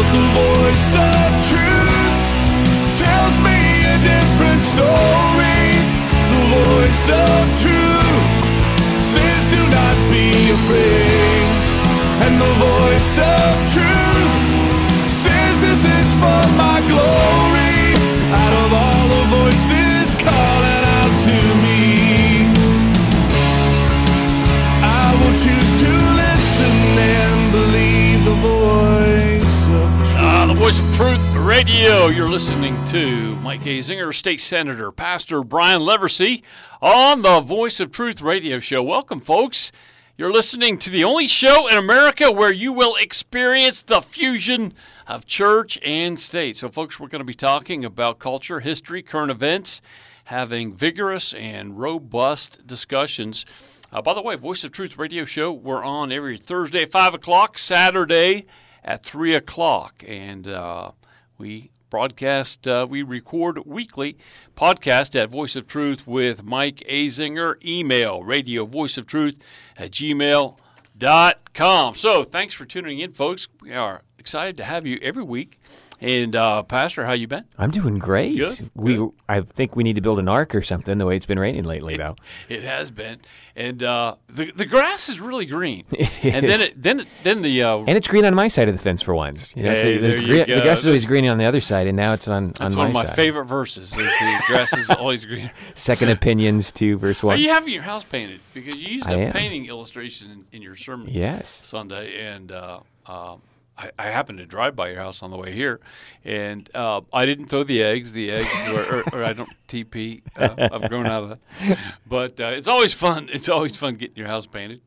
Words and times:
But 0.00 0.12
the 0.16 0.28
voice 0.32 0.96
of 0.96 1.28
truth 1.44 2.16
tells 2.96 3.36
me 3.44 3.58
a 3.84 3.96
different 4.00 4.62
story. 4.64 5.60
The 6.32 6.42
voice 6.56 7.06
of 7.12 7.40
truth 7.60 8.24
says, 8.96 9.40
Do 9.52 9.60
not 9.68 9.96
be 10.08 10.32
afraid. 10.56 11.44
And 12.24 12.32
the 12.40 12.52
voice 12.64 13.14
of 13.20 13.52
truth 13.76 14.32
says, 15.04 15.52
This 15.60 15.84
is 15.84 16.08
for 16.16 16.44
my 16.56 16.80
glory. 16.88 17.92
Out 18.32 18.54
of 18.56 18.68
all 18.72 19.04
the 19.04 19.24
voices 19.36 20.16
calling 20.16 20.84
out 20.96 21.14
to 21.28 21.36
me, 21.60 22.48
I 24.80 25.12
will 25.20 25.36
choose 25.36 25.72
to 25.84 26.09
voice 30.70 30.78
of 30.78 30.96
truth 30.96 31.36
radio. 31.36 32.06
You're 32.06 32.28
listening 32.28 32.76
to 32.86 33.34
Mike 33.36 33.62
Azinger, 33.62 34.14
State 34.14 34.40
Senator, 34.40 34.92
Pastor 34.92 35.42
Brian 35.42 35.80
Leversey 35.80 36.44
on 36.80 37.22
the 37.22 37.40
Voice 37.40 37.80
of 37.80 37.90
Truth 37.90 38.22
radio 38.22 38.60
show. 38.60 38.80
Welcome, 38.80 39.18
folks. 39.18 39.72
You're 40.16 40.32
listening 40.32 40.78
to 40.78 40.90
the 40.90 41.02
only 41.02 41.26
show 41.26 41.66
in 41.66 41.76
America 41.76 42.30
where 42.30 42.52
you 42.52 42.72
will 42.72 42.94
experience 42.94 43.82
the 43.82 44.00
fusion 44.00 44.72
of 45.08 45.26
church 45.26 45.76
and 45.84 46.20
state. 46.20 46.56
So, 46.56 46.68
folks, 46.68 47.00
we're 47.00 47.08
going 47.08 47.18
to 47.18 47.24
be 47.24 47.34
talking 47.34 47.84
about 47.84 48.20
culture, 48.20 48.60
history, 48.60 49.02
current 49.02 49.32
events, 49.32 49.82
having 50.26 50.72
vigorous 50.72 51.34
and 51.34 51.80
robust 51.80 52.64
discussions. 52.64 53.44
Uh, 53.92 54.02
by 54.02 54.14
the 54.14 54.22
way, 54.22 54.36
Voice 54.36 54.62
of 54.62 54.70
Truth 54.70 54.98
radio 54.98 55.24
show, 55.24 55.52
we're 55.52 55.82
on 55.82 56.12
every 56.12 56.38
Thursday 56.38 56.82
at 56.82 56.92
5 56.92 57.14
o'clock, 57.14 57.58
Saturday 57.58 58.46
at 58.84 59.04
3 59.04 59.34
o'clock. 59.34 60.02
And 60.06 60.48
uh, 60.48 60.92
we 61.38 61.70
broadcast, 61.90 62.66
uh, 62.68 62.86
we 62.88 63.02
record 63.02 63.66
weekly 63.66 64.16
podcast 64.56 65.20
at 65.20 65.28
Voice 65.28 65.56
of 65.56 65.66
Truth 65.66 66.06
with 66.06 66.44
Mike 66.44 66.82
Azinger. 66.88 67.62
Email 67.64 68.22
radio 68.22 68.64
voice 68.64 68.96
of 68.96 69.06
truth 69.06 69.38
at 69.76 69.90
gmail.com. 69.90 71.94
So 71.96 72.24
thanks 72.24 72.54
for 72.54 72.64
tuning 72.64 73.00
in, 73.00 73.12
folks. 73.12 73.48
We 73.60 73.72
are 73.72 74.02
excited 74.18 74.56
to 74.58 74.64
have 74.64 74.86
you 74.86 74.98
every 75.02 75.24
week. 75.24 75.60
And 76.02 76.34
uh, 76.34 76.62
Pastor, 76.62 77.04
how 77.04 77.12
you 77.12 77.26
been? 77.26 77.44
I'm 77.58 77.70
doing 77.70 77.98
great. 77.98 78.36
Good, 78.36 78.70
We, 78.74 78.96
good. 78.96 79.10
I 79.28 79.40
think 79.42 79.76
we 79.76 79.82
need 79.84 79.96
to 79.96 80.00
build 80.00 80.18
an 80.18 80.28
ark 80.28 80.54
or 80.54 80.62
something. 80.62 80.96
The 80.96 81.04
way 81.04 81.16
it's 81.16 81.26
been 81.26 81.38
raining 81.38 81.64
lately, 81.64 81.96
though. 81.96 82.16
It 82.48 82.62
has 82.64 82.90
been, 82.90 83.20
and 83.54 83.82
uh, 83.82 84.16
the 84.28 84.50
the 84.50 84.64
grass 84.66 85.08
is 85.08 85.20
really 85.20 85.44
green. 85.46 85.84
It 85.92 86.34
And 86.34 86.44
then 86.46 86.60
it, 86.60 86.74
then 86.76 87.06
then 87.22 87.42
the 87.42 87.62
uh, 87.62 87.78
And 87.78 87.90
it's 87.90 88.08
green 88.08 88.24
on 88.24 88.34
my 88.34 88.48
side 88.48 88.68
of 88.68 88.74
the 88.76 88.80
fence 88.82 89.02
for 89.02 89.14
once. 89.14 89.54
You 89.54 89.64
know, 89.64 89.74
so 89.74 89.84
the, 89.84 89.98
there 89.98 90.16
you 90.16 90.44
go. 90.46 90.54
the 90.56 90.60
grass 90.62 90.80
is 90.80 90.86
always 90.86 91.04
green 91.04 91.26
on 91.28 91.36
the 91.38 91.44
other 91.44 91.60
side, 91.60 91.86
and 91.86 91.96
now 91.96 92.14
it's 92.14 92.28
on, 92.28 92.48
that's 92.48 92.60
on 92.60 92.76
one 92.76 92.78
my 92.78 92.88
of 92.88 92.94
my 92.94 93.04
side. 93.04 93.16
favorite 93.16 93.44
verses. 93.44 93.90
Is 93.92 93.98
the 93.98 94.42
grass 94.46 94.72
is 94.72 94.88
always 94.90 95.24
green. 95.26 95.50
Second 95.74 96.08
opinions 96.10 96.72
two 96.72 96.96
verse 96.98 97.22
one. 97.22 97.36
Are 97.36 97.38
you 97.38 97.50
having 97.50 97.72
your 97.74 97.82
house 97.82 98.04
painted? 98.04 98.40
Because 98.54 98.74
you 98.76 98.88
used 98.96 99.06
I 99.06 99.12
a 99.12 99.18
am. 99.26 99.32
painting 99.32 99.66
illustration 99.66 100.30
in, 100.30 100.44
in 100.52 100.62
your 100.62 100.76
sermon 100.76 101.08
Yes. 101.08 101.48
Sunday, 101.48 102.24
and 102.26 102.50
uh, 102.52 102.80
um 103.06 103.42
I, 103.80 103.90
I 103.98 104.06
happened 104.08 104.38
to 104.38 104.46
drive 104.46 104.76
by 104.76 104.90
your 104.90 104.98
house 104.98 105.22
on 105.22 105.30
the 105.30 105.36
way 105.36 105.52
here, 105.52 105.80
and 106.24 106.68
uh, 106.74 107.00
I 107.12 107.24
didn't 107.24 107.46
throw 107.46 107.64
the 107.64 107.82
eggs. 107.82 108.12
The 108.12 108.30
eggs, 108.32 108.68
or, 108.72 108.96
or, 108.96 109.02
or 109.12 109.24
I 109.24 109.32
don't 109.32 109.48
TP. 109.68 110.22
Uh, 110.36 110.68
I've 110.72 110.88
grown 110.88 111.06
out 111.06 111.22
of 111.24 111.28
that, 111.30 111.78
but 112.06 112.40
uh, 112.40 112.48
it's 112.48 112.68
always 112.68 112.92
fun. 112.92 113.30
It's 113.32 113.48
always 113.48 113.76
fun 113.76 113.94
getting 113.94 114.16
your 114.16 114.28
house 114.28 114.46
painted. 114.46 114.82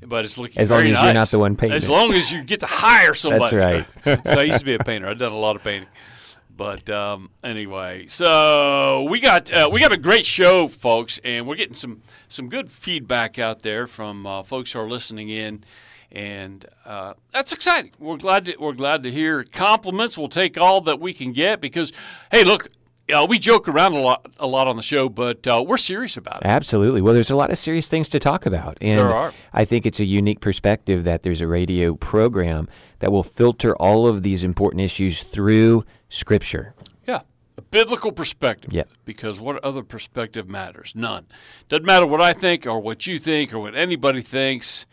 But 0.00 0.24
it's 0.24 0.38
looking 0.38 0.58
As 0.58 0.70
long 0.70 0.82
as 0.82 1.02
you're 1.02 1.12
not 1.12 1.26
the 1.26 1.40
one 1.40 1.56
painting 1.56 1.74
As 1.76 1.88
long 1.88 2.12
as 2.12 2.30
you 2.30 2.44
get 2.44 2.60
to 2.60 2.66
hire 2.66 3.14
somebody. 3.14 3.56
That's 3.56 3.84
right. 4.06 4.24
so 4.24 4.38
I 4.38 4.44
used 4.44 4.60
to 4.60 4.64
be 4.64 4.74
a 4.74 4.78
painter. 4.78 5.08
I've 5.08 5.18
done 5.18 5.32
a 5.32 5.38
lot 5.38 5.56
of 5.56 5.64
painting. 5.64 5.88
But 6.56 6.90
um, 6.90 7.30
anyway, 7.44 8.08
so 8.08 9.04
we 9.08 9.20
got 9.20 9.52
uh, 9.52 9.68
we 9.70 9.80
got 9.80 9.92
a 9.92 9.96
great 9.96 10.26
show, 10.26 10.66
folks, 10.66 11.20
and 11.22 11.46
we're 11.46 11.54
getting 11.54 11.74
some 11.74 12.00
some 12.28 12.48
good 12.48 12.68
feedback 12.68 13.38
out 13.38 13.62
there 13.62 13.86
from 13.86 14.26
uh, 14.26 14.42
folks 14.42 14.72
who 14.72 14.80
are 14.80 14.88
listening 14.88 15.28
in, 15.28 15.62
and 16.10 16.64
uh, 16.84 17.14
that's 17.32 17.52
exciting. 17.52 17.92
We're 17.98 18.16
glad 18.16 18.46
to, 18.46 18.56
we're 18.58 18.72
glad 18.72 19.02
to 19.02 19.10
hear 19.10 19.44
compliments. 19.44 20.16
We'll 20.16 20.28
take 20.28 20.56
all 20.58 20.80
that 20.82 21.00
we 21.00 21.12
can 21.12 21.32
get 21.32 21.60
because, 21.60 21.92
hey, 22.32 22.44
look, 22.44 22.68
uh, 23.12 23.26
we 23.28 23.38
joke 23.38 23.68
around 23.68 23.94
a 23.94 24.00
lot 24.00 24.26
a 24.38 24.46
lot 24.46 24.66
on 24.68 24.76
the 24.76 24.82
show, 24.82 25.08
but 25.08 25.46
uh, 25.46 25.64
we're 25.66 25.78
serious 25.78 26.16
about 26.16 26.42
it. 26.42 26.46
Absolutely. 26.46 27.00
Well, 27.00 27.14
there's 27.14 27.30
a 27.30 27.36
lot 27.36 27.50
of 27.50 27.58
serious 27.58 27.88
things 27.88 28.08
to 28.10 28.18
talk 28.18 28.46
about. 28.46 28.76
And 28.80 28.98
There 28.98 29.14
are. 29.14 29.32
I 29.52 29.64
think 29.64 29.86
it's 29.86 30.00
a 30.00 30.04
unique 30.04 30.40
perspective 30.40 31.04
that 31.04 31.22
there's 31.22 31.40
a 31.40 31.46
radio 31.46 31.94
program 31.94 32.68
that 32.98 33.10
will 33.10 33.22
filter 33.22 33.74
all 33.76 34.06
of 34.06 34.22
these 34.22 34.44
important 34.44 34.82
issues 34.82 35.22
through 35.22 35.84
Scripture. 36.08 36.74
Yeah. 37.06 37.20
A 37.56 37.62
biblical 37.62 38.12
perspective. 38.12 38.72
Yep. 38.72 38.90
Because 39.04 39.40
what 39.40 39.64
other 39.64 39.82
perspective 39.82 40.48
matters? 40.48 40.92
None. 40.94 41.26
Doesn't 41.68 41.86
matter 41.86 42.06
what 42.06 42.20
I 42.20 42.32
think 42.32 42.66
or 42.66 42.78
what 42.78 43.06
you 43.06 43.18
think 43.18 43.54
or 43.54 43.58
what 43.58 43.74
anybody 43.74 44.22
thinks. 44.22 44.86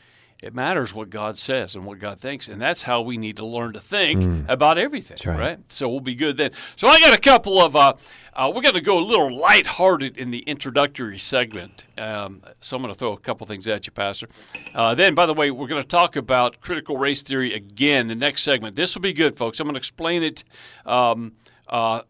It 0.43 0.53
matters 0.53 0.93
what 0.93 1.09
God 1.09 1.37
says 1.37 1.75
and 1.75 1.85
what 1.85 1.97
God 1.99 2.19
thinks. 2.19 2.49
And 2.49 2.61
that's 2.61 2.83
how 2.83 3.01
we 3.01 3.17
need 3.17 3.37
to 3.37 3.45
learn 3.45 3.73
to 3.73 3.79
think 3.79 4.21
about 4.49 4.77
everything. 4.77 5.17
Mm. 5.17 5.37
right. 5.39 5.59
So 5.69 5.89
we'll 5.89 6.01
be 6.01 6.15
good 6.15 6.37
then. 6.37 6.51
So 6.75 6.87
I 6.87 6.99
got 6.99 7.17
a 7.17 7.21
couple 7.21 7.59
of, 7.59 7.75
uh, 7.75 7.93
uh, 8.33 8.51
we're 8.53 8.61
going 8.61 8.75
to 8.75 8.81
go 8.81 8.99
a 8.99 9.05
little 9.05 9.35
lighthearted 9.35 10.17
in 10.17 10.31
the 10.31 10.39
introductory 10.39 11.17
segment. 11.17 11.85
Um, 11.97 12.43
so 12.59 12.75
I'm 12.75 12.83
going 12.83 12.93
to 12.93 12.99
throw 12.99 13.13
a 13.13 13.17
couple 13.17 13.47
things 13.47 13.67
at 13.67 13.87
you, 13.87 13.93
Pastor. 13.93 14.27
Uh, 14.73 14.93
then, 14.93 15.15
by 15.15 15.25
the 15.25 15.33
way, 15.33 15.51
we're 15.51 15.67
going 15.67 15.81
to 15.81 15.87
talk 15.87 16.15
about 16.15 16.59
critical 16.59 16.97
race 16.97 17.23
theory 17.23 17.53
again 17.53 18.07
the 18.07 18.15
next 18.15 18.43
segment. 18.43 18.75
This 18.75 18.93
will 18.93 19.01
be 19.01 19.13
good, 19.13 19.37
folks. 19.37 19.59
I'm 19.59 19.65
going 19.65 19.75
to 19.75 19.79
explain 19.79 20.21
it. 20.21 20.43
Um, 20.85 21.33
uh, 21.67 22.01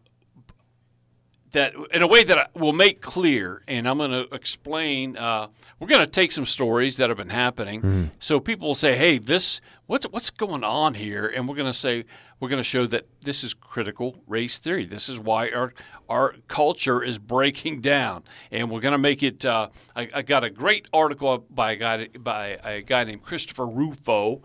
that 1.52 1.74
in 1.92 2.02
a 2.02 2.06
way 2.06 2.24
that 2.24 2.50
will 2.54 2.72
make 2.72 3.00
clear, 3.00 3.62
and 3.68 3.88
I'm 3.88 3.98
going 3.98 4.10
to 4.10 4.34
explain. 4.34 5.16
Uh, 5.16 5.48
we're 5.78 5.88
going 5.88 6.04
to 6.04 6.10
take 6.10 6.32
some 6.32 6.46
stories 6.46 6.96
that 6.96 7.08
have 7.08 7.16
been 7.16 7.28
happening, 7.28 8.10
so 8.18 8.40
people 8.40 8.68
will 8.68 8.74
say, 8.74 8.96
"Hey, 8.96 9.18
this 9.18 9.60
what's 9.86 10.06
what's 10.06 10.30
going 10.30 10.64
on 10.64 10.94
here?" 10.94 11.26
And 11.26 11.48
we're 11.48 11.54
going 11.56 11.72
to 11.72 11.78
say 11.78 12.04
we're 12.40 12.48
going 12.48 12.62
to 12.62 12.68
show 12.68 12.86
that 12.86 13.06
this 13.22 13.42
is 13.44 13.54
critical 13.54 14.22
race 14.26 14.58
theory. 14.58 14.84
This 14.84 15.08
is 15.08 15.18
why 15.18 15.48
our 15.50 15.72
our 16.08 16.34
culture 16.48 17.02
is 17.02 17.18
breaking 17.18 17.80
down, 17.80 18.24
and 18.50 18.70
we're 18.70 18.80
going 18.80 18.92
to 18.92 18.98
make 18.98 19.22
it. 19.22 19.44
Uh, 19.44 19.68
I, 19.94 20.08
I 20.14 20.22
got 20.22 20.44
a 20.44 20.50
great 20.50 20.88
article 20.92 21.46
by 21.50 21.72
a 21.72 21.76
guy 21.76 22.08
by 22.18 22.58
a 22.64 22.82
guy 22.82 23.04
named 23.04 23.22
Christopher 23.22 23.66
Rufo 23.66 24.42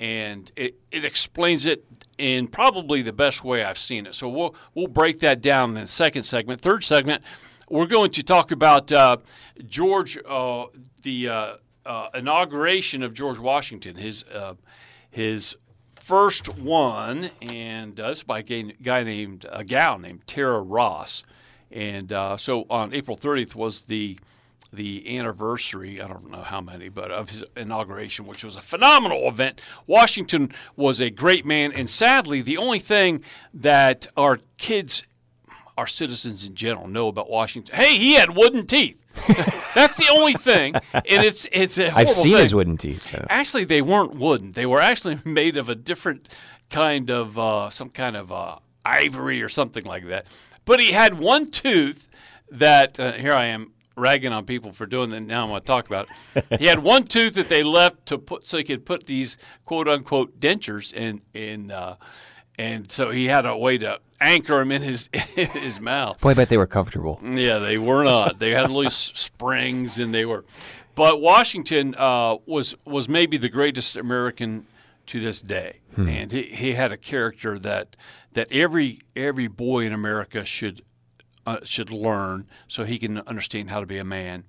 and 0.00 0.50
it, 0.56 0.76
it 0.90 1.04
explains 1.04 1.66
it 1.66 1.84
in 2.16 2.48
probably 2.48 3.02
the 3.02 3.12
best 3.12 3.44
way 3.44 3.62
I've 3.62 3.78
seen 3.78 4.06
it. 4.06 4.14
So 4.14 4.28
we'll 4.28 4.54
we'll 4.74 4.88
break 4.88 5.20
that 5.20 5.42
down 5.42 5.76
in 5.76 5.82
the 5.82 5.86
second 5.86 6.22
segment. 6.22 6.60
Third 6.60 6.82
segment, 6.82 7.22
we're 7.68 7.86
going 7.86 8.10
to 8.12 8.22
talk 8.22 8.50
about 8.50 8.90
uh, 8.90 9.18
George, 9.66 10.18
uh, 10.26 10.66
the 11.02 11.28
uh, 11.28 11.54
uh, 11.84 12.08
inauguration 12.14 13.02
of 13.02 13.12
George 13.12 13.38
Washington, 13.38 13.96
his 13.96 14.24
uh, 14.34 14.54
his 15.10 15.56
first 15.96 16.48
one, 16.58 17.30
and 17.42 18.00
uh, 18.00 18.08
this 18.08 18.18
is 18.18 18.24
by 18.24 18.38
a 18.38 18.42
guy- 18.82 19.04
named 19.04 19.44
a 19.52 19.62
gal 19.62 19.98
named 19.98 20.26
Tara 20.26 20.62
Ross, 20.62 21.24
and 21.70 22.10
so 22.40 22.64
on 22.70 22.94
April 22.94 23.18
30th 23.18 23.54
was 23.54 23.82
the 23.82 24.18
the 24.72 25.18
anniversary, 25.18 26.00
I 26.00 26.06
don't 26.06 26.30
know 26.30 26.42
how 26.42 26.60
many, 26.60 26.88
but 26.88 27.10
of 27.10 27.30
his 27.30 27.44
inauguration, 27.56 28.26
which 28.26 28.44
was 28.44 28.56
a 28.56 28.60
phenomenal 28.60 29.28
event. 29.28 29.60
Washington 29.86 30.50
was 30.76 31.00
a 31.00 31.10
great 31.10 31.44
man, 31.44 31.72
and 31.72 31.90
sadly, 31.90 32.40
the 32.40 32.56
only 32.56 32.78
thing 32.78 33.24
that 33.52 34.06
our 34.16 34.38
kids, 34.58 35.02
our 35.76 35.86
citizens 35.88 36.46
in 36.46 36.54
general, 36.54 36.86
know 36.86 37.08
about 37.08 37.28
Washington, 37.28 37.74
hey, 37.74 37.96
he 37.96 38.14
had 38.14 38.36
wooden 38.36 38.66
teeth. 38.66 38.96
That's 39.74 39.96
the 39.96 40.08
only 40.12 40.34
thing, 40.34 40.74
and 40.94 41.04
it's 41.24 41.46
it's 41.50 41.78
a 41.78 41.92
I've 41.92 42.08
seen 42.10 42.32
thing. 42.32 42.42
his 42.42 42.54
wooden 42.54 42.76
teeth. 42.76 43.10
though. 43.10 43.26
Actually, 43.28 43.64
they 43.64 43.82
weren't 43.82 44.14
wooden. 44.14 44.52
They 44.52 44.66
were 44.66 44.80
actually 44.80 45.18
made 45.24 45.56
of 45.56 45.68
a 45.68 45.74
different 45.74 46.28
kind 46.70 47.10
of 47.10 47.36
uh, 47.36 47.70
some 47.70 47.90
kind 47.90 48.16
of 48.16 48.30
uh, 48.32 48.56
ivory 48.86 49.42
or 49.42 49.48
something 49.48 49.84
like 49.84 50.06
that. 50.06 50.26
But 50.64 50.78
he 50.78 50.92
had 50.92 51.18
one 51.18 51.50
tooth 51.50 52.08
that 52.50 53.00
uh, 53.00 53.12
here 53.12 53.32
I 53.32 53.46
am 53.46 53.72
ragging 54.00 54.32
on 54.32 54.44
people 54.44 54.72
for 54.72 54.86
doing 54.86 55.10
that. 55.10 55.20
Now 55.20 55.42
I'm 55.42 55.48
going 55.48 55.60
to 55.60 55.66
talk 55.66 55.86
about 55.86 56.08
it. 56.34 56.58
he 56.58 56.66
had 56.66 56.80
one 56.80 57.04
tooth 57.04 57.34
that 57.34 57.48
they 57.48 57.62
left 57.62 58.06
to 58.06 58.18
put 58.18 58.46
so 58.46 58.56
he 58.56 58.64
could 58.64 58.84
put 58.84 59.06
these 59.06 59.38
quote 59.64 59.88
unquote 59.88 60.40
dentures 60.40 60.92
in 60.92 61.22
in. 61.34 61.70
Uh, 61.70 61.96
and 62.58 62.92
so 62.92 63.10
he 63.10 63.24
had 63.24 63.46
a 63.46 63.56
way 63.56 63.78
to 63.78 64.00
anchor 64.20 64.58
them 64.58 64.70
in 64.70 64.82
his 64.82 65.08
in 65.36 65.46
his 65.46 65.80
mouth. 65.80 66.20
Boy, 66.20 66.30
I 66.30 66.34
bet 66.34 66.48
they 66.48 66.58
were 66.58 66.66
comfortable. 66.66 67.18
Yeah, 67.22 67.58
they 67.58 67.78
were 67.78 68.04
not. 68.04 68.38
They 68.38 68.50
had 68.50 68.70
loose 68.70 68.94
springs, 69.14 69.98
and 69.98 70.12
they 70.12 70.26
were. 70.26 70.44
But 70.94 71.20
Washington 71.20 71.94
uh, 71.96 72.36
was 72.46 72.74
was 72.84 73.08
maybe 73.08 73.38
the 73.38 73.48
greatest 73.48 73.96
American 73.96 74.66
to 75.06 75.20
this 75.20 75.40
day, 75.40 75.80
and 75.96 76.30
he, 76.30 76.42
he 76.42 76.74
had 76.74 76.92
a 76.92 76.96
character 76.96 77.58
that 77.60 77.96
that 78.34 78.52
every 78.52 79.00
every 79.16 79.48
boy 79.48 79.86
in 79.86 79.92
America 79.92 80.44
should 80.44 80.82
uh, 81.46 81.58
should 81.64 81.90
learn 81.90 82.46
so 82.68 82.84
he 82.84 82.98
can 82.98 83.18
understand 83.20 83.70
how 83.70 83.80
to 83.80 83.86
be 83.86 83.98
a 83.98 84.04
man, 84.04 84.44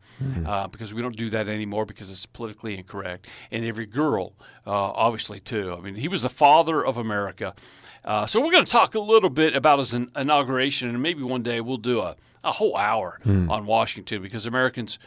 uh, 0.45 0.67
because 0.67 0.93
we 0.93 1.01
don't 1.01 1.15
do 1.15 1.29
that 1.29 1.47
anymore 1.47 1.85
because 1.85 2.11
it's 2.11 2.25
politically 2.25 2.77
incorrect. 2.77 3.27
And 3.51 3.63
every 3.65 3.85
girl, 3.85 4.33
uh, 4.67 4.71
obviously, 4.71 5.39
too. 5.39 5.75
I 5.77 5.81
mean, 5.81 5.95
he 5.95 6.07
was 6.07 6.21
the 6.23 6.29
father 6.29 6.85
of 6.85 6.97
America. 6.97 7.53
Uh, 8.03 8.25
so 8.25 8.41
we're 8.41 8.51
going 8.51 8.65
to 8.65 8.71
talk 8.71 8.95
a 8.95 8.99
little 8.99 9.29
bit 9.29 9.55
about 9.55 9.79
his 9.79 9.93
in- 9.93 10.11
inauguration, 10.15 10.89
and 10.89 11.01
maybe 11.01 11.23
one 11.23 11.43
day 11.43 11.61
we'll 11.61 11.77
do 11.77 12.01
a, 12.01 12.15
a 12.43 12.51
whole 12.51 12.75
hour 12.75 13.19
on 13.25 13.65
Washington 13.65 14.21
because 14.21 14.45
Americans 14.45 14.97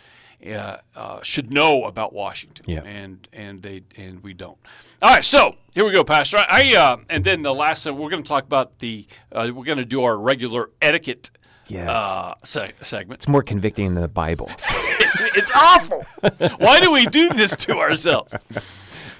uh, 0.46 0.76
uh, 0.94 1.22
should 1.22 1.50
know 1.50 1.84
about 1.84 2.12
Washington, 2.12 2.64
Yeah. 2.68 2.82
and 2.84 3.26
and 3.32 3.62
they 3.62 3.82
and 3.96 4.22
we 4.22 4.32
don't. 4.34 4.58
All 5.02 5.10
right, 5.14 5.24
so 5.24 5.56
here 5.74 5.84
we 5.86 5.92
go, 5.92 6.04
Pastor. 6.04 6.36
I, 6.38 6.46
I 6.72 6.76
uh, 6.76 6.96
and 7.08 7.24
then 7.24 7.42
the 7.42 7.54
last 7.54 7.82
thing 7.84 7.96
we're 7.96 8.10
going 8.10 8.22
to 8.22 8.28
talk 8.28 8.44
about 8.44 8.78
the 8.78 9.06
uh, 9.32 9.48
we're 9.54 9.64
going 9.64 9.78
to 9.78 9.84
do 9.86 10.02
our 10.04 10.16
regular 10.18 10.70
etiquette 10.82 11.30
Yes. 11.68 11.88
uh, 11.88 12.34
se- 12.44 12.72
segment. 12.82 13.18
It's 13.18 13.28
more 13.28 13.42
convicting 13.42 13.94
than 13.94 14.02
the 14.02 14.08
Bible. 14.08 14.50
It's, 14.96 15.20
it's 15.36 15.52
awful. 15.54 16.04
Why 16.58 16.80
do 16.80 16.90
we 16.90 17.06
do 17.06 17.28
this 17.28 17.54
to 17.56 17.78
ourselves? 17.78 18.32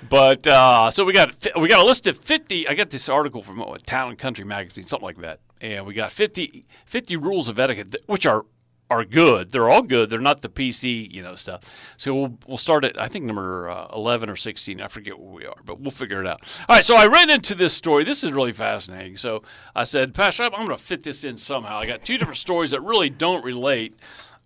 But 0.08 0.46
uh, 0.46 0.91
so 0.91 1.05
we 1.05 1.12
got 1.12 1.35
we 1.58 1.69
got 1.69 1.81
a 1.82 1.87
list 1.87 2.06
of 2.06 2.17
50. 2.19 2.69
I 2.69 2.75
got 2.75 2.91
this 2.91 3.08
article 3.08 3.43
from 3.43 3.58
what, 3.58 3.87
Town 3.87 4.11
and 4.11 4.19
Country 4.19 4.44
magazine, 4.44 4.85
something 4.85 5.05
like 5.05 5.19
that, 5.19 5.41
and 5.61 5.87
we 5.87 5.94
got 5.94 6.12
50, 6.12 6.64
50 6.87 7.17
rules 7.17 7.49
of 7.49 7.58
etiquette, 7.58 7.96
which 8.06 8.26
are 8.26 8.44
are 8.90 9.04
good. 9.04 9.50
They're 9.50 9.69
all 9.69 9.82
good. 9.82 10.10
They're 10.10 10.20
not 10.20 10.42
the 10.42 10.48
PC, 10.48 11.10
you 11.10 11.22
know, 11.22 11.34
stuff. 11.34 11.94
So 11.96 12.14
we'll, 12.14 12.38
we'll 12.46 12.58
start 12.58 12.84
at 12.84 13.00
I 13.00 13.08
think 13.08 13.25
number 13.25 13.69
uh, 13.69 13.88
11 13.94 14.28
or 14.28 14.36
16. 14.36 14.81
I 14.81 14.88
forget 14.88 15.19
where 15.19 15.32
we 15.32 15.46
are, 15.46 15.56
but 15.64 15.81
we'll 15.81 15.90
figure 15.90 16.20
it 16.20 16.26
out. 16.26 16.40
All 16.69 16.76
right. 16.76 16.84
So 16.84 16.96
I 16.96 17.06
ran 17.06 17.31
into 17.31 17.54
this 17.54 17.75
story. 17.75 18.04
This 18.04 18.22
is 18.22 18.32
really 18.32 18.52
fascinating. 18.52 19.16
So 19.16 19.42
I 19.75 19.84
said, 19.84 20.14
Pastor, 20.14 20.44
I'm, 20.44 20.50
going 20.50 20.69
to 20.69 20.76
fit 20.76 21.02
this 21.02 21.25
in 21.25 21.36
somehow. 21.36 21.78
I 21.78 21.86
got 21.86 22.04
two 22.04 22.19
different 22.19 22.38
stories 22.38 22.70
that 22.72 22.81
really 22.82 23.10
don't 23.10 23.44
relate, 23.44 23.94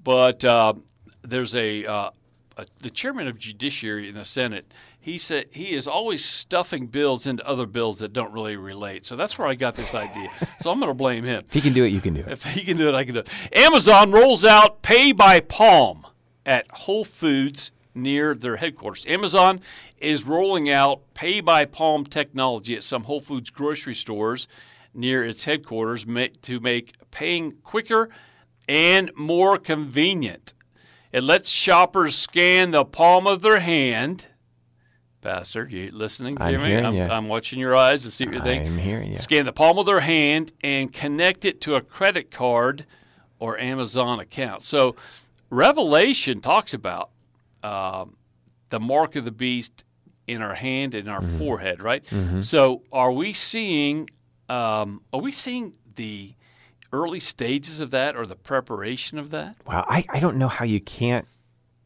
but 0.03 0.45
uh, 0.45 0.75
there's 1.23 1.55
a, 1.55 1.85
uh, 1.85 2.11
a 2.57 2.67
the 2.81 2.91
chairman 2.91 3.27
of 3.27 3.39
judiciary 3.39 4.09
in 4.09 4.15
the 4.15 4.25
Senate. 4.25 4.73
He 5.09 5.17
said 5.17 5.47
he 5.53 5.73
is 5.73 5.89
always 5.89 6.23
stuffing 6.23 6.87
bills 6.89 7.27
into 7.27 7.47
other 7.49 7.65
bills 7.65 8.01
that 8.01 8.13
don't 8.13 8.31
really 8.31 8.57
relate. 8.57 9.07
So 9.07 9.17
that's 9.17 9.39
where 9.39 9.49
I 9.49 9.55
got 9.55 9.75
this 9.75 9.95
idea. 9.95 10.29
so 10.61 10.71
I'm 10.71 10.79
going 10.81 10.91
to 10.91 10.95
blame 10.95 11.25
him. 11.25 11.45
If 11.47 11.55
he 11.55 11.63
can 11.63 11.73
do 11.73 11.83
it, 11.83 11.89
you 11.89 12.03
can 12.03 12.13
do 12.13 12.21
it. 12.21 12.29
If 12.29 12.45
he 12.45 12.63
can 12.63 12.77
do 12.77 12.91
it, 12.91 12.95
I 12.95 13.05
can 13.05 13.15
do 13.15 13.21
it. 13.21 13.29
Amazon 13.55 14.13
rolls 14.13 14.45
out 14.45 14.83
pay 14.83 15.13
by 15.13 15.41
palm 15.41 16.07
at 16.45 16.71
Whole 16.71 17.07
Foods 17.07 17.71
near 17.95 18.35
their 18.35 18.57
headquarters. 18.57 19.07
Amazon 19.07 19.63
is 19.97 20.27
rolling 20.27 20.69
out 20.69 21.01
pay 21.15 21.41
by 21.41 21.65
palm 21.65 22.05
technology 22.05 22.77
at 22.77 22.85
some 22.85 23.05
Whole 23.05 23.23
Foods 23.23 23.49
grocery 23.49 23.95
stores 23.95 24.47
near 24.93 25.25
its 25.25 25.45
headquarters 25.45 26.05
to 26.43 26.61
make 26.61 26.93
paying 27.11 27.53
quicker 27.65 28.11
and 28.69 29.11
more 29.17 29.57
convenient. 29.57 30.53
It 31.15 31.23
lets 31.23 31.49
shoppers 31.49 32.15
scan 32.15 32.73
the 32.73 32.85
palm 32.85 33.27
of 33.27 33.41
their 33.41 33.61
hand. 33.61 34.27
Pastor, 35.21 35.67
you 35.69 35.91
listening 35.93 36.37
to 36.37 36.43
I'm 36.43 36.55
me? 36.55 36.69
hearing 36.69 36.87
I'm, 36.87 36.95
you. 36.95 37.03
I'm 37.03 37.29
watching 37.29 37.59
your 37.59 37.75
eyes 37.75 38.03
to 38.05 38.11
see 38.11 38.25
what 38.25 38.35
you 38.35 38.41
think 38.41 38.65
I'm 38.67 38.79
hearing 38.79 39.11
you. 39.11 39.17
scan 39.19 39.47
the 39.47 39.53
palm 39.53 39.79
of 39.79 39.87
their 39.87 40.01
hand 40.01 40.53
and 40.63 40.93
connect 40.93 41.45
it 41.45 41.61
to 41.63 41.75
a 41.75 41.81
credit 41.81 42.31
card 42.31 42.87
or 43.41 43.59
Amazon 43.59 44.21
account. 44.21 44.63
So, 44.63 44.95
Revelation 45.51 46.41
talks 46.41 46.73
about 46.75 47.11
um, 47.63 48.17
the 48.69 48.79
mark 48.79 49.17
of 49.17 49.25
the 49.25 49.33
beast 49.33 49.85
in 50.27 50.43
our 50.43 50.55
hand 50.55 50.95
and 50.95 51.09
our 51.09 51.21
Mm-hmm. 51.21 51.39
forehead, 51.39 51.83
right? 51.83 52.05
So, 52.41 52.83
are 52.93 53.11
we 53.13 53.33
seeing? 53.33 54.09
Um, 54.49 55.03
are 55.13 55.21
we 55.21 55.33
seeing 55.33 55.75
the 55.97 56.35
early 56.93 57.21
stages 57.21 57.81
of 57.81 57.91
that 57.91 58.15
or 58.17 58.25
the 58.25 58.37
preparation 58.37 59.19
of 59.19 59.31
that? 59.31 59.57
Wow, 59.67 59.85
I, 59.89 60.05
I 60.11 60.21
don't 60.21 60.37
know 60.37 60.49
how 60.49 60.65
you 60.65 60.81
can't 60.81 61.27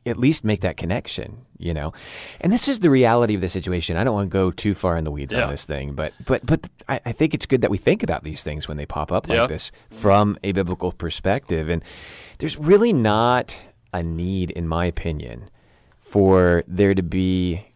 at 0.04 0.16
least 0.18 0.44
make 0.44 0.60
that 0.62 0.76
connection, 0.76 1.38
you 1.58 1.72
know. 1.72 1.92
And 2.40 2.52
this 2.52 2.66
is 2.68 2.80
the 2.80 2.90
reality 2.90 3.34
of 3.34 3.40
the 3.40 3.48
situation. 3.48 3.96
I 3.96 4.04
don't 4.04 4.14
want 4.14 4.30
to 4.30 4.32
go 4.32 4.50
too 4.50 4.74
far 4.74 4.96
in 4.96 5.04
the 5.04 5.10
weeds 5.12 5.32
Yeah. 5.32 5.44
on 5.44 5.50
this 5.50 5.64
thing, 5.64 5.94
but 5.94 6.12
but 6.24 6.44
but 6.44 6.68
I, 6.88 7.00
I 7.06 7.12
think 7.12 7.34
it's 7.34 7.46
good 7.46 7.60
that 7.60 7.70
we 7.70 7.78
think 7.78 8.02
about 8.02 8.24
these 8.24 8.42
things 8.42 8.66
when 8.66 8.76
they 8.76 8.86
pop 8.86 9.12
up 9.12 9.28
like 9.28 9.36
Yeah. 9.36 9.46
this 9.46 9.70
from 9.90 10.36
a 10.42 10.52
biblical 10.52 10.90
perspective. 10.92 11.68
And 11.68 11.84
there's 12.38 12.58
really 12.58 12.92
not 12.92 13.56
a 13.94 14.02
need, 14.02 14.50
in 14.50 14.66
my 14.66 14.86
opinion, 14.86 15.48
for 15.98 16.64
there 16.66 16.94
to 16.94 17.02
be 17.02 17.66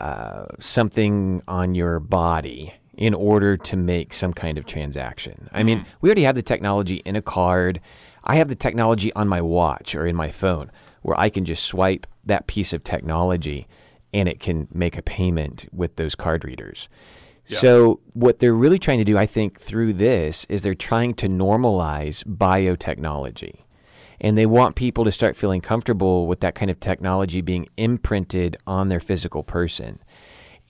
uh, 0.00 0.46
something 0.58 1.42
on 1.48 1.74
your 1.74 2.00
body 2.00 2.74
in 2.94 3.14
order 3.14 3.56
to 3.56 3.76
make 3.76 4.12
some 4.12 4.32
kind 4.34 4.58
of 4.58 4.66
transaction. 4.66 5.48
I 5.52 5.62
mean, 5.62 5.86
we 6.00 6.08
already 6.10 6.24
have 6.24 6.34
the 6.34 6.42
technology 6.42 6.96
in 7.06 7.16
a 7.16 7.22
card. 7.22 7.80
I 8.24 8.36
have 8.36 8.48
the 8.48 8.54
technology 8.54 9.12
on 9.14 9.28
my 9.28 9.40
watch 9.40 9.94
or 9.94 10.06
in 10.06 10.14
my 10.14 10.30
phone 10.30 10.70
where 11.02 11.18
I 11.18 11.28
can 11.28 11.44
just 11.44 11.64
swipe 11.64 12.06
that 12.24 12.46
piece 12.46 12.72
of 12.72 12.84
technology 12.84 13.66
and 14.14 14.28
it 14.28 14.40
can 14.40 14.68
make 14.72 14.96
a 14.96 15.02
payment 15.02 15.66
with 15.72 15.96
those 15.96 16.14
card 16.14 16.44
readers. 16.44 16.88
So, 17.44 18.00
what 18.14 18.38
they're 18.38 18.54
really 18.54 18.78
trying 18.78 18.98
to 18.98 19.04
do, 19.04 19.18
I 19.18 19.26
think, 19.26 19.58
through 19.58 19.94
this 19.94 20.46
is 20.48 20.62
they're 20.62 20.74
trying 20.74 21.14
to 21.14 21.28
normalize 21.28 22.24
biotechnology. 22.24 23.62
And 24.20 24.38
they 24.38 24.46
want 24.46 24.76
people 24.76 25.04
to 25.04 25.10
start 25.12 25.36
feeling 25.36 25.60
comfortable 25.60 26.28
with 26.28 26.40
that 26.40 26.54
kind 26.54 26.70
of 26.70 26.78
technology 26.78 27.40
being 27.40 27.68
imprinted 27.76 28.56
on 28.66 28.88
their 28.88 29.00
physical 29.00 29.42
person. 29.42 29.98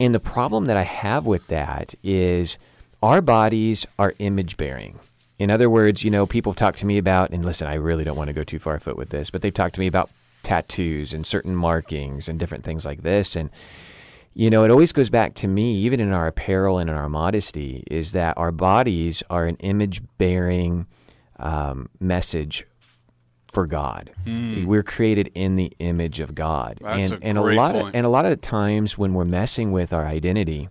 And 0.01 0.15
the 0.15 0.21
problem 0.21 0.65
that 0.65 0.79
I 0.79 0.83
have 0.83 1.27
with 1.27 1.47
that 1.49 1.95
is 2.03 2.57
our 3.03 3.21
bodies 3.21 3.85
are 3.99 4.15
image 4.19 4.57
bearing. 4.57 4.99
In 5.39 5.51
other 5.51 5.69
words, 5.69 6.03
you 6.03 6.11
know, 6.11 6.25
people 6.25 6.55
talk 6.55 6.77
to 6.77 6.87
me 6.87 6.97
about, 6.97 7.31
and 7.31 7.45
listen, 7.45 7.67
I 7.67 7.75
really 7.75 8.05
don't 8.05 8.17
want 8.17 8.29
to 8.29 8.35
go 8.35 8.45
too 8.45 8.59
far 8.59 8.77
afoot 8.77 8.97
with 8.97 9.11
this, 9.11 9.29
but 9.29 9.43
they've 9.43 9.53
talked 9.53 9.75
to 9.75 9.81
me 9.81 9.87
about 9.87 10.09
tattoos 10.43 11.13
and 11.13 11.27
certain 11.27 11.55
markings 11.55 12.29
and 12.29 12.39
different 12.39 12.65
things 12.65 12.85
like 12.85 13.03
this. 13.03 13.37
And, 13.37 13.51
you 14.35 14.51
know, 14.51 14.65
it 14.65 14.71
always 14.71 14.93
goes 14.93 15.11
back 15.11 15.35
to 15.35 15.49
me, 15.49 15.75
even 15.77 16.01
in 16.01 16.13
our 16.13 16.27
apparel 16.27 16.79
and 16.79 16.89
in 16.89 16.97
our 16.97 17.09
modesty, 17.09 17.85
is 17.91 18.13
that 18.13 18.37
our 18.37 18.53
bodies 18.53 19.23
are 19.29 19.47
an 19.47 19.57
image 19.57 20.03
bearing 20.19 20.87
um, 21.39 21.89
message 22.01 22.67
for 23.53 23.67
God. 23.67 24.11
We're 24.67 24.83
created 24.83 25.31
in 25.35 25.57
the 25.57 25.73
image 25.79 26.21
of 26.21 26.35
God. 26.35 26.79
Hmm. 26.79 26.85
That's 26.85 27.11
and 27.11 27.23
a 27.23 27.27
and 27.27 27.39
a 27.39 27.43
lot 27.43 27.75
point. 27.75 27.89
of 27.89 27.95
and 27.95 28.07
a 28.07 28.09
lot 28.09 28.25
of 28.25 28.41
times 28.41 28.97
when 28.97 29.13
we're 29.13 29.27
messing 29.27 29.73
with 29.73 29.93
our 29.93 30.07
identity 30.07 30.71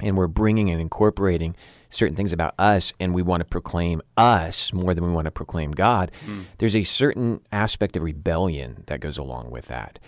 and 0.00 0.16
we're 0.16 0.26
bringing 0.26 0.68
and 0.70 0.80
incorporating 0.80 1.56
certain 1.94 2.16
things 2.16 2.32
about 2.32 2.54
us 2.58 2.92
and 2.98 3.14
we 3.14 3.22
want 3.22 3.40
to 3.40 3.44
proclaim 3.44 4.02
us 4.16 4.72
more 4.72 4.94
than 4.94 5.04
we 5.04 5.10
want 5.12 5.26
to 5.26 5.30
proclaim 5.30 5.70
God, 5.70 6.10
Hmm. 6.24 6.42
there's 6.58 6.76
a 6.76 6.84
certain 6.84 7.40
aspect 7.52 7.96
of 7.96 8.02
rebellion 8.02 8.82
that 8.86 9.00
goes 9.00 9.16
along 9.18 9.50
with 9.50 9.66
that. 9.66 9.98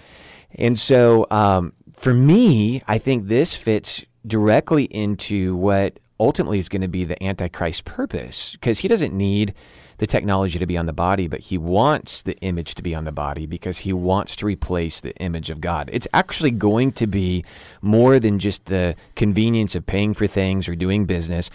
And 0.55 0.79
so 0.79 1.27
um, 1.31 1.73
for 1.93 2.13
me, 2.15 2.83
I 2.89 2.99
think 2.99 3.27
this 3.29 3.55
fits 3.55 4.05
directly 4.27 4.85
into 4.85 5.55
what 5.57 5.99
ultimately 6.19 6.59
is 6.59 6.69
going 6.69 6.83
to 6.83 6.89
be 6.89 7.05
the 7.05 7.23
Antichrist 7.23 7.85
purpose 7.85 8.53
because 8.53 8.79
he 8.81 8.89
doesn't 8.89 9.15
need 9.15 9.55
the 9.99 10.07
technology 10.07 10.59
to 10.59 10.67
be 10.67 10.77
on 10.77 10.87
the 10.87 10.93
body, 10.93 11.27
but 11.27 11.41
he 11.41 11.59
wants 11.59 12.23
the 12.23 12.37
image 12.39 12.75
to 12.75 12.83
be 12.83 12.95
on 12.95 13.05
the 13.05 13.13
body 13.13 13.47
because 13.47 13.79
he 13.79 13.93
wants 13.93 14.37
to 14.37 14.47
replace 14.47 15.01
the 15.01 15.17
image 15.17 15.51
of 15.51 15.61
God. 15.61 15.89
It's 15.93 16.09
actually 16.13 16.51
going 16.51 16.93
to 16.93 17.07
be 17.07 17.45
more 17.81 18.19
than 18.19 18.39
just 18.39 18.67
the 18.67 18.95
convenience 19.15 19.75
of 19.75 19.87
paying 19.87 20.15
for 20.15 20.27
things 20.27 20.69
or 20.69 20.77
doing 20.77 21.07
business. 21.07 21.51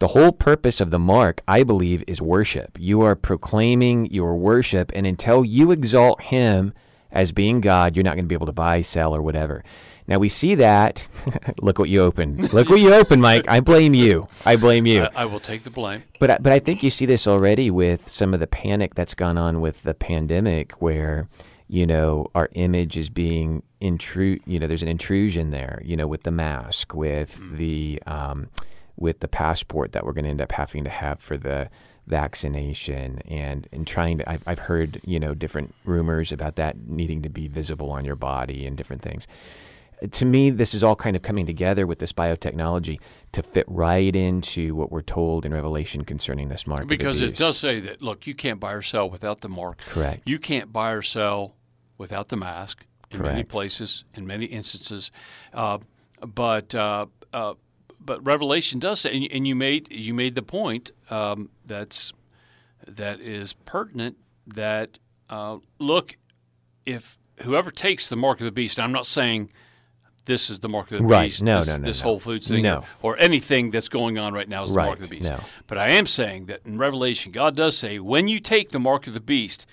The 0.00 0.08
whole 0.08 0.32
purpose 0.32 0.80
of 0.80 0.90
the 0.90 0.98
mark, 0.98 1.40
I 1.46 1.62
believe, 1.62 2.02
is 2.06 2.20
worship. 2.20 2.76
You 2.80 3.02
are 3.02 3.14
proclaiming 3.14 4.06
your 4.06 4.34
worship, 4.34 4.90
and 4.94 5.06
until 5.06 5.44
you 5.44 5.70
exalt 5.70 6.20
him 6.22 6.74
as 7.12 7.30
being 7.30 7.60
God, 7.60 7.94
you're 7.94 8.02
not 8.02 8.16
going 8.16 8.24
to 8.24 8.28
be 8.28 8.34
able 8.34 8.46
to 8.46 8.52
buy, 8.52 8.82
sell, 8.82 9.14
or 9.14 9.22
whatever. 9.22 9.62
Now 10.06 10.18
we 10.18 10.28
see 10.28 10.54
that. 10.56 11.06
Look 11.62 11.78
what 11.78 11.88
you 11.88 12.02
opened. 12.02 12.52
Look 12.52 12.68
what 12.68 12.80
you 12.80 12.92
opened, 12.94 13.22
Mike. 13.22 13.46
I 13.48 13.60
blame 13.60 13.94
you. 13.94 14.28
I 14.44 14.56
blame 14.56 14.84
you. 14.86 15.04
I, 15.04 15.22
I 15.22 15.24
will 15.24 15.40
take 15.40 15.64
the 15.64 15.70
blame. 15.70 16.02
But 16.18 16.30
I- 16.30 16.38
but 16.38 16.52
I 16.52 16.58
think 16.58 16.82
you 16.82 16.90
see 16.90 17.06
this 17.06 17.26
already 17.26 17.70
with 17.70 18.08
some 18.08 18.34
of 18.34 18.40
the 18.40 18.46
panic 18.46 18.94
that's 18.94 19.14
gone 19.14 19.38
on 19.38 19.60
with 19.60 19.82
the 19.82 19.94
pandemic, 19.94 20.72
where 20.72 21.28
you 21.68 21.86
know 21.86 22.26
our 22.34 22.50
image 22.52 22.96
is 22.98 23.08
being 23.08 23.62
intrude. 23.80 24.40
You 24.46 24.58
know, 24.58 24.66
there's 24.66 24.82
an 24.82 24.88
intrusion 24.88 25.50
there. 25.52 25.80
You 25.84 25.96
know, 25.96 26.06
with 26.06 26.24
the 26.24 26.30
mask, 26.30 26.94
with 26.94 27.40
the 27.56 28.02
um, 28.06 28.50
with 28.96 29.20
the 29.20 29.28
passport 29.28 29.92
that 29.92 30.04
we're 30.04 30.12
going 30.12 30.24
to 30.24 30.30
end 30.30 30.40
up 30.42 30.52
having 30.52 30.84
to 30.84 30.90
have 30.90 31.18
for 31.18 31.38
the 31.38 31.70
vaccination, 32.06 33.20
and 33.26 33.66
and 33.72 33.86
trying 33.86 34.18
to. 34.18 34.30
I've, 34.30 34.42
I've 34.46 34.58
heard 34.60 35.00
you 35.06 35.18
know 35.18 35.34
different 35.34 35.74
rumors 35.84 36.30
about 36.32 36.56
that 36.56 36.76
needing 36.86 37.22
to 37.22 37.28
be 37.30 37.48
visible 37.48 37.90
on 37.90 38.04
your 38.04 38.16
body 38.16 38.66
and 38.66 38.76
different 38.76 39.02
things 39.02 39.26
to 40.12 40.24
me, 40.24 40.50
this 40.50 40.74
is 40.74 40.82
all 40.82 40.96
kind 40.96 41.14
of 41.16 41.22
coming 41.22 41.46
together 41.46 41.86
with 41.86 41.98
this 41.98 42.12
biotechnology 42.12 42.98
to 43.32 43.42
fit 43.42 43.64
right 43.68 44.14
into 44.14 44.74
what 44.74 44.90
we're 44.92 45.02
told 45.02 45.44
in 45.44 45.52
Revelation 45.52 46.04
concerning 46.04 46.48
this 46.48 46.66
mark. 46.66 46.86
Because 46.86 47.20
it 47.22 47.36
does 47.36 47.58
say 47.58 47.80
that, 47.80 48.02
look, 48.02 48.26
you 48.26 48.34
can't 48.34 48.60
buy 48.60 48.72
or 48.72 48.82
sell 48.82 49.08
without 49.08 49.40
the 49.40 49.48
mark. 49.48 49.78
Correct. 49.86 50.28
You 50.28 50.38
can't 50.38 50.72
buy 50.72 50.90
or 50.92 51.02
sell 51.02 51.54
without 51.98 52.28
the 52.28 52.36
mask 52.36 52.84
in 53.10 53.22
many 53.22 53.44
places, 53.44 54.04
in 54.16 54.26
many 54.26 54.46
instances. 54.46 55.10
Uh, 55.52 55.78
but 56.20 56.74
uh, 56.74 57.06
uh, 57.32 57.54
but 58.00 58.24
Revelation 58.24 58.78
does 58.80 59.00
say, 59.00 59.12
and 59.14 59.22
you- 59.24 59.30
and 59.32 59.46
you 59.46 59.54
made 59.54 59.90
you 59.90 60.12
made 60.14 60.34
the 60.34 60.42
point 60.42 60.90
um, 61.10 61.50
that's 61.64 62.12
that 62.86 63.20
is 63.20 63.52
pertinent. 63.52 64.16
That 64.46 64.98
uh, 65.30 65.58
look, 65.78 66.16
if 66.84 67.18
whoever 67.42 67.70
takes 67.70 68.08
the 68.08 68.16
mark 68.16 68.40
of 68.40 68.44
the 68.44 68.52
beast, 68.52 68.78
I'm 68.78 68.92
not 68.92 69.06
saying 69.06 69.50
this 70.26 70.50
is 70.50 70.60
the 70.60 70.68
mark 70.68 70.90
of 70.92 70.98
the 70.98 71.04
Right. 71.04 71.26
beast. 71.26 71.42
No, 71.42 71.58
this, 71.58 71.68
no, 71.68 71.76
no, 71.76 71.84
This 71.84 72.00
no. 72.00 72.04
Whole 72.04 72.20
Foods 72.20 72.48
thing, 72.48 72.62
No. 72.62 72.84
or 73.02 73.18
anything 73.18 73.70
that's 73.70 73.88
going 73.88 74.18
on 74.18 74.32
right 74.32 74.48
now 74.48 74.64
is 74.64 74.70
the 74.70 74.76
mark 74.76 75.00
of 75.00 75.08
the 75.08 75.16
beast. 75.16 75.30
No. 75.30 75.40
But 75.66 75.78
I 75.78 75.88
am 75.90 76.06
saying 76.06 76.46
that 76.46 76.60
in 76.64 76.78
Revelation, 76.78 77.32
God 77.32 77.54
does 77.56 77.76
say, 77.76 77.98
when 77.98 78.28
you 78.28 78.40
take 78.40 78.70
the 78.70 78.80
mark 78.80 79.06
of 79.06 79.14
the 79.14 79.20
beast, 79.20 79.66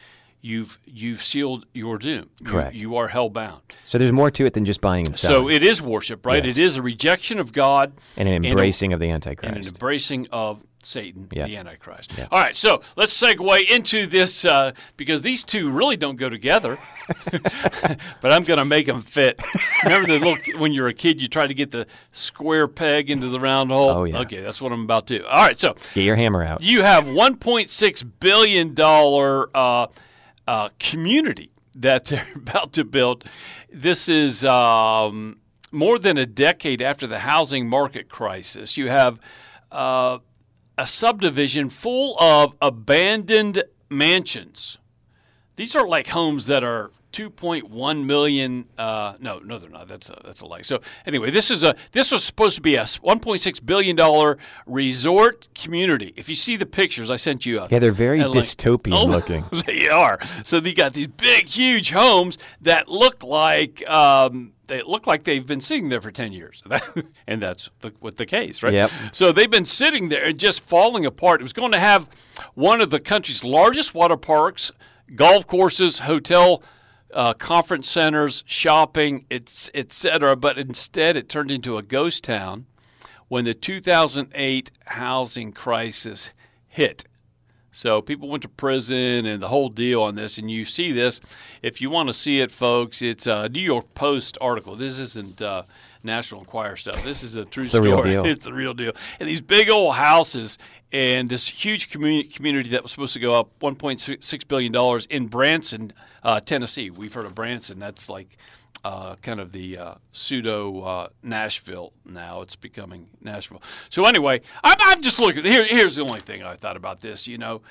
you've 0.44 0.78
you've 0.86 1.22
sealed 1.24 1.66
your 1.74 1.98
doom. 2.00 2.30
You- 2.42 2.46
Correct. 2.48 2.76
You, 2.76 2.96
are 2.98 3.08
hell 3.10 3.30
bound. 3.30 3.62
So 3.84 3.98
there's 3.98 4.12
more 4.12 4.32
to 4.32 4.46
it 4.46 4.54
than 4.54 4.66
just 4.66 4.82
buying 4.82 5.06
and 5.06 5.16
selling, 5.16 5.48
So 5.48 5.50
it 5.50 5.62
is 5.64 5.82
worship, 5.82 6.26
right? 6.26 6.44
Yes. 6.44 6.58
It 6.58 6.62
is 6.64 6.76
a 6.78 6.82
rejection 6.82 7.40
of 7.40 7.54
God 7.54 7.94
and 8.18 8.28
an 8.28 8.44
a- 8.44 8.48
embracing 8.50 8.92
of 8.92 9.00
the 9.00 9.10
Antichrist 9.12 9.48
and 9.56 9.64
an 9.64 9.68
embracing 9.68 10.28
of 10.32 10.64
Satan, 10.84 11.28
Yeah. 11.32 11.46
the 11.48 11.58
Antichrist. 11.58 12.12
All 12.32 12.40
right, 12.40 12.56
so 12.56 12.82
let's 12.96 13.20
segue 13.20 13.70
into 13.70 14.08
this 14.08 14.46
uh, 14.46 14.72
because 14.98 15.22
these 15.22 15.44
two 15.44 15.70
really 15.72 15.98
don't 15.98 16.16
go 16.16 16.30
together. 16.30 16.78
but 18.22 18.32
I'm 18.32 18.44
going 18.44 18.60
to 18.60 18.66
make 18.66 18.86
them 18.88 19.02
fit. 19.02 19.42
Remember 19.84 20.08
the 20.08 20.20
little 20.26 20.60
when 20.60 20.74
you're 20.74 20.88
a 20.88 20.94
kid, 20.94 21.22
you 21.22 21.28
try 21.28 21.48
to 21.48 21.54
get 21.54 21.72
the 21.72 21.88
square 22.12 22.68
peg 22.68 23.10
into 23.10 23.28
the 23.30 23.40
round 23.40 23.72
hole. 23.72 23.90
Oh, 23.90 24.04
yeah. 24.06 24.20
Okay, 24.20 24.42
that's 24.42 24.62
what 24.62 24.72
I'm 24.72 24.84
about 24.84 25.08
to. 25.08 25.20
do. 25.20 25.26
All 25.26 25.44
right, 25.46 25.60
so 25.60 25.74
Get 25.94 26.04
your 26.04 26.16
hammer 26.16 26.44
out. 26.44 26.62
you 26.62 26.82
have 26.84 27.06
1.6 27.06 28.12
billion 28.20 28.74
dollar 28.74 29.50
uh, 29.56 29.88
uh, 30.48 30.70
community 30.80 31.52
that 31.76 32.06
they're 32.06 32.28
about 32.36 32.74
to 32.74 32.84
build. 32.84 33.24
This 33.72 34.10
is 34.10 34.44
um, 34.44 35.40
more 35.72 35.98
than 36.00 36.18
a 36.18 36.26
decade 36.26 36.82
after 36.82 37.08
the 37.08 37.20
housing 37.20 37.68
market 37.70 38.10
crisis. 38.10 38.76
You 38.78 38.90
have 38.90 39.20
uh, 39.72 40.20
a 40.78 40.88
subdivision 40.88 41.70
full 41.70 42.18
of 42.20 42.56
abandoned 42.62 43.64
mansions. 43.90 44.78
These 45.56 45.76
are 45.76 45.88
like 45.88 46.08
homes 46.08 46.48
that 46.48 46.64
are 46.64 46.92
2.1 47.12 48.06
million. 48.06 48.66
Uh, 48.78 49.14
no, 49.20 49.40
no, 49.40 49.60
they're 49.60 49.70
not. 49.70 49.88
That's 49.88 50.10
a, 50.10 50.22
that's 50.24 50.42
a 50.42 50.46
lie. 50.46 50.62
So 50.62 50.82
anyway, 51.06 51.32
this 51.32 51.52
is 51.52 51.64
a 51.64 51.76
this 51.92 52.12
was 52.12 52.24
supposed 52.24 52.56
to 52.56 52.62
be 52.62 52.76
a 52.76 52.84
1.6 52.84 53.66
billion 53.66 53.96
dollar 53.96 54.38
resort 54.66 55.48
community. 55.56 56.14
If 56.16 56.30
you 56.30 56.36
see 56.36 56.58
the 56.58 56.66
pictures, 56.66 57.10
I 57.10 57.16
sent 57.16 57.46
you. 57.46 57.60
A, 57.60 57.68
Yeah, 57.70 57.80
they're 57.80 57.92
very 57.92 58.20
dystopian 58.20 58.94
Oh, 58.96 59.06
looking. 59.06 59.46
They 59.66 59.90
are. 59.90 60.20
So 60.44 60.60
they 60.60 60.74
got 60.74 60.94
these 60.94 61.08
big, 61.08 61.48
huge 61.48 61.92
homes 61.92 62.38
that 62.62 62.88
look 62.88 63.24
like 63.24 63.88
um, 63.90 64.54
they 64.68 64.82
look 64.84 65.06
like 65.06 65.26
they've 65.26 65.46
been 65.46 65.62
sitting 65.62 65.90
there 65.90 66.02
for 66.02 66.12
ten 66.12 66.32
years, 66.32 66.64
and 67.28 67.42
that's 67.42 67.70
the, 67.82 67.94
what 68.00 68.16
the 68.16 68.26
case, 68.26 68.64
right? 68.64 68.74
Yep. 68.74 68.92
So 69.12 69.32
they've 69.32 69.52
been 69.52 69.66
sitting 69.66 70.10
there 70.10 70.26
and 70.26 70.40
just 70.40 70.62
falling 70.62 71.06
apart. 71.06 71.42
It 71.42 71.44
was 71.44 71.54
going 71.54 71.74
to 71.74 71.80
have 71.80 72.08
one 72.54 72.80
of 72.80 72.90
the 72.90 73.00
country's 73.00 73.44
largest 73.44 73.94
water 73.94 74.18
parks, 74.18 74.72
golf 75.14 75.46
courses, 75.46 76.00
hotel. 76.00 76.64
Uh, 77.14 77.34
conference 77.34 77.90
centers, 77.90 78.44
shopping, 78.48 79.26
it's 79.30 79.70
et 79.74 79.92
cetera, 79.92 80.36
but 80.36 80.58
instead 80.58 81.18
it 81.18 81.28
turned 81.28 81.52
into 81.52 81.78
a 81.78 81.84
ghost 81.84 82.24
town 82.24 82.66
when 83.28 83.46
the 83.46 83.54
2008 83.54 84.72
housing 84.88 85.52
crisis 85.52 86.32
hit. 86.68 87.06
So 87.72 88.02
people 88.02 88.28
went 88.28 88.44
to 88.44 88.50
prison 88.50 89.26
and 89.26 89.42
the 89.42 89.48
whole 89.48 89.70
deal 89.70 90.02
on 90.04 90.16
this. 90.16 90.38
And 90.38 90.52
you 90.52 90.66
see 90.66 90.92
this. 90.92 91.22
If 91.62 91.80
you 91.80 91.90
want 91.90 92.10
to 92.10 92.14
see 92.14 92.42
it, 92.42 92.52
folks, 92.52 93.02
it's 93.02 93.28
a 93.28 93.48
New 93.48 93.62
York 93.62 93.94
Post 93.96 94.38
article. 94.42 94.76
This 94.76 95.00
isn't 95.00 95.42
uh, 95.42 95.64
National 96.04 96.42
Enquirer 96.42 96.76
stuff. 96.76 97.02
This 97.04 97.24
is 97.24 97.38
a 97.38 97.46
true 97.46 97.64
it's 97.64 97.72
the 97.72 97.78
story. 97.78 97.92
real 97.92 98.04
deal. 98.04 98.26
It's 98.32 98.46
the 98.46 98.54
real 98.54 98.74
deal. 98.74 98.92
And 99.20 99.30
these 99.30 99.42
big 99.42 99.70
old 99.70 99.96
houses 99.96 100.58
and 100.92 101.30
this 101.30 101.48
huge 101.48 101.90
community, 101.90 102.28
community 102.28 102.70
that 102.72 102.84
was 102.84 102.92
supposed 102.92 103.14
to 103.14 103.20
go 103.20 103.34
up 103.34 103.58
$1.6 103.62 104.48
billion 104.48 105.02
in 105.10 105.28
Branson, 105.28 105.94
uh, 106.24 106.40
Tennessee. 106.40 106.90
We've 106.90 107.14
heard 107.14 107.26
of 107.26 107.36
Branson. 107.36 107.80
That's 107.80 108.10
like 108.10 108.38
uh, 108.84 109.16
kind 109.22 109.40
of 109.40 109.52
the 109.52 109.78
uh, 109.78 109.94
pseudo 110.12 110.82
uh, 110.82 111.08
Nashville 111.24 111.94
now. 112.06 112.42
It's 112.42 112.56
becoming 112.56 113.08
Nashville. 113.22 113.62
So 113.90 114.06
anyway, 114.06 114.42
I'm, 114.64 114.78
I'm 114.80 115.02
just 115.02 115.20
looking. 115.20 115.44
Here, 115.46 115.66
here's 115.66 115.96
the 115.96 116.04
only 116.04 116.20
thing 116.20 116.44
I 116.44 116.56
thought 116.56 116.78
about 116.78 117.02
this. 117.02 117.28
You 117.28 117.38
know, 117.38 117.62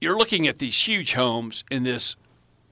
you're 0.00 0.16
looking 0.18 0.46
at 0.48 0.58
these 0.58 0.76
huge 0.86 1.14
homes 1.14 1.64
in 1.70 1.82
this 1.84 2.16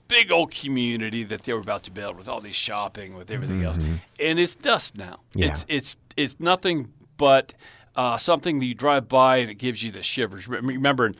big 0.08 0.30
old 0.30 0.50
community 0.50 1.24
that 1.24 1.44
they 1.44 1.52
were 1.52 1.60
about 1.60 1.82
to 1.84 1.90
build 1.90 2.16
with 2.16 2.28
all 2.28 2.40
these 2.40 2.56
shopping, 2.56 3.14
with 3.14 3.30
everything 3.30 3.62
else, 3.64 3.78
and 4.20 4.38
it's 4.38 4.54
dust 4.54 4.96
now. 4.98 5.20
Yeah. 5.34 5.48
It's 5.52 5.64
it's 5.68 5.96
it's 6.16 6.40
nothing 6.40 6.92
but. 7.16 7.54
Uh, 7.94 8.16
something 8.16 8.58
that 8.58 8.64
you 8.64 8.72
drive 8.72 9.06
by 9.06 9.36
and 9.36 9.50
it 9.50 9.56
gives 9.56 9.82
you 9.82 9.92
the 9.92 10.02
shivers. 10.02 10.48
Re- 10.48 10.60
Remember, 10.60 11.12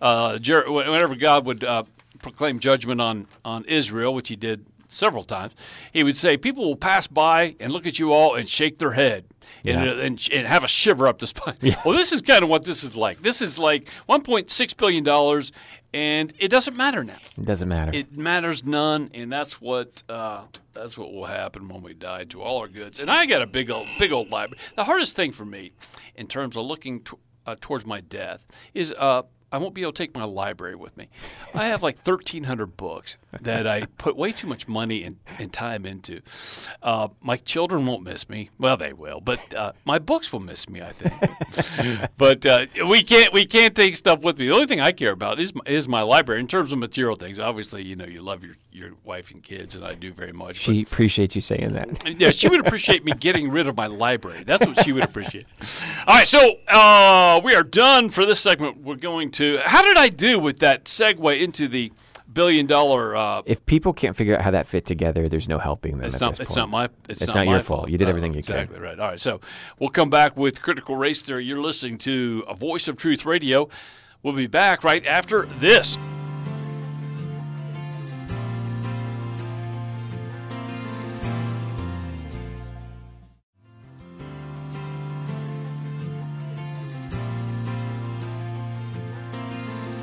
uh, 0.00 0.38
Jer- 0.38 0.70
whenever 0.70 1.16
God 1.16 1.44
would 1.44 1.64
uh, 1.64 1.82
proclaim 2.22 2.58
judgment 2.58 3.00
on 3.00 3.26
on 3.44 3.64
Israel, 3.66 4.14
which 4.14 4.28
He 4.28 4.36
did 4.36 4.66
several 4.88 5.22
times, 5.22 5.54
He 5.92 6.02
would 6.02 6.16
say, 6.16 6.36
"People 6.36 6.64
will 6.64 6.76
pass 6.76 7.06
by 7.06 7.54
and 7.60 7.72
look 7.72 7.86
at 7.86 7.98
you 7.98 8.12
all 8.12 8.34
and 8.34 8.48
shake 8.48 8.78
their 8.78 8.92
head 8.92 9.24
and, 9.64 9.84
Yeah. 9.84 9.92
and, 10.04 10.28
and 10.32 10.46
have 10.46 10.64
a 10.64 10.68
shiver 10.68 11.06
up 11.08 11.18
the 11.20 11.26
spine." 11.26 11.56
Well, 11.84 11.96
this 11.96 12.12
is 12.12 12.22
kind 12.22 12.42
of 12.42 12.48
what 12.48 12.64
this 12.64 12.82
is 12.84 12.96
like. 12.96 13.22
This 13.22 13.40
is 13.40 13.58
like 13.58 13.88
1.6 14.08 14.76
billion 14.76 15.04
dollars, 15.04 15.52
and 15.94 16.32
it 16.38 16.48
doesn't 16.48 16.76
matter 16.76 17.02
now. 17.04 17.16
It 17.38 17.44
doesn't 17.44 17.68
matter. 17.68 17.92
It 17.94 18.16
matters 18.16 18.64
none, 18.64 19.10
and 19.14 19.30
that's 19.32 19.60
what 19.60 20.02
uh, 20.08 20.42
that's 20.72 20.98
what 20.98 21.12
will 21.12 21.26
happen 21.26 21.68
when 21.68 21.82
we 21.82 21.94
die 21.94 22.24
to 22.24 22.42
all 22.42 22.58
our 22.58 22.68
goods. 22.68 22.98
And 23.00 23.10
I 23.10 23.26
got 23.26 23.42
a 23.42 23.46
big 23.46 23.70
old 23.70 23.86
big 23.98 24.12
old 24.12 24.30
library. 24.30 24.60
The 24.76 24.84
hardest 24.84 25.14
thing 25.16 25.30
for 25.32 25.44
me, 25.44 25.72
in 26.16 26.26
terms 26.26 26.56
of 26.56 26.64
looking 26.66 27.06
uh, 27.46 27.54
towards 27.60 27.86
my 27.86 28.00
death, 28.00 28.46
is 28.74 28.92
uh, 28.98 29.22
I 29.52 29.58
won't 29.58 29.74
be 29.74 29.82
able 29.82 29.92
to 29.92 30.02
take 30.02 30.14
my 30.14 30.24
library 30.24 30.76
with 30.76 30.96
me. 30.96 31.08
I 31.54 31.66
have 31.66 31.82
like 31.82 31.98
thirteen 31.98 32.44
hundred 32.44 32.76
books 32.76 33.16
that 33.40 33.66
I 33.66 33.86
put 33.98 34.16
way 34.16 34.32
too 34.32 34.46
much 34.46 34.68
money 34.68 35.02
and, 35.02 35.16
and 35.38 35.52
time 35.52 35.84
into. 35.86 36.20
Uh, 36.82 37.08
my 37.20 37.36
children 37.36 37.86
won't 37.86 38.02
miss 38.02 38.28
me. 38.28 38.50
Well, 38.58 38.76
they 38.76 38.92
will, 38.92 39.20
but 39.20 39.52
uh, 39.54 39.72
my 39.84 39.98
books 39.98 40.32
will 40.32 40.40
miss 40.40 40.68
me. 40.68 40.82
I 40.82 40.92
think. 40.92 42.10
but 42.16 42.46
uh, 42.46 42.66
we 42.88 43.02
can't 43.02 43.32
we 43.32 43.44
can't 43.44 43.74
take 43.74 43.96
stuff 43.96 44.20
with 44.20 44.38
me. 44.38 44.46
The 44.46 44.54
only 44.54 44.66
thing 44.66 44.80
I 44.80 44.92
care 44.92 45.12
about 45.12 45.40
is 45.40 45.54
my, 45.54 45.62
is 45.66 45.88
my 45.88 46.02
library 46.02 46.40
in 46.40 46.46
terms 46.46 46.70
of 46.70 46.78
material 46.78 47.16
things. 47.16 47.38
Obviously, 47.38 47.82
you 47.82 47.96
know 47.96 48.06
you 48.06 48.22
love 48.22 48.44
your, 48.44 48.54
your 48.70 48.90
wife 49.04 49.32
and 49.32 49.42
kids, 49.42 49.74
and 49.74 49.84
I 49.84 49.94
do 49.94 50.12
very 50.12 50.32
much. 50.32 50.66
but- 50.66 50.74
she 50.74 50.82
appreciates 50.82 51.34
you 51.34 51.40
saying 51.40 51.72
that. 51.72 52.08
yeah, 52.20 52.30
she 52.30 52.48
would 52.48 52.64
appreciate 52.64 53.04
me 53.04 53.12
getting 53.12 53.50
rid 53.50 53.66
of 53.66 53.76
my 53.76 53.86
library. 53.88 54.44
That's 54.44 54.64
what 54.64 54.84
she 54.84 54.92
would 54.92 55.04
appreciate. 55.04 55.46
All 56.06 56.16
right, 56.16 56.28
so 56.28 56.38
uh, 56.68 57.40
we 57.42 57.54
are 57.54 57.64
done 57.64 58.10
for 58.10 58.24
this 58.24 58.38
segment. 58.38 58.82
We're 58.82 58.94
going 58.94 59.30
to. 59.32 59.39
How 59.64 59.82
did 59.82 59.96
I 59.96 60.08
do 60.08 60.38
with 60.38 60.58
that 60.60 60.84
segue 60.84 61.40
into 61.40 61.68
the 61.68 61.92
billion 62.32 62.66
dollar? 62.66 63.16
Uh, 63.16 63.42
If 63.46 63.64
people 63.66 63.92
can't 63.92 64.14
figure 64.16 64.34
out 64.36 64.42
how 64.42 64.50
that 64.52 64.66
fit 64.66 64.84
together, 64.86 65.28
there's 65.28 65.48
no 65.48 65.58
helping 65.58 65.98
them 65.98 66.06
it's 66.06 66.16
at 66.16 66.20
not. 66.20 66.30
this 66.32 66.40
It's 66.48 66.56
not 66.56 66.68
my. 66.70 66.84
It's, 67.08 67.22
It's 67.22 67.34
not, 67.34 67.46
not 67.46 67.50
your 67.52 67.60
fault. 67.60 67.88
You 67.90 67.98
did 67.98 68.08
everything 68.08 68.32
you 68.32 68.42
could. 68.42 68.50
exactly 68.54 68.78
right. 68.80 68.98
All 68.98 69.08
right, 69.08 69.20
so 69.20 69.40
we'll 69.78 69.90
come 69.90 70.10
back 70.10 70.36
with 70.36 70.62
critical 70.62 70.96
race 70.96 71.22
theory. 71.22 71.44
You're 71.44 71.60
listening 71.62 71.98
to 71.98 72.44
a 72.48 72.54
Voice 72.54 72.88
of 72.88 72.96
Truth 72.96 73.24
Radio. 73.26 73.68
We'll 74.22 74.34
be 74.34 74.46
back 74.46 74.84
right 74.84 75.04
after 75.06 75.46
this. 75.58 75.96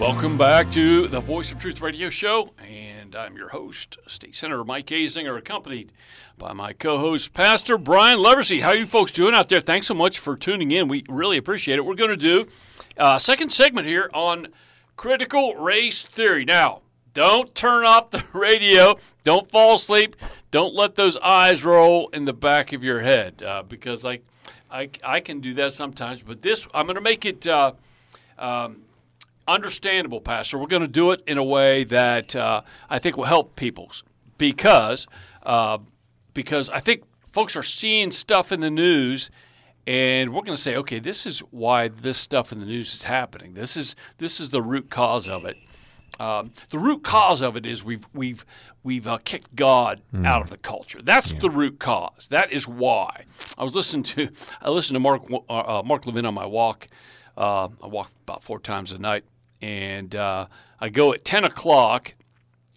Welcome 0.08 0.38
back 0.38 0.72
to 0.72 1.10
the 1.10 1.20
Voice 1.20 1.52
of 1.52 1.60
Truth 1.60 1.82
Radio 1.82 2.10
Show, 2.10 2.54
and 2.66 3.14
I'm 3.14 3.36
your 3.36 3.50
host, 3.50 3.98
State 4.08 4.38
Senator 4.38 4.64
Mike 4.64 4.88
Azinger, 4.88 5.38
accompanied 5.38 5.92
by 6.38 6.54
my 6.54 6.72
co-host, 6.72 7.34
Pastor 7.34 7.78
Brian 7.78 8.20
Leversey. 8.20 8.62
How 8.62 8.72
you 8.72 8.86
folks 8.86 9.12
doing 9.12 9.36
out 9.36 9.50
there? 9.50 9.60
Thanks 9.60 9.86
so 9.86 9.94
much 9.94 10.20
for 10.20 10.38
tuning 10.38 10.72
in. 10.72 10.88
We 10.88 11.04
really 11.10 11.36
appreciate 11.36 11.78
it. 11.78 11.86
We're 11.86 11.96
going 11.96 12.12
to 12.12 12.16
do 12.16 12.48
a 12.96 13.20
second 13.20 13.52
segment 13.52 13.86
here 13.86 14.10
on 14.14 14.48
critical 14.96 15.56
race 15.56 16.06
theory. 16.06 16.46
Now, 16.46 16.84
don't 17.14 17.54
turn 17.54 17.84
off 17.84 18.10
the 18.10 18.24
radio. 18.34 18.96
Don't 19.26 19.52
fall 19.52 19.76
asleep. 19.76 20.16
Don't 20.52 20.74
let 20.74 20.96
those 20.96 21.18
eyes 21.18 21.66
roll 21.66 22.08
in 22.14 22.24
the 22.24 22.34
back 22.34 22.72
of 22.72 22.82
your 22.82 23.02
head 23.02 23.44
uh, 23.44 23.62
because 23.62 24.06
I, 24.06 24.22
I, 24.72 24.90
I 25.04 25.20
can 25.20 25.42
do 25.42 25.54
that 25.56 25.74
sometimes. 25.74 26.24
But 26.24 26.42
this, 26.42 26.66
I'm 26.74 26.86
going 26.86 26.96
to 26.96 27.02
make 27.02 27.26
it. 27.26 27.46
Uh, 27.46 27.74
understandable, 29.48 30.22
Pastor. 30.22 30.58
We're 30.58 30.68
going 30.68 30.82
to 30.82 30.88
do 30.88 31.12
it 31.12 31.22
in 31.28 31.38
a 31.38 31.44
way 31.44 31.84
that 31.86 32.36
uh, 32.36 32.62
I 32.90 33.00
think 33.00 33.18
will 33.18 33.26
help 33.26 33.56
people 33.56 33.92
because 34.38 35.08
uh, 35.44 35.80
because 36.34 36.70
I 36.70 36.80
think 36.80 37.04
folks 37.32 37.56
are 37.56 37.64
seeing 37.64 38.12
stuff 38.12 38.52
in 38.52 38.60
the 38.60 38.72
news. 38.72 39.30
And 39.86 40.34
we're 40.34 40.42
going 40.42 40.58
to 40.58 40.62
say, 40.62 40.76
okay, 40.76 41.00
this 41.00 41.26
is 41.26 41.40
why 41.40 41.88
this 41.88 42.18
stuff 42.18 42.52
in 42.52 42.60
the 42.60 42.66
news 42.66 42.94
is 42.94 43.04
happening. 43.04 43.54
This 43.54 43.78
is 43.78 43.96
this 44.18 44.42
is 44.42 44.50
the 44.50 44.62
root 44.62 44.90
cause 44.90 45.30
of 45.30 45.46
it. 45.46 45.56
Um, 46.20 46.52
the 46.72 46.80
root 46.80 47.04
cause 47.04 47.42
of 47.42 47.56
it 47.56 47.66
is 47.66 47.86
we've 47.86 48.06
we've 48.14 48.46
we've 48.84 49.08
uh, 49.08 49.20
kicked 49.24 49.56
God 49.56 50.02
out 50.26 50.42
of 50.42 50.50
the 50.50 50.58
culture. 50.58 51.02
That's 51.02 51.32
the 51.34 51.50
root 51.50 51.80
cause. 51.80 52.28
That 52.32 52.52
is 52.52 52.68
why. 52.68 53.26
I 53.58 53.64
was 53.64 53.76
listening 53.76 54.04
to 54.04 54.30
I 54.62 54.70
listened 54.72 54.96
to 54.96 55.00
Mark 55.00 55.24
uh, 55.32 55.54
uh, 55.54 55.84
Mark 55.86 56.06
Levin 56.06 56.26
on 56.26 56.34
my 56.34 56.46
walk. 56.46 56.88
Uh, 57.38 57.70
I 57.82 57.88
walk 57.88 58.12
about 58.24 58.44
four 58.44 58.60
times 58.60 58.92
a 58.92 58.98
night, 58.98 59.24
and 59.62 60.16
uh, 60.16 60.48
I 60.80 60.90
go 60.90 61.14
at 61.14 61.26
ten 61.26 61.44
o'clock. 61.44 62.16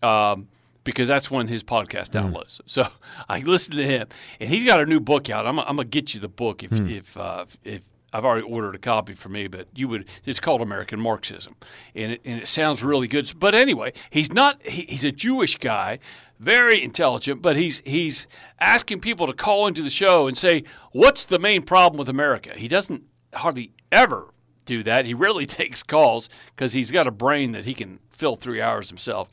Um, 0.03 0.49
because 0.83 1.09
that's 1.09 1.31
when 1.31 1.47
his 1.47 1.63
podcast 1.63 2.09
downloads. 2.09 2.59
So 2.65 2.89
I 3.29 3.41
listen 3.41 3.77
to 3.77 3.85
him, 3.85 4.09
and 4.41 4.49
he's 4.49 4.65
got 4.65 4.81
a 4.81 4.87
new 4.87 4.99
book 4.99 5.29
out. 5.29 5.47
I'm, 5.47 5.59
I'm 5.59 5.77
gonna 5.77 5.85
get 5.85 6.15
you 6.15 6.21
the 6.21 6.29
book 6.29 6.63
if 6.65 6.73
if 6.73 7.17
uh, 7.19 7.45
if 7.65 7.83
I've 8.13 8.25
already 8.25 8.47
ordered 8.47 8.75
a 8.75 8.79
copy 8.79 9.15
for 9.15 9.29
me, 9.29 9.47
but 9.47 9.69
you 9.75 9.89
would. 9.89 10.09
It's 10.25 10.41
called 10.41 10.61
American 10.61 11.01
Marxism, 11.01 11.55
and 11.95 12.13
it, 12.13 12.21
and 12.25 12.41
it 12.41 12.49
sounds 12.49 12.83
really 12.83 13.07
good. 13.07 13.33
But 13.39 13.55
anyway, 13.55 13.93
he's 14.11 14.33
not. 14.33 14.65
He, 14.67 14.83
he's 14.83 15.05
a 15.05 15.13
Jewish 15.13 15.59
guy, 15.59 16.01
very 16.39 16.83
intelligent, 16.83 17.41
but 17.43 17.57
he's 17.57 17.81
he's 17.85 18.27
asking 18.59 19.01
people 19.01 19.27
to 19.27 19.33
call 19.33 19.67
into 19.67 19.83
the 19.83 19.91
show 19.91 20.27
and 20.27 20.37
say, 20.37 20.65
"What's 20.93 21.25
the 21.25 21.39
main 21.39 21.63
problem 21.63 21.99
with 21.99 22.09
America?" 22.09 22.53
He 22.57 22.69
doesn't 22.69 23.05
hardly 23.35 23.73
ever 23.93 24.33
do 24.65 24.83
that. 24.83 25.07
He 25.07 25.15
rarely 25.15 25.47
takes 25.61 25.83
calls 25.83 26.29
because 26.55 26.73
he's 26.73 26.91
got 26.91 27.07
a 27.07 27.11
brain 27.11 27.53
that 27.53 27.65
he 27.65 27.75
can 27.75 27.99
fill 28.11 28.37
three 28.37 28.61
hours 28.61 28.89
himself. 28.89 29.29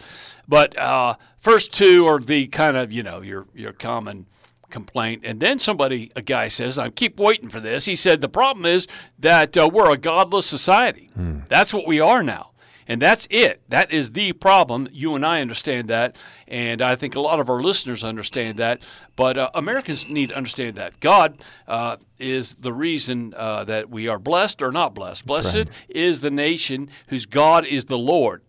But 0.47 0.77
uh, 0.77 1.15
first 1.39 1.73
two 1.73 2.05
are 2.05 2.19
the 2.19 2.47
kind 2.47 2.77
of 2.77 2.91
you 2.91 3.03
know 3.03 3.21
your 3.21 3.45
your 3.53 3.73
common 3.73 4.25
complaint, 4.69 5.21
and 5.25 5.39
then 5.39 5.59
somebody 5.59 6.11
a 6.15 6.21
guy 6.21 6.47
says, 6.47 6.77
"I 6.79 6.89
keep 6.89 7.19
waiting 7.19 7.49
for 7.49 7.59
this." 7.59 7.85
He 7.85 7.95
said 7.95 8.21
the 8.21 8.29
problem 8.29 8.65
is 8.65 8.87
that 9.19 9.57
uh, 9.57 9.69
we're 9.71 9.91
a 9.91 9.97
godless 9.97 10.45
society. 10.45 11.09
That's 11.47 11.73
what 11.73 11.85
we 11.87 11.99
are 11.99 12.23
now. 12.23 12.51
And 12.87 13.01
that's 13.01 13.27
it. 13.29 13.61
That 13.69 13.91
is 13.91 14.11
the 14.11 14.33
problem. 14.33 14.87
You 14.91 15.15
and 15.15 15.25
I 15.25 15.41
understand 15.41 15.89
that, 15.89 16.15
and 16.47 16.81
I 16.81 16.95
think 16.95 17.15
a 17.15 17.19
lot 17.19 17.39
of 17.39 17.49
our 17.49 17.61
listeners 17.61 18.03
understand 18.03 18.57
that. 18.57 18.85
But 19.15 19.37
uh, 19.37 19.49
Americans 19.53 20.07
need 20.07 20.29
to 20.29 20.35
understand 20.35 20.75
that 20.75 20.99
God 20.99 21.43
uh, 21.67 21.97
is 22.17 22.55
the 22.55 22.71
reason 22.71 23.33
uh, 23.35 23.65
that 23.65 23.89
we 23.89 24.07
are 24.07 24.19
blessed 24.19 24.61
or 24.61 24.71
not 24.71 24.95
blessed. 24.95 25.25
Blessed 25.25 25.69
is 25.89 26.21
the 26.21 26.31
nation 26.31 26.89
whose 27.07 27.25
God 27.25 27.65
is 27.65 27.85
the 27.85 27.97
Lord. 27.97 28.41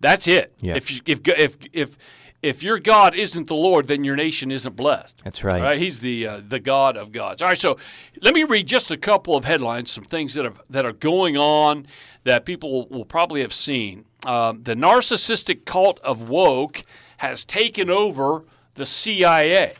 That's 0.00 0.28
it. 0.28 0.54
Yeah. 0.60 0.76
If 0.76 0.90
you, 0.90 1.00
if 1.06 1.20
if 1.26 1.56
if 1.72 1.98
if 2.42 2.62
your 2.62 2.78
God 2.78 3.14
isn't 3.14 3.48
the 3.48 3.54
Lord, 3.54 3.88
then 3.88 4.04
your 4.04 4.16
nation 4.16 4.50
isn't 4.50 4.76
blessed. 4.76 5.22
That's 5.24 5.42
right. 5.42 5.60
Right. 5.60 5.78
He's 5.78 6.00
the 6.00 6.26
uh, 6.26 6.40
the 6.46 6.60
God 6.60 6.96
of 6.96 7.12
gods. 7.12 7.42
All 7.42 7.48
right. 7.48 7.58
So 7.58 7.78
let 8.20 8.34
me 8.34 8.44
read 8.44 8.66
just 8.66 8.90
a 8.90 8.96
couple 8.96 9.36
of 9.36 9.44
headlines, 9.44 9.90
some 9.90 10.04
things 10.04 10.34
that 10.34 10.44
have 10.44 10.60
that 10.70 10.86
are 10.86 10.92
going 10.92 11.36
on 11.36 11.86
that 12.24 12.44
people 12.44 12.86
will 12.88 13.04
probably 13.04 13.40
have 13.40 13.52
seen. 13.52 14.04
Um, 14.24 14.62
the 14.62 14.74
narcissistic 14.74 15.64
cult 15.64 15.98
of 16.00 16.28
woke 16.28 16.84
has 17.18 17.44
taken 17.44 17.90
over 17.90 18.44
the 18.74 18.86
CIA. 18.86 19.74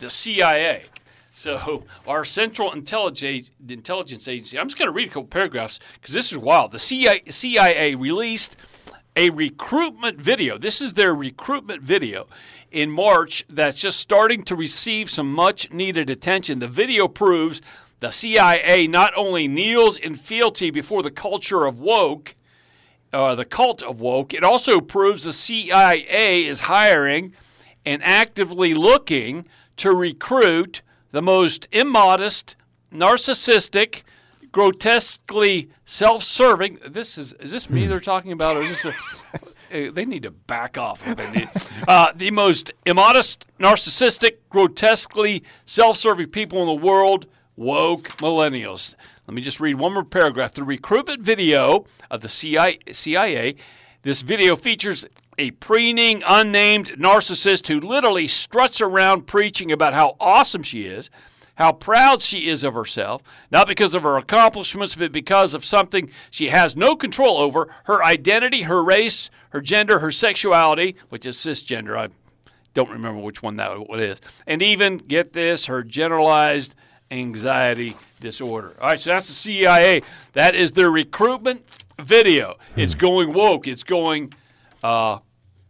The 0.00 0.10
CIA. 0.10 0.84
So 1.32 1.84
our 2.06 2.24
Central 2.24 2.72
Intelligence 2.72 3.50
Intelligence 3.68 4.28
Agency. 4.28 4.58
I'm 4.58 4.68
just 4.68 4.78
going 4.78 4.88
to 4.88 4.92
read 4.92 5.08
a 5.08 5.10
couple 5.10 5.24
paragraphs 5.24 5.80
because 5.94 6.14
this 6.14 6.32
is 6.32 6.38
wild. 6.38 6.72
The 6.72 6.78
CIA, 6.78 7.22
CIA 7.28 7.94
released 7.94 8.56
a 9.16 9.30
recruitment 9.30 10.20
video. 10.20 10.58
This 10.58 10.82
is 10.82 10.92
their 10.92 11.14
recruitment 11.14 11.82
video 11.82 12.28
in 12.70 12.90
March 12.90 13.46
that's 13.48 13.80
just 13.80 13.98
starting 13.98 14.42
to 14.42 14.54
receive 14.54 15.10
some 15.10 15.32
much 15.32 15.72
needed 15.72 16.10
attention. 16.10 16.58
The 16.58 16.68
video 16.68 17.08
proves 17.08 17.62
the 18.00 18.10
CIA 18.10 18.86
not 18.86 19.14
only 19.16 19.48
kneels 19.48 19.96
in 19.96 20.14
fealty 20.14 20.70
before 20.70 21.02
the 21.02 21.10
culture 21.10 21.64
of 21.64 21.80
woke, 21.80 22.36
uh, 23.12 23.34
the 23.34 23.46
cult 23.46 23.82
of 23.82 24.00
woke, 24.00 24.34
it 24.34 24.44
also 24.44 24.82
proves 24.82 25.24
the 25.24 25.32
CIA 25.32 26.44
is 26.44 26.60
hiring 26.60 27.32
and 27.86 28.02
actively 28.04 28.74
looking 28.74 29.48
to 29.78 29.94
recruit 29.94 30.82
the 31.12 31.22
most 31.22 31.68
immodest, 31.72 32.56
narcissistic, 32.92 34.02
grotesquely 34.56 35.68
self-serving. 35.84 36.78
This 36.88 37.18
is 37.18 37.34
is 37.34 37.50
this 37.50 37.68
me 37.68 37.86
they're 37.86 38.00
talking 38.00 38.32
about, 38.32 38.56
or 38.56 38.62
is 38.62 38.82
this 38.82 38.94
a? 39.70 39.90
They 39.90 40.06
need 40.06 40.22
to 40.22 40.30
back 40.30 40.78
off. 40.78 41.04
They 41.04 41.30
need- 41.30 41.48
Uh, 41.86 42.06
the 42.14 42.30
most 42.30 42.72
immodest, 42.86 43.44
narcissistic, 43.60 44.36
grotesquely 44.48 45.42
self-serving 45.66 46.28
people 46.28 46.60
in 46.60 46.66
the 46.66 46.86
world, 46.86 47.26
woke 47.56 48.08
millennials. 48.16 48.94
Let 49.26 49.34
me 49.34 49.42
just 49.42 49.60
read 49.60 49.74
one 49.74 49.92
more 49.92 50.04
paragraph. 50.04 50.54
The 50.54 50.64
recruitment 50.64 51.20
video 51.20 51.84
of 52.10 52.22
the 52.22 52.28
CIA 52.30 53.56
this 54.04 54.22
video 54.22 54.56
features 54.56 55.04
a 55.36 55.50
preening, 55.50 56.22
unnamed 56.26 56.92
narcissist 56.98 57.66
who 57.68 57.78
literally 57.78 58.26
struts 58.26 58.80
around 58.80 59.26
preaching 59.26 59.70
about 59.70 59.92
how 59.92 60.16
awesome 60.18 60.62
she 60.62 60.86
is, 60.86 61.10
how 61.56 61.72
proud 61.72 62.22
she 62.22 62.48
is 62.48 62.64
of 62.64 62.74
herself, 62.74 63.22
not 63.50 63.66
because 63.66 63.94
of 63.94 64.02
her 64.02 64.16
accomplishments, 64.16 64.94
but 64.94 65.12
because 65.12 65.54
of 65.54 65.64
something 65.64 66.10
she 66.30 66.48
has 66.48 66.76
no 66.76 66.96
control 66.96 67.38
over 67.38 67.68
her 67.84 68.02
identity, 68.04 68.62
her 68.62 68.82
race, 68.82 69.30
her 69.50 69.60
gender, 69.60 69.98
her 69.98 70.12
sexuality, 70.12 70.96
which 71.08 71.26
is 71.26 71.36
cisgender. 71.36 71.98
I 71.98 72.08
don't 72.74 72.90
remember 72.90 73.20
which 73.20 73.42
one 73.42 73.56
that 73.56 73.88
one 73.88 74.00
is. 74.00 74.20
And 74.46 74.62
even, 74.62 74.98
get 74.98 75.32
this, 75.32 75.66
her 75.66 75.82
generalized 75.82 76.74
anxiety 77.10 77.96
disorder. 78.20 78.74
All 78.80 78.88
right, 78.88 79.00
so 79.00 79.10
that's 79.10 79.28
the 79.28 79.34
CIA. 79.34 80.02
That 80.34 80.54
is 80.54 80.72
their 80.72 80.90
recruitment 80.90 81.64
video. 82.00 82.56
It's 82.76 82.94
going 82.94 83.32
woke. 83.32 83.66
It's 83.66 83.82
going 83.82 84.34
uh, 84.82 85.18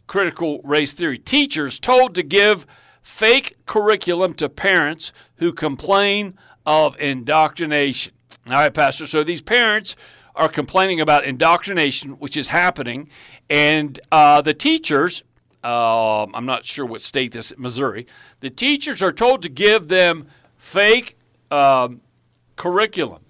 critical 0.06 0.60
race 0.64 0.92
theory. 0.92 1.18
Teachers 1.18 1.78
told 1.78 2.14
to 2.16 2.22
give 2.22 2.66
fake 3.06 3.56
curriculum 3.66 4.34
to 4.34 4.48
parents 4.48 5.12
who 5.36 5.52
complain 5.52 6.36
of 6.66 6.98
indoctrination. 6.98 8.12
All 8.48 8.54
right, 8.54 8.74
Pastor. 8.74 9.06
So 9.06 9.22
these 9.22 9.40
parents 9.40 9.94
are 10.34 10.48
complaining 10.48 11.00
about 11.00 11.24
indoctrination, 11.24 12.10
which 12.18 12.36
is 12.36 12.48
happening, 12.48 13.08
and 13.48 13.98
uh, 14.10 14.42
the 14.42 14.52
teachers. 14.52 15.22
Um, 15.62 16.34
I'm 16.34 16.46
not 16.46 16.64
sure 16.64 16.84
what 16.84 17.00
state 17.00 17.32
this 17.32 17.52
is, 17.52 17.58
Missouri. 17.58 18.08
The 18.40 18.50
teachers 18.50 19.00
are 19.02 19.12
told 19.12 19.40
to 19.42 19.48
give 19.48 19.86
them 19.86 20.26
fake 20.56 21.16
um, 21.52 22.00
curriculum. 22.56 23.22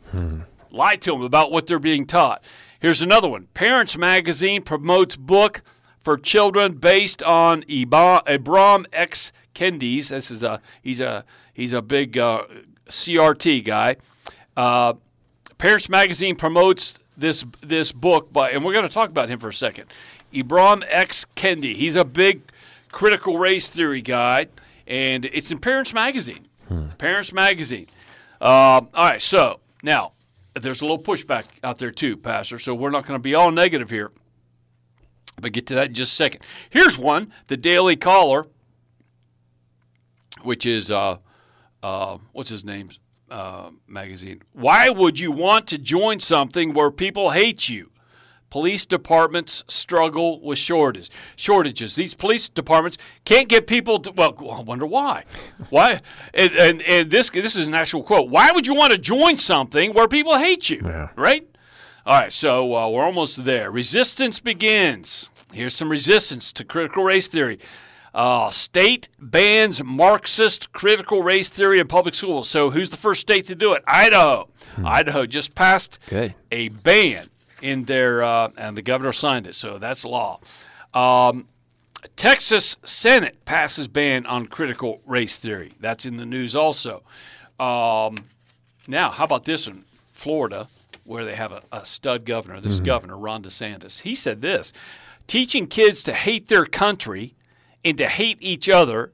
Lie 0.70 0.96
to 0.96 1.12
them 1.12 1.22
about 1.22 1.52
what 1.52 1.66
they're 1.66 1.78
being 1.78 2.06
taught. 2.06 2.42
Here's 2.80 3.02
another 3.02 3.28
one. 3.28 3.48
Parents 3.52 3.96
Magazine 3.96 4.62
promotes 4.62 5.16
book 5.16 5.62
for 6.00 6.16
children 6.16 6.74
based 6.74 7.22
on 7.22 7.62
Ibram 7.64 8.86
X 8.92 9.32
Kendi's. 9.56 10.10
This 10.10 10.30
is 10.30 10.42
a 10.42 10.60
he's 10.82 11.00
a 11.00 11.24
he's 11.54 11.72
a 11.72 11.80
big 11.80 12.18
uh, 12.18 12.42
CRT 12.88 13.64
guy. 13.64 13.96
Uh, 14.56 14.94
Parents 15.58 15.88
Magazine 15.88 16.36
promotes 16.36 16.98
this 17.16 17.44
this 17.62 17.90
book 17.92 18.32
by, 18.32 18.50
and 18.50 18.64
we're 18.64 18.74
going 18.74 18.86
to 18.86 18.92
talk 18.92 19.08
about 19.08 19.28
him 19.30 19.38
for 19.38 19.48
a 19.48 19.54
second. 19.54 19.86
Ibram 20.32 20.84
X 20.88 21.26
Kendi. 21.34 21.74
He's 21.74 21.96
a 21.96 22.04
big 22.04 22.42
critical 22.92 23.38
race 23.38 23.68
theory 23.70 24.02
guy, 24.02 24.48
and 24.86 25.24
it's 25.24 25.50
in 25.50 25.58
Parents 25.58 25.94
Magazine. 25.94 26.46
Parents 26.98 27.32
Magazine. 27.32 27.86
Um, 28.40 28.88
all 28.92 29.10
right, 29.10 29.22
so 29.22 29.60
now 29.82 30.12
there's 30.54 30.82
a 30.82 30.84
little 30.84 31.02
pushback 31.02 31.44
out 31.64 31.78
there 31.78 31.90
too, 31.90 32.16
Pastor. 32.16 32.58
So 32.58 32.74
we're 32.74 32.90
not 32.90 33.06
going 33.06 33.18
to 33.18 33.22
be 33.22 33.34
all 33.34 33.50
negative 33.50 33.88
here, 33.88 34.10
but 35.40 35.52
get 35.52 35.66
to 35.68 35.74
that 35.76 35.88
in 35.88 35.94
just 35.94 36.12
a 36.12 36.16
second. 36.16 36.42
Here's 36.68 36.98
one: 36.98 37.32
the 37.46 37.56
Daily 37.56 37.96
Caller, 37.96 38.46
which 40.46 40.64
is 40.64 40.90
uh, 40.90 41.18
uh, 41.82 42.18
what's 42.32 42.50
his 42.50 42.64
name? 42.64 42.90
Uh, 43.28 43.70
magazine. 43.88 44.40
Why 44.52 44.88
would 44.88 45.18
you 45.18 45.32
want 45.32 45.66
to 45.68 45.78
join 45.78 46.20
something 46.20 46.72
where 46.72 46.92
people 46.92 47.32
hate 47.32 47.68
you? 47.68 47.90
Police 48.50 48.86
departments 48.86 49.64
struggle 49.66 50.40
with 50.40 50.58
shortages. 50.58 51.10
Shortages. 51.34 51.96
These 51.96 52.14
police 52.14 52.48
departments 52.48 52.96
can't 53.24 53.48
get 53.48 53.66
people 53.66 53.98
to. 53.98 54.12
Well, 54.12 54.36
I 54.52 54.60
wonder 54.62 54.86
why. 54.86 55.24
Why? 55.70 56.00
And, 56.32 56.52
and, 56.52 56.82
and 56.82 57.10
this 57.10 57.28
this 57.30 57.56
is 57.56 57.66
an 57.66 57.74
actual 57.74 58.04
quote. 58.04 58.30
Why 58.30 58.52
would 58.52 58.66
you 58.66 58.74
want 58.74 58.92
to 58.92 58.98
join 58.98 59.36
something 59.36 59.92
where 59.92 60.06
people 60.06 60.38
hate 60.38 60.70
you? 60.70 60.80
Yeah. 60.84 61.08
Right. 61.16 61.46
All 62.06 62.20
right. 62.20 62.32
So 62.32 62.76
uh, 62.76 62.88
we're 62.88 63.04
almost 63.04 63.44
there. 63.44 63.72
Resistance 63.72 64.38
begins. 64.38 65.32
Here's 65.52 65.74
some 65.74 65.90
resistance 65.90 66.52
to 66.52 66.64
critical 66.64 67.02
race 67.02 67.26
theory. 67.26 67.58
Uh, 68.16 68.48
state 68.48 69.10
bans 69.18 69.84
Marxist 69.84 70.72
critical 70.72 71.22
race 71.22 71.50
theory 71.50 71.78
in 71.78 71.86
public 71.86 72.14
schools. 72.14 72.48
So 72.48 72.70
who's 72.70 72.88
the 72.88 72.96
first 72.96 73.20
state 73.20 73.46
to 73.48 73.54
do 73.54 73.74
it? 73.74 73.84
Idaho. 73.86 74.48
Idaho 74.82 75.26
just 75.26 75.54
passed 75.54 75.98
Good. 76.08 76.34
a 76.50 76.70
ban 76.70 77.28
in 77.60 77.84
their, 77.84 78.22
uh, 78.22 78.48
and 78.56 78.74
the 78.74 78.80
governor 78.80 79.12
signed 79.12 79.46
it. 79.46 79.54
So 79.54 79.76
that's 79.76 80.02
law. 80.02 80.40
Um, 80.94 81.46
Texas 82.16 82.78
Senate 82.84 83.44
passes 83.44 83.86
ban 83.86 84.24
on 84.24 84.46
critical 84.46 85.02
race 85.04 85.36
theory. 85.36 85.74
That's 85.78 86.06
in 86.06 86.16
the 86.16 86.24
news 86.24 86.56
also. 86.56 87.02
Um, 87.60 88.16
now, 88.88 89.10
how 89.10 89.24
about 89.24 89.44
this 89.44 89.66
one? 89.66 89.84
Florida, 90.14 90.68
where 91.04 91.26
they 91.26 91.34
have 91.34 91.52
a, 91.52 91.60
a 91.70 91.84
stud 91.84 92.24
governor, 92.24 92.62
this 92.62 92.80
governor, 92.80 93.18
Ron 93.18 93.42
DeSantis. 93.42 94.00
He 94.00 94.14
said 94.14 94.40
this 94.40 94.72
teaching 95.26 95.66
kids 95.66 96.02
to 96.04 96.14
hate 96.14 96.48
their 96.48 96.64
country 96.64 97.34
and 97.86 97.96
to 97.98 98.08
hate 98.08 98.38
each 98.40 98.68
other 98.68 99.12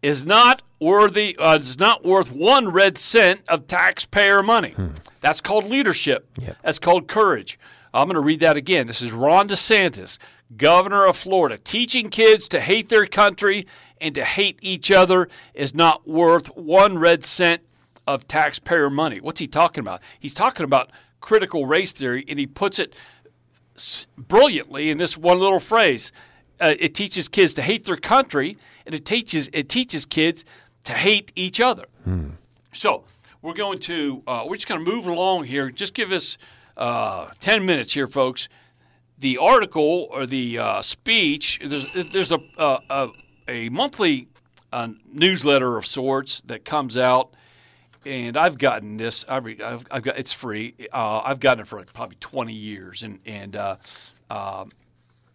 is 0.00 0.24
not 0.24 0.62
worthy 0.80 1.36
uh, 1.36 1.58
is 1.58 1.78
not 1.78 2.04
worth 2.04 2.30
one 2.30 2.68
red 2.68 2.96
cent 2.96 3.42
of 3.48 3.66
taxpayer 3.66 4.42
money. 4.42 4.74
That's 5.20 5.40
called 5.40 5.64
leadership. 5.68 6.28
Yep. 6.40 6.56
That's 6.62 6.78
called 6.78 7.08
courage. 7.08 7.58
I'm 7.92 8.06
going 8.06 8.14
to 8.14 8.20
read 8.20 8.40
that 8.40 8.56
again. 8.56 8.86
This 8.86 9.02
is 9.02 9.12
Ron 9.12 9.48
DeSantis, 9.48 10.18
governor 10.56 11.04
of 11.04 11.16
Florida, 11.16 11.58
teaching 11.58 12.08
kids 12.08 12.48
to 12.48 12.60
hate 12.60 12.88
their 12.88 13.06
country 13.06 13.66
and 14.00 14.14
to 14.14 14.24
hate 14.24 14.58
each 14.62 14.90
other 14.90 15.28
is 15.52 15.74
not 15.74 16.08
worth 16.08 16.46
one 16.56 16.98
red 16.98 17.24
cent 17.24 17.62
of 18.06 18.26
taxpayer 18.26 18.88
money. 18.88 19.20
What's 19.20 19.40
he 19.40 19.46
talking 19.46 19.82
about? 19.82 20.00
He's 20.18 20.34
talking 20.34 20.64
about 20.64 20.90
critical 21.20 21.66
race 21.66 21.92
theory, 21.92 22.24
and 22.28 22.38
he 22.38 22.46
puts 22.46 22.78
it 22.78 22.94
brilliantly 24.16 24.90
in 24.90 24.98
this 24.98 25.16
one 25.16 25.38
little 25.38 25.60
phrase. 25.60 26.12
Uh, 26.62 26.74
it 26.78 26.94
teaches 26.94 27.28
kids 27.28 27.54
to 27.54 27.62
hate 27.62 27.84
their 27.84 27.96
country, 27.96 28.56
and 28.86 28.94
it 28.94 29.04
teaches 29.04 29.50
it 29.52 29.68
teaches 29.68 30.06
kids 30.06 30.44
to 30.84 30.92
hate 30.92 31.32
each 31.34 31.60
other. 31.60 31.86
Hmm. 32.04 32.30
So 32.72 33.04
we're 33.42 33.54
going 33.54 33.80
to 33.80 34.22
uh, 34.26 34.44
we're 34.46 34.56
just 34.56 34.68
going 34.68 34.84
to 34.84 34.90
move 34.90 35.06
along 35.06 35.44
here. 35.44 35.70
Just 35.70 35.92
give 35.92 36.12
us 36.12 36.38
uh, 36.76 37.30
ten 37.40 37.66
minutes 37.66 37.92
here, 37.92 38.06
folks. 38.06 38.48
The 39.18 39.38
article 39.38 40.08
or 40.10 40.24
the 40.26 40.58
uh, 40.58 40.82
speech 40.82 41.60
there's 41.64 41.86
there's 42.12 42.30
a 42.30 42.38
a, 42.58 43.08
a 43.48 43.68
monthly 43.68 44.28
uh, 44.72 44.88
newsletter 45.12 45.76
of 45.76 45.84
sorts 45.84 46.42
that 46.46 46.64
comes 46.64 46.96
out 46.96 47.34
and 48.04 48.36
I've 48.36 48.58
gotten 48.58 48.96
this. 48.96 49.24
I've, 49.28 49.46
I've, 49.46 49.86
I've 49.90 50.02
got 50.02 50.18
it's 50.18 50.32
free. 50.32 50.74
Uh, 50.92 51.20
I've 51.24 51.40
gotten 51.40 51.60
it 51.60 51.68
for 51.68 51.78
like 51.78 51.92
probably 51.92 52.16
20 52.20 52.52
years, 52.52 53.02
and 53.02 53.18
and 53.24 53.56
uh, 53.56 53.76
uh, 54.30 54.64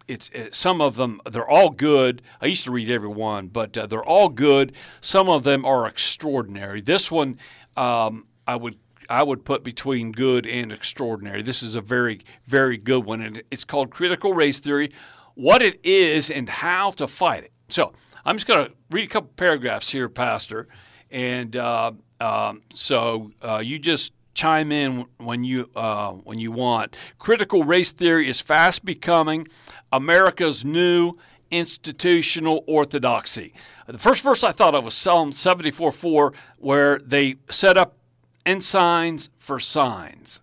it's 0.08 0.30
it, 0.32 0.54
some 0.54 0.80
of 0.80 0.96
them 0.96 1.20
they're 1.30 1.48
all 1.48 1.70
good. 1.70 2.22
I 2.40 2.46
used 2.46 2.64
to 2.64 2.70
read 2.70 2.90
every 2.90 3.08
one, 3.08 3.48
but 3.48 3.76
uh, 3.76 3.86
they're 3.86 4.02
all 4.04 4.28
good. 4.28 4.74
Some 5.00 5.28
of 5.28 5.44
them 5.44 5.64
are 5.64 5.86
extraordinary. 5.86 6.80
This 6.80 7.10
one, 7.10 7.38
um, 7.76 8.26
I 8.46 8.56
would. 8.56 8.76
I 9.10 9.22
would 9.22 9.46
put 9.46 9.64
between 9.64 10.12
good 10.12 10.46
and 10.46 10.70
extraordinary. 10.70 11.40
This 11.40 11.62
is 11.62 11.76
a 11.76 11.80
very, 11.80 12.20
very 12.46 12.76
good 12.76 13.06
one, 13.06 13.22
and 13.22 13.42
it's 13.50 13.64
called 13.64 13.90
Critical 13.90 14.34
Race 14.34 14.60
Theory 14.60 14.92
What 15.32 15.62
It 15.62 15.80
Is 15.82 16.30
and 16.30 16.46
How 16.46 16.90
to 16.90 17.08
Fight 17.08 17.44
It. 17.44 17.52
So, 17.70 17.94
I'm 18.26 18.36
just 18.36 18.46
going 18.46 18.66
to 18.66 18.74
read 18.90 19.04
a 19.04 19.08
couple 19.08 19.30
paragraphs 19.34 19.90
here, 19.90 20.10
Pastor, 20.10 20.68
and 21.10 21.56
uh, 21.56 21.92
um, 22.20 22.60
so 22.74 23.30
uh, 23.40 23.62
you 23.64 23.78
just 23.78 24.12
chime 24.38 24.70
in 24.70 25.04
when 25.16 25.42
you 25.42 25.68
uh, 25.74 26.12
when 26.12 26.38
you 26.38 26.52
want. 26.52 26.96
Critical 27.18 27.64
race 27.64 27.90
theory 27.90 28.28
is 28.28 28.40
fast 28.40 28.84
becoming 28.84 29.48
America's 29.92 30.64
new 30.64 31.14
institutional 31.50 32.64
orthodoxy. 32.66 33.54
The 33.86 33.98
first 33.98 34.22
verse 34.22 34.44
I 34.44 34.52
thought 34.52 34.74
of 34.74 34.84
was 34.84 34.94
Psalm 34.94 35.32
74:4, 35.32 36.32
where 36.58 36.98
they 36.98 37.36
set 37.50 37.76
up 37.76 37.96
ensigns 38.44 39.30
for 39.38 39.58
signs. 39.58 40.40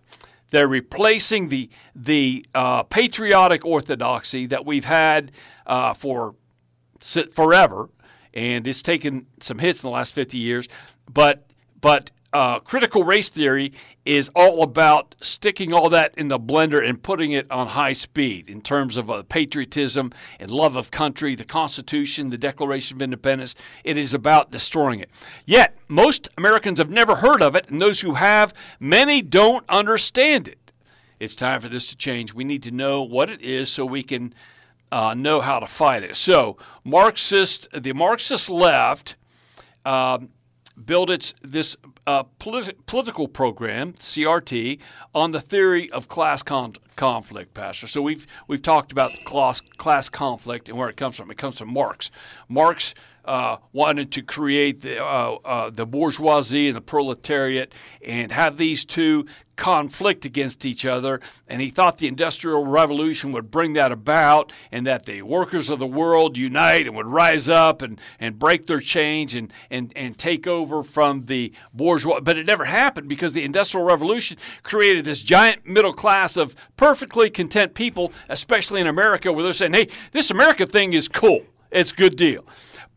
They're 0.50 0.68
replacing 0.68 1.48
the 1.48 1.68
the 1.94 2.46
uh, 2.54 2.82
patriotic 2.84 3.64
orthodoxy 3.64 4.46
that 4.46 4.64
we've 4.64 4.84
had 4.84 5.32
uh, 5.66 5.94
for 5.94 6.34
forever, 7.32 7.88
and 8.34 8.66
it's 8.66 8.82
taken 8.82 9.26
some 9.40 9.58
hits 9.58 9.82
in 9.82 9.88
the 9.88 9.94
last 9.94 10.14
50 10.14 10.38
years. 10.38 10.68
But 11.12 11.46
but 11.80 12.10
uh, 12.36 12.60
critical 12.60 13.02
race 13.02 13.30
theory 13.30 13.72
is 14.04 14.30
all 14.34 14.62
about 14.62 15.14
sticking 15.22 15.72
all 15.72 15.88
that 15.88 16.12
in 16.18 16.28
the 16.28 16.38
blender 16.38 16.86
and 16.86 17.02
putting 17.02 17.32
it 17.32 17.50
on 17.50 17.66
high 17.66 17.94
speed 17.94 18.50
in 18.50 18.60
terms 18.60 18.98
of 18.98 19.10
uh, 19.10 19.22
patriotism 19.22 20.12
and 20.38 20.50
love 20.50 20.76
of 20.76 20.90
country, 20.90 21.34
the 21.34 21.46
Constitution, 21.46 22.28
the 22.28 22.36
Declaration 22.36 22.98
of 22.98 23.00
Independence. 23.00 23.54
It 23.84 23.96
is 23.96 24.12
about 24.12 24.50
destroying 24.50 25.00
it. 25.00 25.08
Yet, 25.46 25.78
most 25.88 26.28
Americans 26.36 26.78
have 26.78 26.90
never 26.90 27.16
heard 27.16 27.40
of 27.40 27.56
it, 27.56 27.70
and 27.70 27.80
those 27.80 28.02
who 28.02 28.12
have, 28.12 28.52
many 28.78 29.22
don't 29.22 29.64
understand 29.70 30.46
it. 30.46 30.72
It's 31.18 31.36
time 31.36 31.62
for 31.62 31.70
this 31.70 31.86
to 31.86 31.96
change. 31.96 32.34
We 32.34 32.44
need 32.44 32.64
to 32.64 32.70
know 32.70 33.00
what 33.00 33.30
it 33.30 33.40
is 33.40 33.72
so 33.72 33.86
we 33.86 34.02
can 34.02 34.34
uh, 34.92 35.14
know 35.14 35.40
how 35.40 35.58
to 35.58 35.66
fight 35.66 36.02
it. 36.02 36.16
So, 36.16 36.58
Marxist, 36.84 37.66
the 37.72 37.94
Marxist 37.94 38.50
left. 38.50 39.16
Um, 39.86 40.28
built 40.84 41.10
its 41.10 41.34
this 41.42 41.76
uh, 42.06 42.24
politi- 42.38 42.74
political 42.86 43.28
program 43.28 43.92
CRT 43.94 44.78
on 45.14 45.30
the 45.32 45.40
theory 45.40 45.90
of 45.90 46.08
class 46.08 46.42
con- 46.42 46.74
conflict, 46.96 47.54
Pastor. 47.54 47.86
So 47.86 48.02
we've 48.02 48.26
we've 48.48 48.62
talked 48.62 48.92
about 48.92 49.12
class 49.24 49.60
class 49.60 50.08
conflict 50.08 50.68
and 50.68 50.76
where 50.76 50.88
it 50.88 50.96
comes 50.96 51.16
from. 51.16 51.30
It 51.30 51.38
comes 51.38 51.58
from 51.58 51.72
Marx. 51.72 52.10
Marx 52.48 52.94
uh, 53.26 53.56
wanted 53.72 54.12
to 54.12 54.22
create 54.22 54.82
the, 54.82 55.02
uh, 55.02 55.34
uh, 55.44 55.70
the 55.70 55.84
bourgeoisie 55.84 56.68
and 56.68 56.76
the 56.76 56.80
proletariat 56.80 57.72
and 58.04 58.30
have 58.32 58.56
these 58.56 58.84
two 58.84 59.26
conflict 59.56 60.24
against 60.24 60.64
each 60.64 60.84
other. 60.86 61.20
And 61.48 61.60
he 61.60 61.70
thought 61.70 61.98
the 61.98 62.08
Industrial 62.08 62.64
Revolution 62.64 63.32
would 63.32 63.50
bring 63.50 63.72
that 63.72 63.90
about 63.90 64.52
and 64.70 64.86
that 64.86 65.06
the 65.06 65.22
workers 65.22 65.70
of 65.70 65.78
the 65.78 65.86
world 65.86 66.36
unite 66.36 66.86
and 66.86 66.94
would 66.94 67.06
rise 67.06 67.48
up 67.48 67.82
and, 67.82 68.00
and 68.20 68.38
break 68.38 68.66
their 68.66 68.80
chains 68.80 69.34
and, 69.34 69.52
and, 69.70 69.92
and 69.96 70.16
take 70.16 70.46
over 70.46 70.82
from 70.82 71.26
the 71.26 71.52
bourgeois. 71.72 72.20
But 72.20 72.38
it 72.38 72.46
never 72.46 72.64
happened 72.64 73.08
because 73.08 73.32
the 73.32 73.44
Industrial 73.44 73.84
Revolution 73.84 74.36
created 74.62 75.04
this 75.04 75.22
giant 75.22 75.66
middle 75.66 75.94
class 75.94 76.36
of 76.36 76.54
perfectly 76.76 77.30
content 77.30 77.74
people, 77.74 78.12
especially 78.28 78.80
in 78.80 78.86
America, 78.86 79.32
where 79.32 79.42
they're 79.42 79.52
saying, 79.52 79.74
hey, 79.74 79.88
this 80.12 80.30
America 80.30 80.66
thing 80.66 80.92
is 80.92 81.08
cool. 81.08 81.42
It's 81.70 81.92
a 81.92 81.94
good 81.94 82.16
deal. 82.16 82.44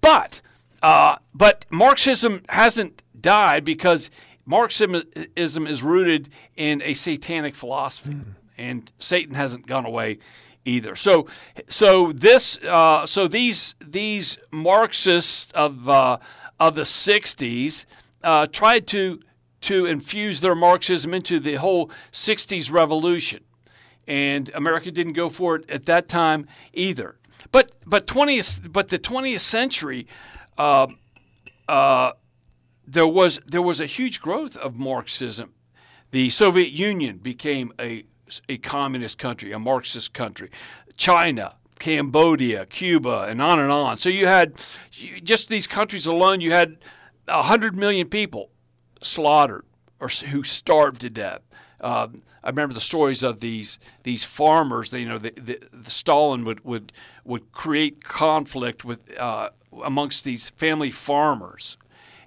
But 0.02 0.42
uh, 0.82 1.18
but 1.34 1.66
Marxism 1.70 2.44
hasn't 2.50 3.04
died 3.20 3.66
because 3.66 4.10
Marxism 4.46 5.04
is 5.36 5.84
rooted 5.84 6.30
in 6.56 6.82
a 6.82 6.94
satanic 6.94 7.54
philosophy, 7.54 8.14
mm. 8.14 8.26
and 8.58 8.92
Satan 8.98 9.36
hasn't 9.36 9.68
gone 9.68 9.86
away 9.86 10.20
either. 10.66 10.96
So 10.96 11.28
so 11.68 12.12
this 12.12 12.58
uh, 12.60 13.06
so 13.06 13.28
these 13.28 13.76
these 13.80 14.40
Marxists 14.52 15.52
of 15.52 15.88
uh, 15.88 16.18
of 16.60 16.76
the 16.76 16.84
'60s 16.84 17.86
uh, 18.24 18.48
tried 18.48 18.88
to 18.88 19.20
to 19.62 19.86
infuse 19.86 20.40
their 20.40 20.56
Marxism 20.56 21.14
into 21.14 21.40
the 21.40 21.56
whole 21.56 21.92
'60s 22.12 22.72
revolution, 22.72 23.44
and 24.08 24.50
America 24.54 24.90
didn't 24.92 25.14
go 25.14 25.30
for 25.30 25.58
it 25.58 25.70
at 25.70 25.86
that 25.86 26.08
time 26.08 26.48
either. 26.74 27.19
But 27.52 27.72
but 27.86 28.08
twentieth 28.08 28.72
but 28.72 28.90
the 28.90 28.98
twentieth 28.98 29.42
century, 29.42 30.08
uh, 30.58 30.88
uh, 31.68 32.12
there 32.88 33.08
was 33.08 33.40
there 33.46 33.62
was 33.62 33.80
a 33.80 33.86
huge 33.86 34.22
growth 34.22 34.58
of 34.58 34.80
Marxism. 34.80 35.54
The 36.12 36.30
Soviet 36.30 36.72
Union 36.72 37.18
became 37.18 37.72
a 37.80 38.06
a 38.48 38.58
communist 38.58 39.18
country, 39.18 39.52
a 39.52 39.60
Marxist 39.60 40.14
country. 40.14 40.50
China, 40.98 41.56
Cambodia, 41.80 42.66
Cuba, 42.66 43.26
and 43.30 43.42
on 43.42 43.60
and 43.60 43.72
on. 43.72 43.98
So 43.98 44.10
you 44.10 44.28
had 44.28 44.54
just 45.24 45.50
these 45.50 45.68
countries 45.68 46.06
alone. 46.06 46.42
You 46.42 46.52
had 46.52 46.78
hundred 47.28 47.76
million 47.76 48.08
people 48.10 48.50
slaughtered 49.02 49.66
or 50.00 50.10
who 50.10 50.44
starved 50.44 51.02
to 51.02 51.10
death. 51.10 51.42
Uh, 51.80 52.08
I 52.44 52.50
remember 52.50 52.74
the 52.74 52.82
stories 52.82 53.24
of 53.24 53.40
these 53.40 53.80
these 54.04 54.24
farmers. 54.24 54.94
you 54.94 55.06
know, 55.06 55.18
the, 55.18 55.32
the, 55.36 55.60
the, 55.72 55.92
Stalin 55.92 56.46
would, 56.46 56.64
would 56.64 56.92
would 57.30 57.52
create 57.52 58.04
conflict 58.04 58.84
with 58.84 59.18
uh, 59.18 59.50
amongst 59.84 60.24
these 60.24 60.50
family 60.50 60.92
farmers, 60.92 61.78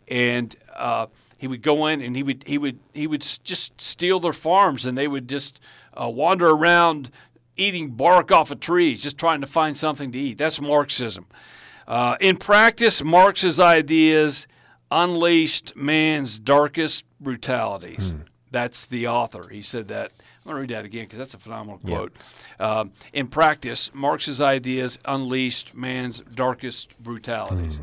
and 0.09 0.55
uh, 0.75 1.07
he 1.37 1.49
would 1.49 1.61
go 1.61 1.87
in 1.87 2.01
and 2.01 2.15
he 2.15 2.23
would 2.23 2.45
he 2.47 2.57
would 2.57 2.79
he 2.95 3.07
would 3.07 3.21
just 3.43 3.81
steal 3.81 4.21
their 4.21 4.33
farms, 4.33 4.87
and 4.87 4.97
they 4.97 5.09
would 5.09 5.29
just 5.29 5.61
uh, 6.01 6.09
wander 6.09 6.49
around 6.51 7.11
eating 7.57 7.91
bark 7.91 8.31
off 8.31 8.51
of 8.51 8.61
trees, 8.61 9.03
just 9.03 9.19
trying 9.19 9.41
to 9.41 9.47
find 9.47 9.77
something 9.77 10.13
to 10.13 10.19
eat. 10.19 10.39
That's 10.39 10.61
Marxism. 10.61 11.27
Uh, 11.87 12.17
in 12.21 12.37
practice, 12.37 13.03
Marx's 13.03 13.59
ideas 13.59 14.47
unleashed 14.91 15.75
man's 15.75 16.39
darkest 16.39 17.05
brutalities. 17.21 18.13
Hmm. 18.13 18.21
That's 18.51 18.87
the 18.87 19.09
author. 19.09 19.49
He 19.51 19.63
said 19.63 19.89
that. 19.89 20.13
I'm 20.45 20.53
going 20.53 20.57
to 20.57 20.61
read 20.75 20.79
that 20.79 20.85
again 20.85 21.05
because 21.05 21.19
that's 21.19 21.35
a 21.35 21.39
phenomenal 21.39 21.79
quote. 21.79 22.13
Yeah. 22.59 22.81
Um, 22.81 22.93
in 23.13 23.29
practice, 23.29 23.91
Marx's 23.95 24.41
ideas 24.41 24.99
unleashed 25.05 25.75
man's 25.75 26.21
darkest 26.21 27.01
brutalities. 27.01 27.77
Mm. 27.77 27.83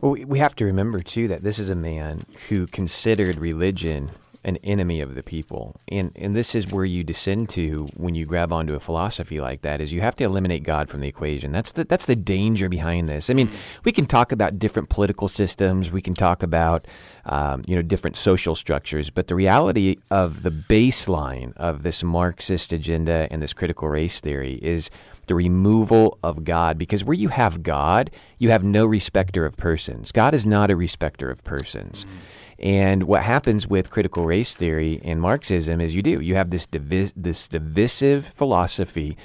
Well, 0.00 0.12
we 0.26 0.38
have 0.38 0.56
to 0.56 0.64
remember, 0.64 1.00
too, 1.00 1.28
that 1.28 1.42
this 1.42 1.58
is 1.58 1.70
a 1.70 1.76
man 1.76 2.22
who 2.48 2.66
considered 2.66 3.36
religion 3.38 4.10
an 4.42 4.56
enemy 4.58 5.00
of 5.00 5.14
the 5.14 5.22
people. 5.22 5.76
And 5.88 6.12
and 6.16 6.34
this 6.34 6.54
is 6.54 6.72
where 6.72 6.84
you 6.84 7.04
descend 7.04 7.48
to 7.50 7.88
when 7.94 8.14
you 8.14 8.24
grab 8.24 8.52
onto 8.52 8.74
a 8.74 8.80
philosophy 8.80 9.40
like 9.40 9.62
that 9.62 9.80
is 9.80 9.92
you 9.92 10.00
have 10.00 10.16
to 10.16 10.24
eliminate 10.24 10.62
God 10.62 10.88
from 10.88 11.00
the 11.00 11.08
equation. 11.08 11.52
That's 11.52 11.72
the 11.72 11.84
that's 11.84 12.06
the 12.06 12.16
danger 12.16 12.68
behind 12.68 13.08
this. 13.08 13.28
I 13.28 13.34
mean, 13.34 13.50
we 13.84 13.92
can 13.92 14.06
talk 14.06 14.32
about 14.32 14.58
different 14.58 14.88
political 14.88 15.28
systems, 15.28 15.90
we 15.90 16.00
can 16.00 16.14
talk 16.14 16.42
about 16.42 16.86
um, 17.26 17.62
you 17.66 17.76
know 17.76 17.82
different 17.82 18.16
social 18.16 18.54
structures, 18.54 19.10
but 19.10 19.28
the 19.28 19.34
reality 19.34 19.96
of 20.10 20.42
the 20.42 20.50
baseline 20.50 21.52
of 21.56 21.82
this 21.82 22.02
Marxist 22.02 22.72
agenda 22.72 23.28
and 23.30 23.42
this 23.42 23.52
critical 23.52 23.88
race 23.88 24.20
theory 24.20 24.58
is 24.62 24.90
the 25.26 25.34
removal 25.36 26.18
of 26.24 26.42
God 26.42 26.76
because 26.76 27.04
where 27.04 27.14
you 27.14 27.28
have 27.28 27.62
God, 27.62 28.10
you 28.38 28.50
have 28.50 28.64
no 28.64 28.84
respecter 28.84 29.46
of 29.46 29.56
persons. 29.56 30.10
God 30.10 30.34
is 30.34 30.44
not 30.44 30.72
a 30.72 30.76
respecter 30.76 31.30
of 31.30 31.44
persons. 31.44 32.04
Mm-hmm. 32.04 32.16
And 32.60 33.04
what 33.04 33.22
happens 33.22 33.66
with 33.66 33.90
critical 33.90 34.26
race 34.26 34.54
theory 34.54 35.00
and 35.02 35.20
Marxism 35.20 35.80
is 35.80 35.94
you 35.94 36.02
do 36.02 36.20
you 36.20 36.34
have 36.34 36.50
this 36.50 36.66
divis- 36.66 37.12
this 37.16 37.48
divisive 37.48 38.26
philosophy 38.26 39.16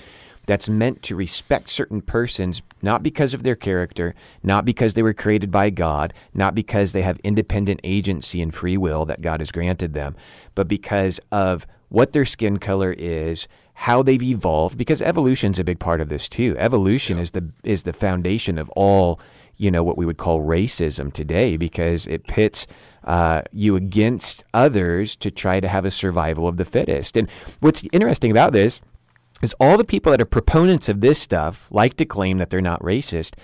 that's 0.46 0.70
meant 0.70 1.02
to 1.04 1.16
respect 1.16 1.70
certain 1.70 2.02
persons 2.02 2.62
not 2.82 3.04
because 3.04 3.34
of 3.34 3.44
their 3.44 3.56
character, 3.56 4.14
not 4.44 4.64
because 4.64 4.94
they 4.94 5.04
were 5.04 5.14
created 5.14 5.52
by 5.52 5.70
God, 5.70 6.14
not 6.34 6.56
because 6.56 6.94
they 6.94 7.02
have 7.02 7.20
independent 7.24 7.80
agency 7.84 8.42
and 8.42 8.54
free 8.54 8.78
will 8.78 9.06
that 9.06 9.22
God 9.22 9.42
has 9.42 9.52
granted 9.52 9.94
them, 9.94 10.16
but 10.54 10.68
because 10.68 11.20
of 11.32 11.66
what 11.90 12.14
their 12.14 12.26
skin 12.26 12.58
color 12.58 12.94
is, 12.98 13.48
how 13.74 14.02
they've 14.02 14.24
evolved 14.24 14.78
because 14.78 15.02
evolution's 15.02 15.60
a 15.60 15.64
big 15.64 15.80
part 15.80 16.00
of 16.00 16.10
this 16.10 16.30
too. 16.30 16.56
Evolution 16.58 17.18
yeah. 17.18 17.24
is 17.24 17.32
the 17.32 17.52
is 17.64 17.84
the 17.84 17.94
foundation 17.94 18.58
of 18.58 18.70
all, 18.70 19.20
you 19.58 19.72
know, 19.72 19.84
what 19.84 19.98
we 19.98 20.06
would 20.06 20.18
call 20.18 20.42
racism 20.42 21.12
today 21.12 21.58
because 21.58 22.08
it 22.08 22.28
pits 22.28 22.68
uh, 23.06 23.44
you 23.52 23.76
against 23.76 24.44
others 24.54 25.16
to 25.18 25.32
try 25.32 25.60
to 25.60 25.68
have 25.68 25.86
a 25.86 25.92
survival 25.92 26.48
of 26.48 26.58
the 26.58 26.66
fittest. 26.66 27.16
And 27.16 27.30
what's 27.60 27.84
interesting 27.92 28.32
about 28.32 28.52
this 28.52 28.82
is 29.42 29.56
all 29.60 29.78
the 29.78 29.86
people 29.86 30.12
that 30.12 30.22
are 30.22 30.26
proponents 30.26 30.90
of 30.90 31.02
this 31.02 31.20
stuff 31.20 31.68
like 31.72 31.96
to 31.98 32.06
claim 32.06 32.38
that 32.38 32.50
they're 32.50 32.62
not 32.62 32.82
racist. 32.82 33.36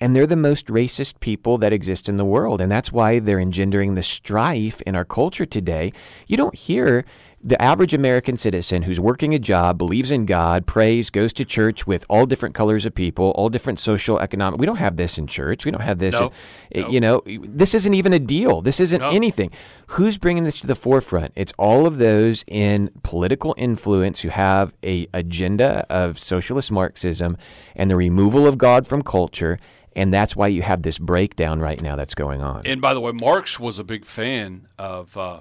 And 0.00 0.14
they're 0.14 0.26
the 0.26 0.36
most 0.36 0.66
racist 0.66 1.20
people 1.20 1.56
that 1.58 1.72
exist 1.72 2.08
in 2.08 2.16
the 2.16 2.24
world. 2.24 2.60
And 2.60 2.70
that's 2.70 2.90
why 2.90 3.20
they're 3.20 3.38
engendering 3.38 3.94
the 3.94 4.02
strife 4.02 4.82
in 4.82 4.96
our 4.96 5.04
culture 5.04 5.46
today. 5.46 5.92
You 6.26 6.36
don't 6.36 6.56
hear 6.56 7.04
the 7.46 7.60
average 7.60 7.92
American 7.92 8.38
citizen 8.38 8.82
who's 8.82 8.98
working 8.98 9.34
a 9.34 9.38
job, 9.38 9.76
believes 9.76 10.10
in 10.10 10.24
God, 10.24 10.66
prays, 10.66 11.10
goes 11.10 11.30
to 11.34 11.44
church 11.44 11.86
with 11.86 12.06
all 12.08 12.24
different 12.24 12.54
colors 12.54 12.86
of 12.86 12.94
people, 12.94 13.32
all 13.32 13.50
different 13.50 13.78
social, 13.78 14.18
economic. 14.18 14.58
We 14.58 14.64
don't 14.64 14.76
have 14.76 14.96
this 14.96 15.18
in 15.18 15.26
church. 15.26 15.66
We 15.66 15.70
don't 15.70 15.82
have 15.82 15.98
this. 15.98 16.18
No. 16.18 16.32
In, 16.70 16.90
You 16.90 17.00
know, 17.00 17.20
this 17.26 17.74
isn't 17.74 17.92
even 17.92 18.14
a 18.14 18.18
deal. 18.18 18.62
This 18.62 18.80
isn't 18.80 19.00
no. 19.00 19.10
anything. 19.10 19.50
Who's 19.88 20.16
bringing 20.16 20.44
this 20.44 20.58
to 20.60 20.66
the 20.66 20.74
forefront? 20.74 21.32
It's 21.36 21.52
all 21.58 21.86
of 21.86 21.98
those 21.98 22.44
in 22.46 22.90
political 23.02 23.54
influence 23.58 24.22
who 24.22 24.30
have 24.30 24.72
a 24.82 25.06
agenda 25.12 25.84
of 25.90 26.18
socialist 26.18 26.72
Marxism 26.72 27.36
and 27.76 27.90
the 27.90 27.96
removal 27.96 28.46
of 28.46 28.56
God 28.56 28.86
from 28.86 29.02
culture. 29.02 29.58
And 29.94 30.14
that's 30.14 30.34
why 30.34 30.48
you 30.48 30.62
have 30.62 30.82
this 30.82 30.98
breakdown 30.98 31.60
right 31.60 31.80
now 31.80 31.94
that's 31.94 32.14
going 32.14 32.40
on. 32.40 32.62
And 32.64 32.80
by 32.80 32.94
the 32.94 33.00
way, 33.00 33.12
Marx 33.12 33.60
was 33.60 33.78
a 33.78 33.84
big 33.84 34.06
fan 34.06 34.66
of. 34.78 35.14
Uh, 35.14 35.40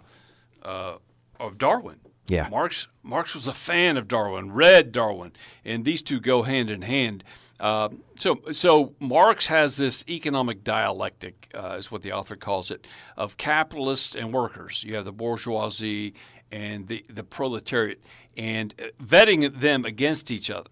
uh, 0.64 0.98
of 1.40 1.58
Darwin. 1.58 2.00
Yeah. 2.28 2.48
Marx 2.50 2.88
Marx 3.02 3.36
was 3.36 3.48
a 3.48 3.54
fan 3.54 3.98
of 3.98 4.08
Darwin, 4.08 4.54
read 4.54 4.92
Darwin, 4.94 5.34
and 5.66 5.84
these 5.84 6.02
two 6.02 6.22
go 6.22 6.44
hand 6.44 6.70
in 6.70 6.82
hand. 6.82 7.24
Uh, 7.60 7.90
so 8.18 8.40
so 8.54 8.94
Marx 9.00 9.48
has 9.48 9.76
this 9.76 10.06
economic 10.08 10.64
dialectic, 10.64 11.52
uh, 11.54 11.76
is 11.78 11.92
what 11.92 12.02
the 12.02 12.14
author 12.14 12.38
calls 12.38 12.72
it, 12.72 12.88
of 13.18 13.36
capitalists 13.38 14.16
and 14.16 14.34
workers. 14.34 14.84
You 14.86 14.96
have 14.96 15.06
the 15.06 15.12
bourgeoisie 15.12 16.14
and 16.50 16.88
the 16.88 17.06
the 17.10 17.24
proletariat, 17.24 18.02
and 18.38 18.74
uh, 18.80 18.86
vetting 19.04 19.60
them 19.60 19.84
against 19.84 20.32
each 20.32 20.50
other. 20.50 20.70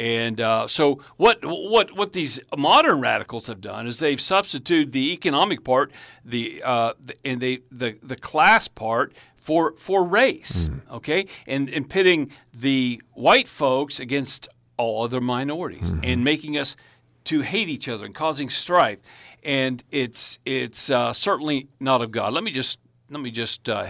And 0.00 0.40
uh, 0.40 0.66
so, 0.66 1.02
what 1.18 1.40
what 1.42 1.94
what 1.94 2.14
these 2.14 2.40
modern 2.56 3.00
radicals 3.00 3.48
have 3.48 3.60
done 3.60 3.86
is 3.86 3.98
they've 3.98 4.20
substituted 4.20 4.92
the 4.92 5.12
economic 5.12 5.62
part, 5.62 5.92
the, 6.24 6.62
uh, 6.64 6.94
the 6.98 7.14
and 7.22 7.38
they 7.38 7.58
the 7.70 7.98
the 8.02 8.16
class 8.16 8.66
part 8.66 9.12
for 9.50 9.74
for 9.76 10.04
race, 10.04 10.68
mm. 10.68 10.80
okay, 10.92 11.26
and 11.44 11.68
and 11.70 11.90
pitting 11.90 12.30
the 12.54 13.02
white 13.14 13.48
folks 13.48 13.98
against 13.98 14.48
all 14.76 15.02
other 15.02 15.20
minorities 15.20 15.90
mm-hmm. 15.90 16.04
and 16.04 16.22
making 16.22 16.56
us 16.56 16.76
to 17.24 17.40
hate 17.40 17.68
each 17.68 17.88
other 17.88 18.04
and 18.04 18.14
causing 18.14 18.48
strife, 18.48 19.00
and 19.42 19.82
it's 19.90 20.38
it's 20.44 20.88
uh, 20.88 21.12
certainly 21.12 21.66
not 21.80 22.00
of 22.00 22.12
God. 22.12 22.32
Let 22.32 22.44
me 22.44 22.52
just 22.52 22.78
let 23.10 23.20
me 23.20 23.32
just 23.32 23.68
uh, 23.68 23.88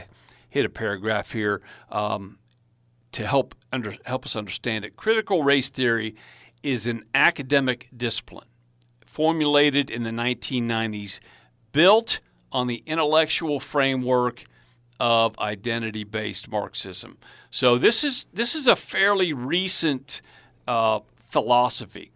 hit 0.48 0.64
a 0.64 0.70
paragraph 0.70 1.30
here 1.32 1.60
um, 1.92 2.38
to 3.12 3.26
help 3.26 3.54
under 3.70 3.94
help 4.06 4.24
us 4.24 4.36
understand 4.36 4.86
it. 4.86 4.96
Critical 4.96 5.42
race 5.42 5.68
theory 5.68 6.16
is 6.62 6.86
an 6.86 7.04
academic 7.12 7.90
discipline 7.94 8.48
formulated 9.04 9.90
in 9.90 10.04
the 10.04 10.10
1990s, 10.10 11.20
built 11.72 12.20
on 12.50 12.66
the 12.66 12.82
intellectual 12.86 13.60
framework 13.60 14.46
of 15.00 15.36
identity 15.38 16.04
based 16.04 16.48
Marxism. 16.50 17.16
So 17.50 17.78
this 17.78 18.04
is 18.04 18.26
this 18.32 18.54
is 18.54 18.66
a 18.66 18.76
fairly 18.76 19.32
recent 19.32 20.20
uh, 20.68 21.00
philosophy, 21.30 22.12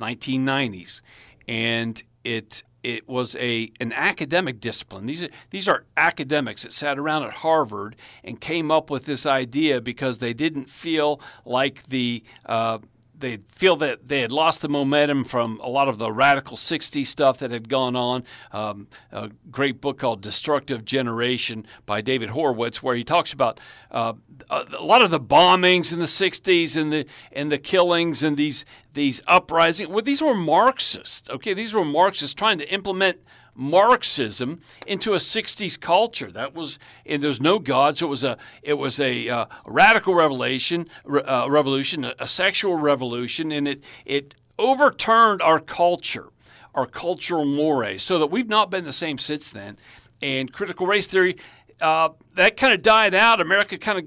1990s, 0.00 1.00
and 1.46 2.02
it 2.24 2.64
it 2.82 3.08
was 3.08 3.36
a 3.36 3.70
an 3.80 3.92
academic 3.92 4.60
discipline. 4.60 5.06
These 5.06 5.22
are, 5.22 5.28
these 5.50 5.68
are 5.68 5.84
academics 5.96 6.64
that 6.64 6.72
sat 6.72 6.98
around 6.98 7.22
at 7.22 7.34
Harvard 7.34 7.96
and 8.24 8.40
came 8.40 8.70
up 8.70 8.90
with 8.90 9.04
this 9.04 9.24
idea 9.24 9.80
because 9.80 10.18
they 10.18 10.34
didn't 10.34 10.70
feel 10.70 11.20
like 11.44 11.84
the 11.84 12.24
uh, 12.46 12.78
they 13.18 13.38
feel 13.54 13.76
that 13.76 14.08
they 14.08 14.20
had 14.20 14.32
lost 14.32 14.62
the 14.62 14.68
momentum 14.68 15.24
from 15.24 15.60
a 15.62 15.68
lot 15.68 15.88
of 15.88 15.98
the 15.98 16.12
radical 16.12 16.56
60s 16.56 17.06
stuff 17.06 17.38
that 17.38 17.50
had 17.50 17.68
gone 17.68 17.96
on. 17.96 18.24
Um, 18.52 18.88
a 19.12 19.30
great 19.50 19.80
book 19.80 19.98
called 19.98 20.20
Destructive 20.20 20.84
Generation 20.84 21.66
by 21.86 22.00
David 22.00 22.30
Horowitz, 22.30 22.82
where 22.82 22.94
he 22.94 23.04
talks 23.04 23.32
about 23.32 23.60
uh, 23.90 24.14
a 24.50 24.82
lot 24.82 25.02
of 25.02 25.10
the 25.10 25.20
bombings 25.20 25.92
in 25.92 25.98
the 25.98 26.04
60s 26.04 26.76
and 26.76 26.92
the 26.92 27.06
and 27.32 27.50
the 27.50 27.58
killings 27.58 28.22
and 28.22 28.36
these 28.36 28.64
these 28.94 29.20
uprisings. 29.26 29.90
Well, 29.90 30.02
these 30.02 30.22
were 30.22 30.34
Marxists. 30.34 31.28
Okay, 31.30 31.54
these 31.54 31.74
were 31.74 31.84
Marxists 31.84 32.34
trying 32.34 32.58
to 32.58 32.72
implement 32.72 33.18
Marxism 33.58 34.60
into 34.86 35.14
a 35.14 35.16
60s 35.16 35.78
culture. 35.80 36.30
That 36.30 36.54
was, 36.54 36.78
and 37.04 37.20
there's 37.20 37.40
no 37.40 37.58
God, 37.58 37.98
so 37.98 38.06
it 38.06 38.08
was 38.08 38.22
a, 38.22 38.38
it 38.62 38.74
was 38.74 39.00
a 39.00 39.28
uh, 39.28 39.46
radical 39.66 40.14
revelation, 40.14 40.86
uh, 41.04 41.46
revolution, 41.50 42.04
a, 42.04 42.14
a 42.20 42.28
sexual 42.28 42.76
revolution, 42.76 43.50
and 43.50 43.66
it, 43.66 43.84
it 44.06 44.36
overturned 44.60 45.42
our 45.42 45.58
culture, 45.58 46.28
our 46.72 46.86
cultural 46.86 47.44
mores, 47.44 48.04
so 48.04 48.20
that 48.20 48.28
we've 48.28 48.48
not 48.48 48.70
been 48.70 48.84
the 48.84 48.92
same 48.92 49.18
since 49.18 49.50
then. 49.50 49.76
And 50.22 50.52
critical 50.52 50.86
race 50.86 51.08
theory, 51.08 51.36
uh, 51.80 52.10
that 52.34 52.56
kind 52.56 52.72
of 52.72 52.80
died 52.80 53.14
out. 53.14 53.40
America 53.40 53.76
kind 53.76 53.98
of 53.98 54.04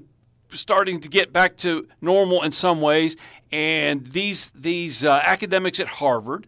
starting 0.56 1.00
to 1.00 1.08
get 1.08 1.30
back 1.30 1.58
to 1.58 1.86
normal 2.00 2.42
in 2.42 2.52
some 2.52 2.80
ways. 2.80 3.16
And 3.50 4.06
these 4.06 4.50
these 4.52 5.04
uh, 5.04 5.20
academics 5.22 5.78
at 5.78 5.88
Harvard 5.88 6.46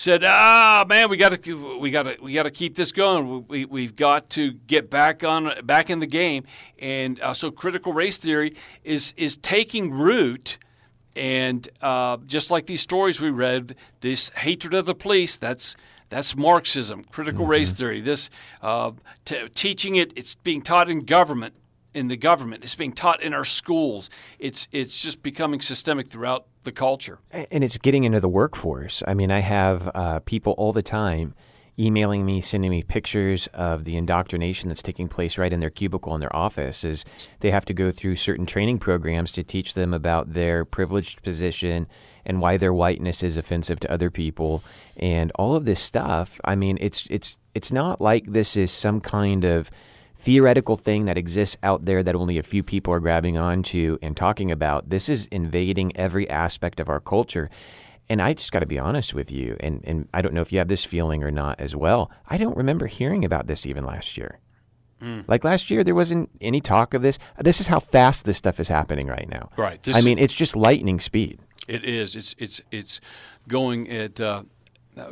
said, 0.00 0.24
"Ah, 0.24 0.86
man, 0.88 1.10
we 1.10 1.18
got 1.18 1.42
to 1.42 1.78
we 1.78 1.90
got 1.90 2.04
to 2.04 2.16
we 2.22 2.32
got 2.32 2.44
to 2.44 2.50
keep 2.50 2.74
this 2.74 2.90
going. 2.90 3.44
We 3.48 3.66
we've 3.66 3.94
got 3.94 4.30
to 4.30 4.52
get 4.52 4.88
back 4.88 5.22
on 5.22 5.52
back 5.64 5.90
in 5.90 6.00
the 6.00 6.06
game." 6.06 6.44
And 6.78 7.20
uh, 7.20 7.34
so, 7.34 7.50
critical 7.50 7.92
race 7.92 8.16
theory 8.16 8.54
is 8.82 9.12
is 9.16 9.36
taking 9.36 9.92
root. 9.92 10.58
And 11.16 11.68
uh, 11.82 12.18
just 12.26 12.50
like 12.50 12.66
these 12.66 12.80
stories 12.80 13.20
we 13.20 13.30
read, 13.30 13.74
this 14.00 14.28
hatred 14.30 14.74
of 14.74 14.86
the 14.86 14.94
police, 14.94 15.36
that's 15.36 15.76
that's 16.08 16.34
Marxism, 16.34 17.04
critical 17.04 17.42
mm-hmm. 17.42 17.50
race 17.50 17.72
theory. 17.72 18.00
This 18.00 18.30
uh, 18.62 18.92
t- 19.24 19.48
teaching 19.54 19.96
it, 19.96 20.16
it's 20.16 20.36
being 20.36 20.62
taught 20.62 20.88
in 20.88 21.04
government, 21.04 21.52
in 21.92 22.08
the 22.08 22.16
government. 22.16 22.62
It's 22.62 22.76
being 22.76 22.92
taught 22.92 23.22
in 23.22 23.34
our 23.34 23.44
schools. 23.44 24.08
It's 24.38 24.66
it's 24.72 24.98
just 24.98 25.22
becoming 25.22 25.60
systemic 25.60 26.08
throughout 26.08 26.46
the 26.64 26.72
culture. 26.72 27.18
And 27.30 27.64
it's 27.64 27.78
getting 27.78 28.04
into 28.04 28.20
the 28.20 28.28
workforce. 28.28 29.02
I 29.06 29.14
mean, 29.14 29.30
I 29.30 29.40
have 29.40 29.90
uh, 29.94 30.20
people 30.20 30.52
all 30.58 30.72
the 30.72 30.82
time 30.82 31.34
emailing 31.78 32.26
me, 32.26 32.42
sending 32.42 32.70
me 32.70 32.82
pictures 32.82 33.46
of 33.48 33.84
the 33.84 33.96
indoctrination 33.96 34.68
that's 34.68 34.82
taking 34.82 35.08
place 35.08 35.38
right 35.38 35.52
in 35.52 35.60
their 35.60 35.70
cubicle 35.70 36.14
in 36.14 36.20
their 36.20 36.34
office. 36.34 36.84
Is 36.84 37.04
they 37.40 37.50
have 37.50 37.64
to 37.66 37.74
go 37.74 37.90
through 37.90 38.16
certain 38.16 38.44
training 38.44 38.78
programs 38.78 39.32
to 39.32 39.42
teach 39.42 39.74
them 39.74 39.94
about 39.94 40.34
their 40.34 40.64
privileged 40.64 41.22
position 41.22 41.86
and 42.26 42.40
why 42.40 42.58
their 42.58 42.74
whiteness 42.74 43.22
is 43.22 43.38
offensive 43.38 43.80
to 43.80 43.90
other 43.90 44.10
people 44.10 44.62
and 44.96 45.32
all 45.36 45.54
of 45.56 45.64
this 45.64 45.80
stuff. 45.80 46.38
I 46.44 46.54
mean, 46.54 46.76
it's 46.80 47.06
it's 47.06 47.38
it's 47.54 47.72
not 47.72 48.00
like 48.00 48.26
this 48.26 48.56
is 48.56 48.70
some 48.70 49.00
kind 49.00 49.44
of 49.44 49.70
theoretical 50.20 50.76
thing 50.76 51.06
that 51.06 51.16
exists 51.16 51.56
out 51.62 51.86
there 51.86 52.02
that 52.02 52.14
only 52.14 52.36
a 52.36 52.42
few 52.42 52.62
people 52.62 52.92
are 52.92 53.00
grabbing 53.00 53.38
onto 53.38 53.98
and 54.02 54.16
talking 54.16 54.52
about. 54.52 54.90
This 54.90 55.08
is 55.08 55.26
invading 55.26 55.96
every 55.96 56.28
aspect 56.28 56.78
of 56.78 56.88
our 56.88 57.00
culture. 57.00 57.48
And 58.08 58.20
I 58.20 58.34
just 58.34 58.52
got 58.52 58.58
to 58.60 58.66
be 58.66 58.78
honest 58.78 59.14
with 59.14 59.30
you, 59.30 59.56
and, 59.60 59.80
and 59.84 60.08
I 60.12 60.20
don't 60.20 60.34
know 60.34 60.40
if 60.40 60.52
you 60.52 60.58
have 60.58 60.66
this 60.68 60.84
feeling 60.84 61.22
or 61.22 61.30
not 61.30 61.60
as 61.60 61.76
well. 61.76 62.10
I 62.26 62.38
don't 62.38 62.56
remember 62.56 62.86
hearing 62.86 63.24
about 63.24 63.46
this 63.46 63.64
even 63.66 63.84
last 63.84 64.18
year. 64.18 64.40
Mm. 65.00 65.24
Like 65.28 65.44
last 65.44 65.70
year, 65.70 65.84
there 65.84 65.94
wasn't 65.94 66.28
any 66.40 66.60
talk 66.60 66.92
of 66.92 67.02
this. 67.02 67.18
This 67.38 67.60
is 67.60 67.68
how 67.68 67.78
fast 67.78 68.24
this 68.24 68.36
stuff 68.36 68.60
is 68.60 68.68
happening 68.68 69.06
right 69.06 69.28
now. 69.28 69.50
Right. 69.56 69.82
This 69.82 69.96
I 69.96 70.00
mean, 70.00 70.18
it's 70.18 70.34
just 70.34 70.56
lightning 70.56 71.00
speed. 71.00 71.38
It 71.68 71.84
is. 71.84 72.16
It's 72.16 72.34
it's 72.38 72.60
it's 72.70 73.00
going 73.48 73.88
at 73.90 74.20
uh, 74.20 74.24
uh, 74.24 74.42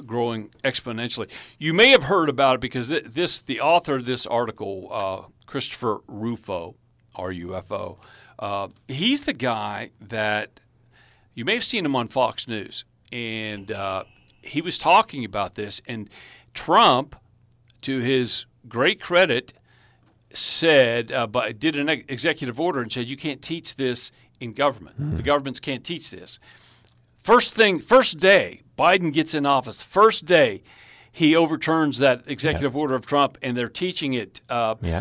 growing 0.07 0.51
exponentially. 0.65 1.31
You 1.59 1.75
may 1.75 1.91
have 1.91 2.05
heard 2.05 2.29
about 2.29 2.57
it 2.57 2.61
because 2.61 2.89
this 2.89 3.43
the 3.43 3.61
author 3.61 3.97
of 3.97 4.05
this 4.05 4.27
article, 4.27 4.89
uh, 4.91 5.31
Christopher 5.47 6.01
Rufo, 6.07 6.75
R 7.17 7.33
U 7.33 7.57
F 7.57 7.73
O, 7.73 7.99
uh, 8.39 8.69
he's 8.87 9.23
the 9.23 9.33
guy 9.33 9.91
that 10.01 10.61
you 11.35 11.45
may 11.45 11.55
have 11.55 11.65
seen 11.65 11.85
him 11.85 11.97
on 11.97 12.09
Fox 12.09 12.49
News, 12.49 12.85
and 13.13 13.71
uh, 13.73 14.05
he 14.43 14.61
was 14.61 14.79
talking 14.79 15.25
about 15.25 15.55
this. 15.55 15.81
And 15.87 16.09
Trump, 16.55 17.17
to 17.83 17.99
his 17.99 18.47
great 18.69 19.01
credit, 19.01 19.53
said, 20.33 21.11
uh, 21.11 21.27
but 21.27 21.59
did 21.59 21.77
an 21.77 21.89
executive 21.89 22.61
order 22.61 22.81
and 22.81 22.93
said 22.93 23.07
you 23.09 23.17
can't 23.17 23.41
teach 23.41 23.77
this 23.77 24.13
in 24.41 24.53
government. 24.53 25.17
The 25.17 25.23
governments 25.23 25.61
can't 25.61 25.85
teach 25.85 26.11
this. 26.11 26.39
First 27.23 27.55
thing, 27.55 27.81
first 27.81 28.19
day 28.19 28.63
Biden 28.79 29.13
gets 29.13 29.35
in 29.35 29.45
office, 29.45 29.83
first 29.83 30.25
day 30.25 30.63
he 31.11 31.35
overturns 31.35 31.99
that 31.99 32.23
executive 32.27 32.77
order 32.77 32.95
of 32.95 33.05
Trump, 33.05 33.39
and 33.43 33.57
they're 33.57 33.69
teaching 33.69 34.13
it. 34.15 34.41
Uh, 34.49 34.77
Yeah. 34.83 35.01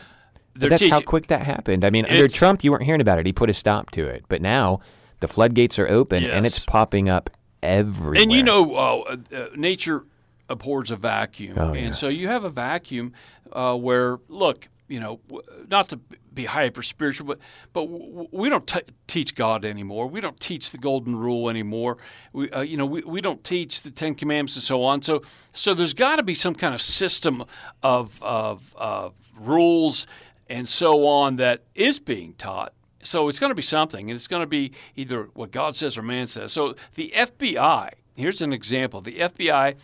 that's 0.55 0.87
how 0.87 1.01
quick 1.01 1.27
that 1.27 1.43
happened. 1.43 1.85
I 1.85 1.91
mean, 1.91 2.05
under 2.05 2.27
Trump, 2.27 2.63
you 2.63 2.71
weren't 2.71 2.83
hearing 2.83 3.01
about 3.01 3.19
it. 3.19 3.25
He 3.27 3.33
put 3.33 3.49
a 3.49 3.53
stop 3.53 3.91
to 3.91 4.07
it. 4.07 4.25
But 4.27 4.41
now 4.41 4.79
the 5.19 5.27
floodgates 5.27 5.77
are 5.77 5.87
open 5.87 6.23
and 6.23 6.45
it's 6.45 6.63
popping 6.65 7.07
up 7.09 7.29
everywhere. 7.61 8.19
And 8.21 8.31
you 8.31 8.41
know, 8.43 8.73
uh, 8.75 9.17
uh, 9.35 9.47
nature 9.55 10.05
abhors 10.49 10.89
a 10.91 10.95
vacuum, 10.95 11.57
Oh, 11.59 11.73
and 11.73 11.87
yeah. 11.87 11.91
so 11.91 12.07
you 12.07 12.27
have 12.29 12.43
a 12.45 12.49
vacuum 12.49 13.13
uh, 13.51 13.75
where, 13.75 14.17
look, 14.29 14.69
you 14.87 14.99
know, 14.99 15.19
not 15.67 15.89
to 15.89 15.99
be 16.33 16.45
hyper 16.45 16.81
spiritual, 16.81 17.27
but 17.27 17.39
but 17.73 17.85
we 18.33 18.49
don't 18.49 18.67
t- 18.67 18.81
teach 19.07 19.35
God 19.35 19.65
anymore. 19.65 20.07
We 20.07 20.21
don't 20.21 20.39
teach 20.39 20.71
the 20.71 20.77
Golden 20.77 21.15
Rule 21.15 21.49
anymore. 21.49 21.97
We, 22.33 22.49
uh, 22.51 22.61
you 22.61 22.77
know, 22.77 22.85
we, 22.85 23.01
we 23.01 23.21
don't 23.21 23.43
teach 23.43 23.81
the 23.81 23.91
Ten 23.91 24.15
Commandments 24.15 24.55
and 24.55 24.63
so 24.63 24.83
on. 24.83 25.01
So 25.01 25.23
so 25.53 25.73
there's 25.73 25.93
got 25.93 26.17
to 26.17 26.23
be 26.23 26.35
some 26.35 26.55
kind 26.55 26.73
of 26.73 26.81
system 26.81 27.43
of 27.83 28.21
of, 28.23 28.75
of 28.75 29.13
rules 29.35 30.07
and 30.49 30.67
so 30.67 31.05
on 31.05 31.35
that 31.37 31.63
is 31.75 31.99
being 31.99 32.33
taught. 32.33 32.73
So 33.03 33.29
it's 33.29 33.39
going 33.39 33.51
to 33.51 33.55
be 33.55 33.61
something, 33.61 34.09
and 34.09 34.15
it's 34.15 34.27
going 34.27 34.41
to 34.41 34.47
be 34.47 34.73
either 34.95 35.29
what 35.33 35.51
God 35.51 35.75
says 35.77 35.97
or 35.97 36.01
man 36.01 36.27
says. 36.27 36.51
So 36.51 36.75
the 36.95 37.13
FBI, 37.15 37.89
here's 38.15 38.41
an 38.41 38.53
example. 38.53 39.01
The 39.01 39.19
FBI 39.19 39.75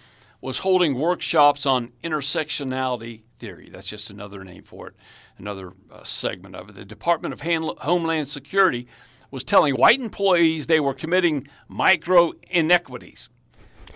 was 0.41 0.59
holding 0.59 0.95
workshops 0.95 1.65
on 1.65 1.93
intersectionality 2.03 3.21
theory. 3.43 3.69
That's 3.69 3.87
just 3.87 4.09
another 4.09 4.41
name 4.45 4.63
for 4.63 4.87
it, 4.87 4.93
another 5.37 5.73
uh, 5.91 6.05
segment 6.05 6.55
of 6.55 6.69
it. 6.69 6.75
The 6.75 6.85
Department 6.85 7.33
of 7.33 7.41
Han- 7.41 7.75
Homeland 7.79 8.29
Security 8.29 8.87
was 9.31 9.43
telling 9.43 9.75
white 9.75 9.99
employees 9.99 10.67
they 10.67 10.79
were 10.79 10.93
committing 10.93 11.47
micro 11.67 12.31
inequities. 12.49 13.29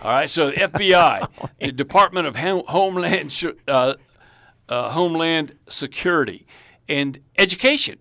All 0.02 0.10
right, 0.12 0.28
so 0.28 0.50
the 0.50 0.56
FBI, 0.56 1.50
the 1.60 1.72
Department 1.72 2.26
of 2.26 2.36
Hom- 2.36 2.64
Homeland 2.68 3.42
uh, 3.66 3.94
uh, 4.68 4.90
Homeland 4.90 5.54
Security, 5.70 6.46
and 6.86 7.18
education. 7.38 7.98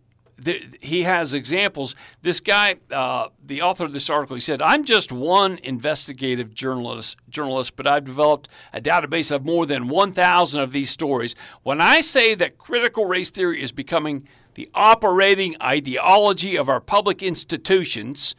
He 0.81 1.03
has 1.03 1.33
examples. 1.33 1.95
This 2.21 2.39
guy, 2.39 2.75
uh, 2.91 3.29
the 3.43 3.61
author 3.63 3.85
of 3.85 3.93
this 3.93 4.09
article, 4.09 4.35
he 4.35 4.41
said, 4.41 4.61
"I'm 4.61 4.85
just 4.85 5.11
one 5.11 5.57
investigative 5.63 6.53
journalist, 6.53 7.17
journalist, 7.29 7.75
but 7.75 7.87
I've 7.87 8.05
developed 8.05 8.47
a 8.71 8.79
database 8.79 9.31
of 9.31 9.43
more 9.43 9.65
than 9.65 9.87
1,000 9.87 10.59
of 10.59 10.73
these 10.73 10.91
stories. 10.91 11.33
When 11.63 11.81
I 11.81 12.01
say 12.01 12.35
that 12.35 12.57
critical 12.57 13.05
race 13.05 13.31
theory 13.31 13.63
is 13.63 13.71
becoming 13.71 14.27
the 14.53 14.69
operating 14.73 15.55
ideology 15.61 16.55
of 16.55 16.69
our 16.69 16.81
public 16.81 17.23
institutions, 17.23 18.35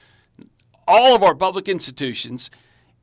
all 0.86 1.14
of 1.14 1.22
our 1.22 1.34
public 1.34 1.68
institutions, 1.68 2.50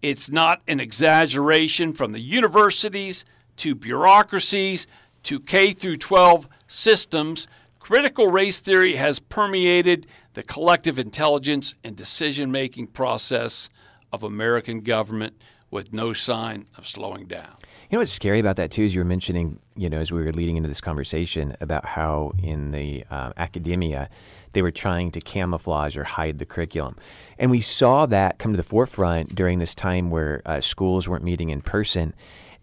it's 0.01 0.29
not 0.29 0.62
an 0.67 0.79
exaggeration 0.79 1.93
from 1.93 2.12
the 2.12 2.19
universities 2.19 3.25
to 3.58 3.75
bureaucracies 3.75 4.88
to 5.23 5.39
K 5.39 5.73
through 5.73 5.97
12 5.97 6.47
systems. 6.67 7.47
Critical 7.86 8.32
race 8.32 8.60
theory 8.62 8.95
has 8.95 9.19
permeated 9.19 10.08
the 10.34 10.41
collective 10.41 10.98
intelligence 10.98 11.76
and 11.84 11.95
decision 11.95 12.52
making 12.52 12.88
process 12.88 13.69
of 14.12 14.24
American 14.24 14.82
government 14.82 15.36
with 15.69 15.93
no 15.93 16.12
sign 16.12 16.65
of 16.80 16.88
slowing 16.88 17.28
down. 17.28 17.54
You 17.91 17.98
know 17.98 18.00
what's 18.00 18.12
scary 18.12 18.39
about 18.39 18.56
that 18.56 18.71
too 18.71 18.82
is 18.82 18.95
you 18.95 19.02
were 19.02 19.06
mentioning, 19.06 19.60
you 19.76 19.88
know, 19.88 20.00
as 20.00 20.12
we 20.12 20.24
were 20.24 20.34
leading 20.34 20.58
into 20.58 20.67
this 20.67 20.82
conversation 20.82 21.56
about 21.62 21.86
how 21.86 22.32
in 22.41 22.71
the 22.71 23.04
uh, 23.12 23.34
academia 23.38 24.10
they 24.54 24.63
were 24.63 24.71
trying 24.71 25.12
to 25.12 25.21
camouflage 25.21 25.95
or 25.95 26.06
hide 26.06 26.39
the 26.39 26.45
curriculum, 26.48 26.98
and 27.38 27.52
we 27.52 27.62
saw 27.62 28.08
that 28.08 28.39
come 28.39 28.52
to 28.52 28.58
the 28.58 28.63
forefront 28.63 29.36
during 29.36 29.60
this 29.60 29.76
time 29.76 30.10
where 30.10 30.41
uh, 30.48 30.60
schools 30.60 31.08
weren't 31.08 31.24
meeting 31.24 31.52
in 31.52 31.62
person. 31.62 32.15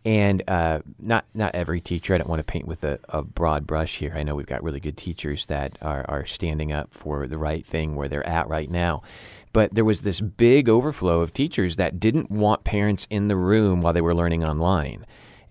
And 0.04 0.42
uh, 0.48 0.80
not 0.98 1.26
not 1.32 1.54
every 1.54 1.80
teacher. 1.80 2.14
I 2.14 2.18
don't 2.18 2.28
want 2.28 2.40
to 2.40 2.44
paint 2.44 2.66
with 2.66 2.82
a, 2.82 2.98
a 3.08 3.22
broad 3.22 3.66
brush 3.68 3.98
here. 3.98 4.12
I 4.16 4.24
know 4.24 4.34
we've 4.34 4.46
got 4.46 4.62
really 4.62 4.80
good 4.80 4.96
teachers 4.96 5.46
that 5.46 5.78
are, 5.80 6.04
are 6.08 6.24
standing 6.26 6.72
up 6.72 6.92
for 6.92 7.28
the 7.28 7.38
right 7.38 7.64
thing 7.64 7.94
where 7.94 8.08
they're 8.08 8.26
at 8.26 8.48
right 8.48 8.68
now. 8.68 9.02
But 9.52 9.74
there 9.74 9.84
was 9.84 10.02
this 10.02 10.20
big 10.20 10.68
overflow 10.68 11.20
of 11.20 11.32
teachers 11.32 11.76
that 11.76 12.00
didn't 12.00 12.30
want 12.30 12.64
parents 12.64 13.06
in 13.10 13.28
the 13.28 13.36
room 13.36 13.80
while 13.80 13.92
they 13.92 14.00
were 14.00 14.14
learning 14.14 14.44
online. 14.44 15.06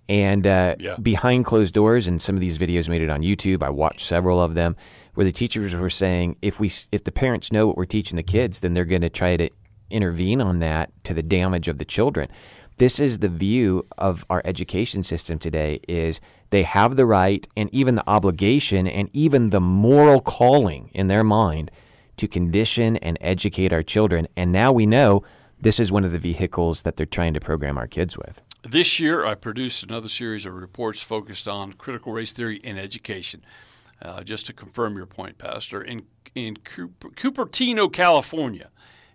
And 0.10 0.46
uh, 0.46 0.76
Yeah. 0.80 0.98
behind 0.98 1.46
closed 1.46 1.74
doors, 1.74 2.06
and 2.08 2.22
some 2.22 2.36
of 2.36 2.42
these 2.42 2.58
videos 2.58 2.90
made 2.90 3.02
it 3.02 3.10
on 3.10 3.22
YouTube. 3.22 3.64
I 3.64 3.70
watched 3.70 4.02
several 4.02 4.42
of 4.42 4.56
them 4.56 4.76
where 5.14 5.24
the 5.24 5.32
teachers 5.32 5.74
were 5.76 5.90
saying, 5.90 6.36
if 6.42 6.60
we, 6.60 6.70
if 6.92 7.04
the 7.06 7.12
parents 7.12 7.52
know 7.54 7.68
what 7.68 7.78
we're 7.78 7.86
teaching 7.86 8.18
the 8.18 8.24
kids, 8.24 8.60
then 8.60 8.74
they're 8.74 8.84
going 8.84 9.02
to 9.04 9.10
try 9.10 9.38
to 9.38 9.50
intervene 9.90 10.42
on 10.42 10.60
that 10.60 10.92
to 11.04 11.14
the 11.14 11.24
damage 11.24 11.68
of 11.68 11.78
the 11.78 11.86
children. 11.86 12.28
This 12.82 13.00
is 13.00 13.20
the 13.20 13.30
view 13.30 13.86
of 14.00 14.26
our 14.28 14.42
education 14.44 15.04
system 15.04 15.38
today: 15.38 15.82
is 15.88 16.20
they 16.50 16.64
have 16.64 16.96
the 16.96 17.06
right 17.06 17.46
and 17.56 17.72
even 17.72 17.94
the 17.94 18.04
obligation 18.10 18.88
and 18.88 19.08
even 19.14 19.52
the 19.52 19.62
moral 19.62 20.20
calling 20.20 20.90
in 20.92 21.06
their 21.06 21.24
mind 21.24 21.70
to 22.18 22.28
condition 22.28 22.98
and 22.98 23.20
educate 23.22 23.72
our 23.72 23.84
children. 23.84 24.28
And 24.36 24.52
now 24.52 24.72
we 24.72 24.88
know 24.88 25.22
this 25.60 25.80
is 25.80 25.92
one 25.92 26.04
of 26.04 26.12
the 26.12 26.18
vehicles 26.18 26.82
that 26.82 26.98
they're 26.98 27.06
trying 27.06 27.36
to 27.36 27.40
program 27.40 27.78
our 27.78 27.86
kids 27.86 28.18
with. 28.18 28.42
This 28.64 29.00
year, 29.00 29.28
I 29.28 29.36
produced 29.36 29.84
another 29.84 30.10
series 30.10 30.48
of 30.48 30.56
reports 30.56 31.02
focused 31.02 31.48
on 31.48 31.74
critical 31.74 32.14
race 32.14 32.34
theory 32.34 32.58
in 32.64 32.80
education. 32.80 33.46
Uh, 34.02 34.24
just 34.24 34.48
to 34.48 34.54
confirm 34.54 34.98
your 34.98 35.06
point, 35.06 35.38
Pastor, 35.38 35.84
in 35.84 36.08
in 36.34 36.56
Cuper, 36.56 37.10
Cupertino, 37.10 37.94
California, 37.94 38.72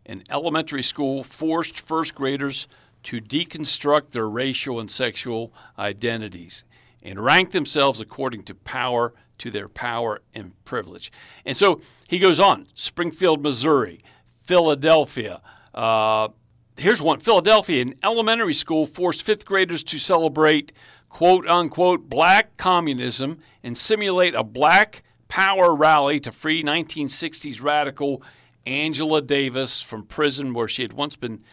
an 0.09 0.23
elementary 0.31 0.85
school 0.85 1.25
forced 1.25 1.81
first 1.81 2.15
graders 2.15 2.69
to 3.07 3.21
deconstruct 3.21 4.11
their 4.11 4.29
racial 4.29 4.81
and 4.81 4.91
sexual 4.91 5.53
identities 5.79 6.65
and 7.05 7.25
rank 7.25 7.53
themselves 7.53 8.01
according 8.01 8.43
to 8.43 8.53
power 8.53 9.15
to 9.39 9.49
their 9.49 9.69
power 9.69 10.21
and 10.35 10.53
privilege. 10.65 11.13
And 11.45 11.57
so 11.57 11.81
he 12.09 12.19
goes 12.19 12.41
on: 12.41 12.67
Springfield, 12.75 13.43
Missouri, 13.43 14.01
Philadelphia. 14.43 15.41
Uh, 15.73 16.29
here's 16.77 17.01
one 17.01 17.21
Philadelphia, 17.21 17.83
an 17.83 17.95
elementary 18.03 18.55
school 18.55 18.87
forced 18.87 19.23
fifth 19.23 19.45
graders 19.45 19.85
to 19.85 20.01
celebrate 20.01 20.73
quote 21.09 21.47
unquote 21.47 22.09
black 22.09 22.57
communism 22.57 23.39
and 23.63 23.79
simulate 23.79 24.35
a 24.35 24.43
black 24.43 25.05
power 25.29 25.77
rally 25.77 26.19
to 26.19 26.33
free 26.33 26.61
1960s 26.61 27.63
radical 27.63 28.21
Angela 28.67 29.23
Davis 29.23 29.81
from 29.81 30.03
prison 30.03 30.55
where 30.55 30.67
she 30.67 30.83
had 30.83 30.93
once 30.93 31.15
been 31.15 31.45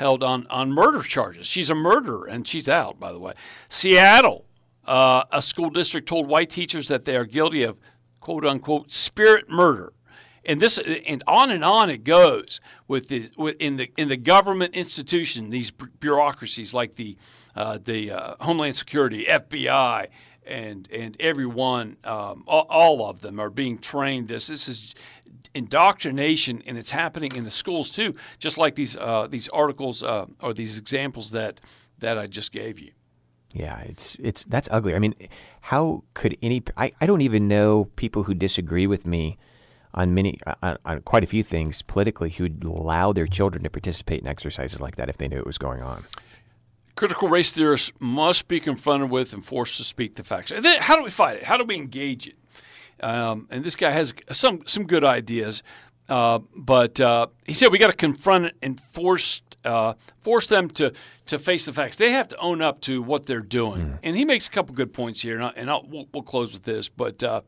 held 0.00 0.22
on, 0.22 0.46
on 0.48 0.72
murder 0.72 1.02
charges. 1.02 1.46
She's 1.46 1.68
a 1.68 1.74
murderer 1.74 2.24
and 2.24 2.48
she's 2.48 2.70
out, 2.70 2.98
by 2.98 3.12
the 3.12 3.18
way. 3.18 3.34
Seattle, 3.68 4.46
uh, 4.86 5.24
a 5.30 5.42
school 5.42 5.68
district 5.68 6.08
told 6.08 6.26
white 6.26 6.48
teachers 6.48 6.88
that 6.88 7.04
they 7.04 7.14
are 7.16 7.26
guilty 7.26 7.62
of 7.64 7.78
quote 8.18 8.46
unquote 8.46 8.90
spirit 8.90 9.50
murder 9.50 9.92
and 10.44 10.58
this 10.60 10.78
and 11.06 11.22
on 11.26 11.50
and 11.50 11.62
on 11.62 11.90
it 11.90 12.02
goes 12.02 12.60
with 12.88 13.08
the 13.08 13.30
with, 13.36 13.56
in 13.60 13.76
the 13.76 13.92
in 13.96 14.08
the 14.08 14.16
government 14.16 14.74
institution 14.74 15.50
these 15.50 15.70
bureaucracies 15.70 16.72
like 16.72 16.96
the 16.96 17.14
uh, 17.54 17.78
the 17.82 18.10
uh, 18.10 18.34
Homeland 18.40 18.76
Security 18.76 19.26
FBI 19.26 20.08
and 20.46 20.88
and 20.90 21.16
everyone 21.20 21.96
um, 22.04 22.44
all, 22.46 22.66
all 22.68 23.08
of 23.08 23.20
them 23.20 23.38
are 23.38 23.50
being 23.50 23.78
trained 23.78 24.28
this 24.28 24.46
this 24.46 24.66
is 24.66 24.94
indoctrination 25.54 26.62
and 26.66 26.78
it's 26.78 26.90
happening 26.90 27.34
in 27.34 27.44
the 27.44 27.50
schools 27.50 27.90
too 27.90 28.14
just 28.38 28.56
like 28.56 28.74
these 28.74 28.96
uh, 28.96 29.26
these 29.28 29.48
articles 29.48 30.02
uh, 30.02 30.26
or 30.42 30.54
these 30.54 30.78
examples 30.78 31.30
that 31.30 31.60
that 31.98 32.18
I 32.18 32.26
just 32.26 32.52
gave 32.52 32.78
you 32.78 32.92
Yeah, 33.52 33.80
it's 33.80 34.16
it's 34.20 34.44
that's 34.44 34.68
ugly. 34.70 34.94
I 34.94 34.98
mean, 34.98 35.14
how 35.60 36.04
could 36.14 36.36
any? 36.40 36.62
I, 36.76 36.92
I 37.00 37.06
don't 37.06 37.20
even 37.20 37.48
know 37.48 37.88
people 37.96 38.22
who 38.24 38.34
disagree 38.34 38.86
with 38.86 39.06
me 39.06 39.38
on 39.94 40.14
many 40.14 40.38
on, 40.62 40.78
on 40.84 41.00
quite 41.02 41.24
a 41.24 41.26
few 41.26 41.42
things 41.42 41.82
politically 41.82 42.30
who'd 42.30 42.62
allow 42.62 43.12
their 43.12 43.26
children 43.26 43.64
to 43.64 43.70
participate 43.70 44.20
in 44.20 44.28
exercises 44.28 44.80
like 44.80 44.96
that 44.96 45.08
if 45.08 45.18
they 45.18 45.28
knew 45.28 45.38
it 45.38 45.46
was 45.46 45.58
going 45.58 45.82
on. 45.82 46.04
Critical 46.94 47.28
race 47.28 47.50
theorists 47.52 47.90
must 47.98 48.46
be 48.46 48.60
confronted 48.60 49.10
with 49.10 49.32
and 49.32 49.44
forced 49.44 49.76
to 49.78 49.84
speak 49.84 50.14
the 50.16 50.24
facts. 50.24 50.52
And 50.52 50.64
then 50.64 50.80
how 50.80 50.96
do 50.96 51.02
we 51.02 51.10
fight 51.10 51.36
it? 51.36 51.44
How 51.44 51.56
do 51.56 51.64
we 51.64 51.76
engage 51.76 52.26
it? 52.28 52.36
Um, 53.02 53.46
and 53.50 53.64
this 53.64 53.76
guy 53.76 53.90
has 53.90 54.14
some 54.32 54.62
some 54.66 54.86
good 54.86 55.04
ideas, 55.04 55.62
uh, 56.08 56.40
but 56.56 57.00
uh, 57.00 57.28
he 57.46 57.54
said 57.54 57.72
we 57.72 57.78
got 57.78 57.90
to 57.90 57.96
confront 57.96 58.52
and 58.62 58.80
force 58.80 59.42
uh, 59.64 59.94
force 60.20 60.46
them 60.46 60.68
to 60.70 60.92
to 61.26 61.38
face 61.38 61.64
the 61.64 61.72
facts. 61.72 61.96
They 61.96 62.12
have 62.12 62.28
to 62.28 62.36
own 62.38 62.62
up 62.62 62.80
to 62.82 63.02
what 63.02 63.26
they're 63.26 63.40
doing. 63.40 63.98
And 64.02 64.16
he 64.16 64.24
makes 64.24 64.48
a 64.48 64.50
couple 64.50 64.74
good 64.74 64.92
points 64.92 65.22
here, 65.22 65.36
and, 65.36 65.44
I, 65.44 65.52
and 65.56 65.70
I'll, 65.70 65.86
we'll, 65.88 66.06
we'll 66.12 66.22
close 66.22 66.52
with 66.52 66.64
this. 66.64 66.88
But 66.88 67.22
uh, 67.22 67.42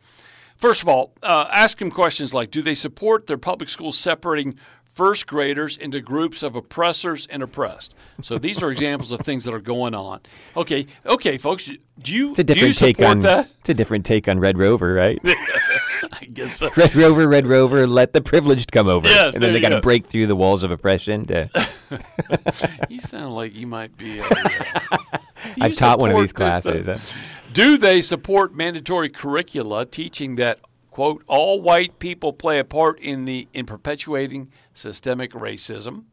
first 0.57 0.83
of 0.83 0.89
all, 0.89 1.13
uh, 1.23 1.49
ask 1.51 1.81
him 1.81 1.91
questions 1.91 2.33
like: 2.33 2.51
Do 2.51 2.63
they 2.63 2.75
support 2.75 3.27
their 3.27 3.39
public 3.39 3.69
schools 3.69 3.99
separating 3.99 4.57
first 4.93 5.27
graders 5.27 5.77
into 5.77 6.01
groups 6.01 6.43
of 6.43 6.55
oppressors 6.55 7.27
and 7.31 7.43
oppressed. 7.43 7.95
So 8.23 8.39
these 8.39 8.63
are 8.63 8.71
examples 8.71 9.11
of 9.13 9.21
things 9.21 9.45
that 9.45 9.55
are 9.55 9.61
going 9.61 9.95
on. 9.95 10.21
Okay, 10.57 10.87
okay, 11.07 11.39
folks, 11.39 11.71
do 12.01 12.13
you 12.15 12.31
It's 12.31 12.39
a 12.39 12.45
do 12.45 12.53
you 12.55 12.73
different 12.73 12.79
take 12.79 13.01
on 13.03 13.21
that? 13.21 13.51
it's 13.61 13.71
a 13.71 13.75
different 13.75 14.05
take 14.05 14.29
on 14.29 14.39
Red 14.39 14.59
Rover, 14.59 14.93
right? 14.95 15.19
I 15.25 16.25
guess 16.33 16.57
so. 16.59 16.71
Red 16.77 16.95
Rover, 16.95 17.27
Red 17.29 17.47
Rover, 17.47 17.87
let 17.87 18.13
the 18.13 18.21
privileged 18.21 18.71
come 18.73 18.87
over. 18.89 19.07
Yes, 19.09 19.35
and 19.35 19.43
then 19.43 19.53
they 19.53 19.61
got 19.61 19.71
to 19.71 19.81
break 19.81 20.05
through 20.07 20.27
the 20.27 20.37
walls 20.37 20.63
of 20.63 20.71
oppression. 20.71 21.25
To, 21.27 21.49
You 22.89 22.99
sound 22.99 23.35
like 23.35 23.55
you 23.55 23.67
might 23.67 23.97
be. 23.97 24.19
A, 24.19 24.25
uh, 24.25 24.97
I've 25.61 25.75
taught 25.75 25.99
one 25.99 26.11
of 26.11 26.19
these 26.19 26.31
support 26.31 26.63
this, 26.63 26.85
classes. 26.85 27.13
uh, 27.13 27.17
Do 27.53 27.77
they 27.79 28.01
support 28.03 28.55
mandatory 28.55 29.09
curricula 29.09 29.87
teaching 29.87 30.37
that 30.37 30.61
quote 30.91 31.23
all 31.27 31.61
white 31.63 31.99
people 31.99 32.33
play 32.33 32.59
a 32.59 32.65
part 32.65 32.99
in 33.01 33.25
the 33.25 33.49
in 33.55 33.65
perpetuating 33.67 34.51
systemic 34.75 35.33
racism? 35.33 36.05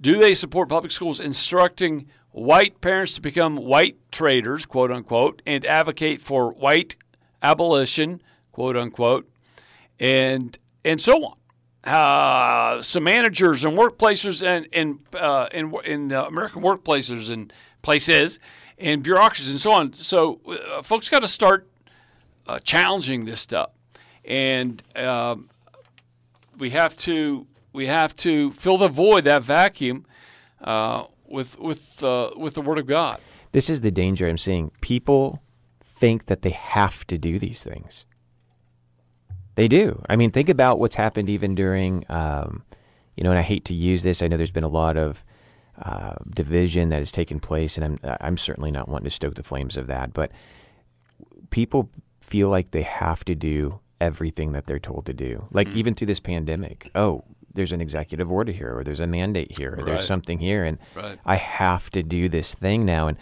Do 0.00 0.18
they 0.18 0.34
support 0.34 0.68
public 0.68 0.92
schools 0.92 1.20
instructing 1.20 2.08
white 2.30 2.80
parents 2.80 3.14
to 3.14 3.20
become 3.20 3.56
white 3.56 3.96
traitors, 4.10 4.64
quote 4.66 4.90
unquote, 4.90 5.42
and 5.46 5.64
advocate 5.66 6.20
for 6.22 6.52
white 6.52 6.96
abolition, 7.42 8.22
quote 8.52 8.76
unquote, 8.76 9.28
and 9.98 10.58
and 10.84 11.00
so 11.00 11.24
on? 11.24 11.36
Uh, 11.82 12.82
some 12.82 13.04
managers 13.04 13.64
and 13.64 13.76
workplaces 13.76 14.46
and 14.46 14.66
in 14.72 15.00
uh, 15.18 15.48
in 15.52 15.74
in 15.84 16.12
uh, 16.12 16.24
American 16.24 16.62
workplaces 16.62 17.30
and 17.30 17.52
places 17.82 18.38
and 18.78 19.02
bureaucracies 19.02 19.50
and 19.50 19.60
so 19.60 19.72
on. 19.72 19.92
So 19.94 20.40
uh, 20.46 20.82
folks 20.82 21.08
got 21.08 21.20
to 21.20 21.28
start 21.28 21.68
uh, 22.46 22.58
challenging 22.58 23.24
this 23.24 23.40
stuff, 23.40 23.70
and 24.24 24.82
um, 24.96 25.48
we 26.58 26.70
have 26.70 26.96
to 26.98 27.46
we 27.72 27.86
have 27.86 28.14
to 28.16 28.52
fill 28.52 28.78
the 28.78 28.88
void 28.88 29.24
that 29.24 29.42
vacuum 29.42 30.06
uh, 30.60 31.04
with 31.26 31.58
with 31.58 32.02
uh, 32.02 32.30
with 32.36 32.54
the 32.54 32.62
Word 32.62 32.78
of 32.78 32.86
God. 32.86 33.20
This 33.52 33.68
is 33.68 33.80
the 33.80 33.90
danger 33.90 34.28
I'm 34.28 34.38
seeing. 34.38 34.70
People 34.80 35.42
think 35.82 36.26
that 36.26 36.42
they 36.42 36.50
have 36.50 37.06
to 37.08 37.18
do 37.18 37.38
these 37.38 37.62
things. 37.62 38.04
They 39.56 39.68
do. 39.68 40.02
I 40.08 40.16
mean, 40.16 40.30
think 40.30 40.48
about 40.48 40.78
what's 40.78 40.94
happened 40.94 41.28
even 41.28 41.54
during, 41.54 42.04
um, 42.08 42.62
you 43.16 43.24
know, 43.24 43.30
and 43.30 43.38
I 43.38 43.42
hate 43.42 43.64
to 43.66 43.74
use 43.74 44.02
this. 44.02 44.22
I 44.22 44.28
know 44.28 44.36
there's 44.36 44.50
been 44.50 44.64
a 44.64 44.68
lot 44.68 44.96
of 44.96 45.24
uh, 45.80 46.14
division 46.28 46.88
that 46.90 46.98
has 46.98 47.12
taken 47.12 47.40
place, 47.40 47.76
and 47.76 47.84
I'm 48.04 48.16
I'm 48.20 48.36
certainly 48.36 48.70
not 48.70 48.88
wanting 48.88 49.04
to 49.04 49.10
stoke 49.10 49.34
the 49.34 49.42
flames 49.42 49.76
of 49.76 49.86
that. 49.88 50.12
But 50.12 50.30
people 51.50 51.90
feel 52.20 52.48
like 52.48 52.70
they 52.70 52.82
have 52.82 53.24
to 53.24 53.34
do 53.34 53.80
everything 54.00 54.52
that 54.52 54.66
they're 54.66 54.78
told 54.78 55.06
to 55.06 55.12
do. 55.12 55.46
Like 55.50 55.68
even 55.74 55.94
through 55.94 56.06
this 56.06 56.20
pandemic, 56.20 56.90
oh, 56.94 57.24
there's 57.54 57.72
an 57.72 57.80
executive 57.80 58.30
order 58.30 58.52
here, 58.52 58.76
or 58.78 58.84
there's 58.84 59.00
a 59.00 59.06
mandate 59.06 59.56
here, 59.58 59.72
or 59.72 59.76
Right. 59.76 59.86
there's 59.86 60.06
something 60.06 60.38
here, 60.38 60.64
and 60.64 60.78
Right. 60.94 61.18
I 61.24 61.36
have 61.36 61.90
to 61.90 62.02
do 62.02 62.28
this 62.28 62.54
thing 62.54 62.84
now. 62.84 63.08
And 63.08 63.16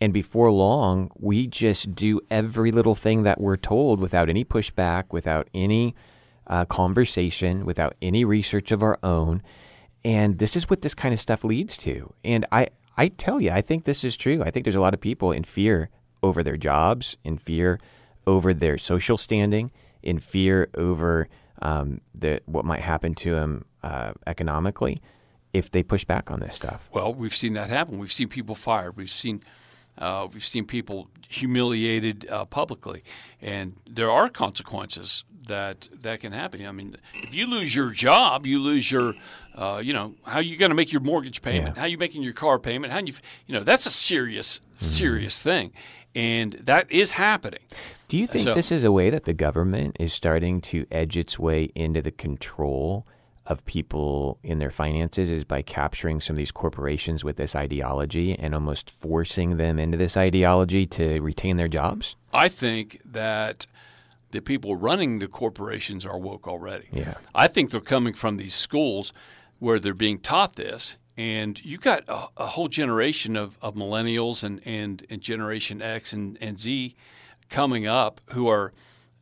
and 0.00 0.12
before 0.12 0.50
long, 0.50 1.12
we 1.16 1.46
just 1.46 1.94
do 1.94 2.20
every 2.28 2.72
little 2.72 2.96
thing 2.96 3.22
that 3.22 3.40
we're 3.40 3.56
told 3.56 4.00
without 4.00 4.28
any 4.28 4.44
pushback, 4.44 5.04
without 5.12 5.48
any 5.54 5.94
uh, 6.48 6.64
conversation, 6.64 7.64
without 7.64 7.94
any 8.02 8.24
research 8.24 8.72
of 8.72 8.82
our 8.82 8.98
own. 9.04 9.42
And 10.04 10.38
this 10.40 10.56
is 10.56 10.68
what 10.68 10.82
this 10.82 10.92
kind 10.94 11.14
of 11.14 11.20
stuff 11.20 11.44
leads 11.44 11.76
to. 11.78 12.12
And 12.24 12.44
I, 12.50 12.66
I 12.96 13.08
tell 13.08 13.40
you, 13.40 13.52
I 13.52 13.60
think 13.60 13.84
this 13.84 14.02
is 14.02 14.16
true. 14.16 14.42
I 14.42 14.50
think 14.50 14.64
there's 14.64 14.74
a 14.74 14.80
lot 14.80 14.92
of 14.92 15.00
people 15.00 15.30
in 15.30 15.44
fear 15.44 15.88
over 16.20 16.42
their 16.42 16.56
jobs, 16.56 17.16
in 17.22 17.38
fear 17.38 17.78
over 18.26 18.52
their 18.52 18.78
social 18.78 19.16
standing, 19.16 19.70
in 20.02 20.18
fear 20.18 20.68
over 20.76 21.28
um, 21.60 22.00
the, 22.12 22.40
what 22.46 22.64
might 22.64 22.80
happen 22.80 23.14
to 23.14 23.30
them 23.30 23.66
uh, 23.82 24.12
economically 24.26 25.00
if 25.52 25.70
they 25.70 25.82
push 25.82 26.04
back 26.04 26.30
on 26.30 26.40
this 26.40 26.54
stuff. 26.54 26.88
Well, 26.92 27.12
we've 27.12 27.36
seen 27.36 27.52
that 27.54 27.68
happen. 27.68 27.98
We've 27.98 28.12
seen 28.12 28.28
people 28.28 28.54
fired. 28.54 28.96
We've 28.96 29.10
seen 29.10 29.42
uh, 29.98 30.26
we've 30.32 30.44
seen 30.44 30.64
people 30.64 31.08
humiliated 31.28 32.26
uh, 32.30 32.46
publicly, 32.46 33.02
and 33.42 33.74
there 33.88 34.10
are 34.10 34.28
consequences 34.30 35.24
that 35.46 35.88
that 36.00 36.20
can 36.20 36.32
happen. 36.32 36.64
I 36.66 36.72
mean, 36.72 36.96
if 37.14 37.34
you 37.34 37.46
lose 37.46 37.74
your 37.74 37.90
job, 37.90 38.46
you 38.46 38.58
lose 38.58 38.90
your, 38.90 39.14
uh, 39.54 39.82
you 39.84 39.92
know, 39.92 40.14
how 40.24 40.36
are 40.36 40.42
you 40.42 40.56
going 40.56 40.70
to 40.70 40.74
make 40.74 40.92
your 40.92 41.02
mortgage 41.02 41.42
payment? 41.42 41.76
Yeah. 41.76 41.80
How 41.82 41.86
you 41.86 41.98
making 41.98 42.22
your 42.22 42.32
car 42.32 42.58
payment? 42.58 42.92
How 42.92 43.00
you, 43.00 43.12
you 43.46 43.54
know, 43.54 43.64
that's 43.64 43.84
a 43.84 43.90
serious, 43.90 44.60
serious 44.80 45.42
thing, 45.42 45.72
and 46.14 46.54
that 46.54 46.90
is 46.90 47.12
happening. 47.12 47.60
Do 48.08 48.16
you 48.16 48.26
think 48.26 48.44
So- 48.44 48.54
this 48.54 48.72
is 48.72 48.84
a 48.84 48.92
way 48.92 49.10
that 49.10 49.24
the 49.24 49.34
government 49.34 49.96
is 50.00 50.12
starting 50.14 50.60
to 50.62 50.86
edge 50.90 51.16
its 51.18 51.38
way 51.38 51.70
into 51.74 52.00
the 52.00 52.12
control 52.12 53.06
of 53.46 53.64
people 53.64 54.38
in 54.42 54.58
their 54.58 54.70
finances 54.70 55.30
is 55.30 55.44
by 55.44 55.62
capturing 55.62 56.20
some 56.20 56.34
of 56.34 56.38
these 56.38 56.52
corporations 56.52 57.24
with 57.24 57.36
this 57.36 57.56
ideology 57.56 58.38
and 58.38 58.54
almost 58.54 58.90
forcing 58.90 59.56
them 59.56 59.78
into 59.78 59.98
this 59.98 60.16
ideology 60.16 60.86
to 60.86 61.20
retain 61.20 61.56
their 61.56 61.68
jobs? 61.68 62.14
I 62.32 62.48
think 62.48 63.00
that 63.04 63.66
the 64.30 64.40
people 64.40 64.76
running 64.76 65.18
the 65.18 65.28
corporations 65.28 66.06
are 66.06 66.18
woke 66.18 66.48
already. 66.48 66.86
Yeah. 66.92 67.14
I 67.34 67.48
think 67.48 67.70
they're 67.70 67.80
coming 67.80 68.14
from 68.14 68.36
these 68.36 68.54
schools 68.54 69.12
where 69.58 69.78
they're 69.78 69.94
being 69.94 70.18
taught 70.18 70.56
this. 70.56 70.96
And 71.16 71.62
you 71.64 71.78
got 71.78 72.04
a, 72.08 72.28
a 72.38 72.46
whole 72.46 72.68
generation 72.68 73.36
of, 73.36 73.58
of 73.60 73.74
millennials 73.74 74.42
and, 74.42 74.60
and, 74.64 75.04
and 75.10 75.20
Generation 75.20 75.82
X 75.82 76.12
and, 76.12 76.38
and 76.40 76.58
Z 76.58 76.96
coming 77.50 77.86
up 77.86 78.20
who 78.30 78.48
are 78.48 78.72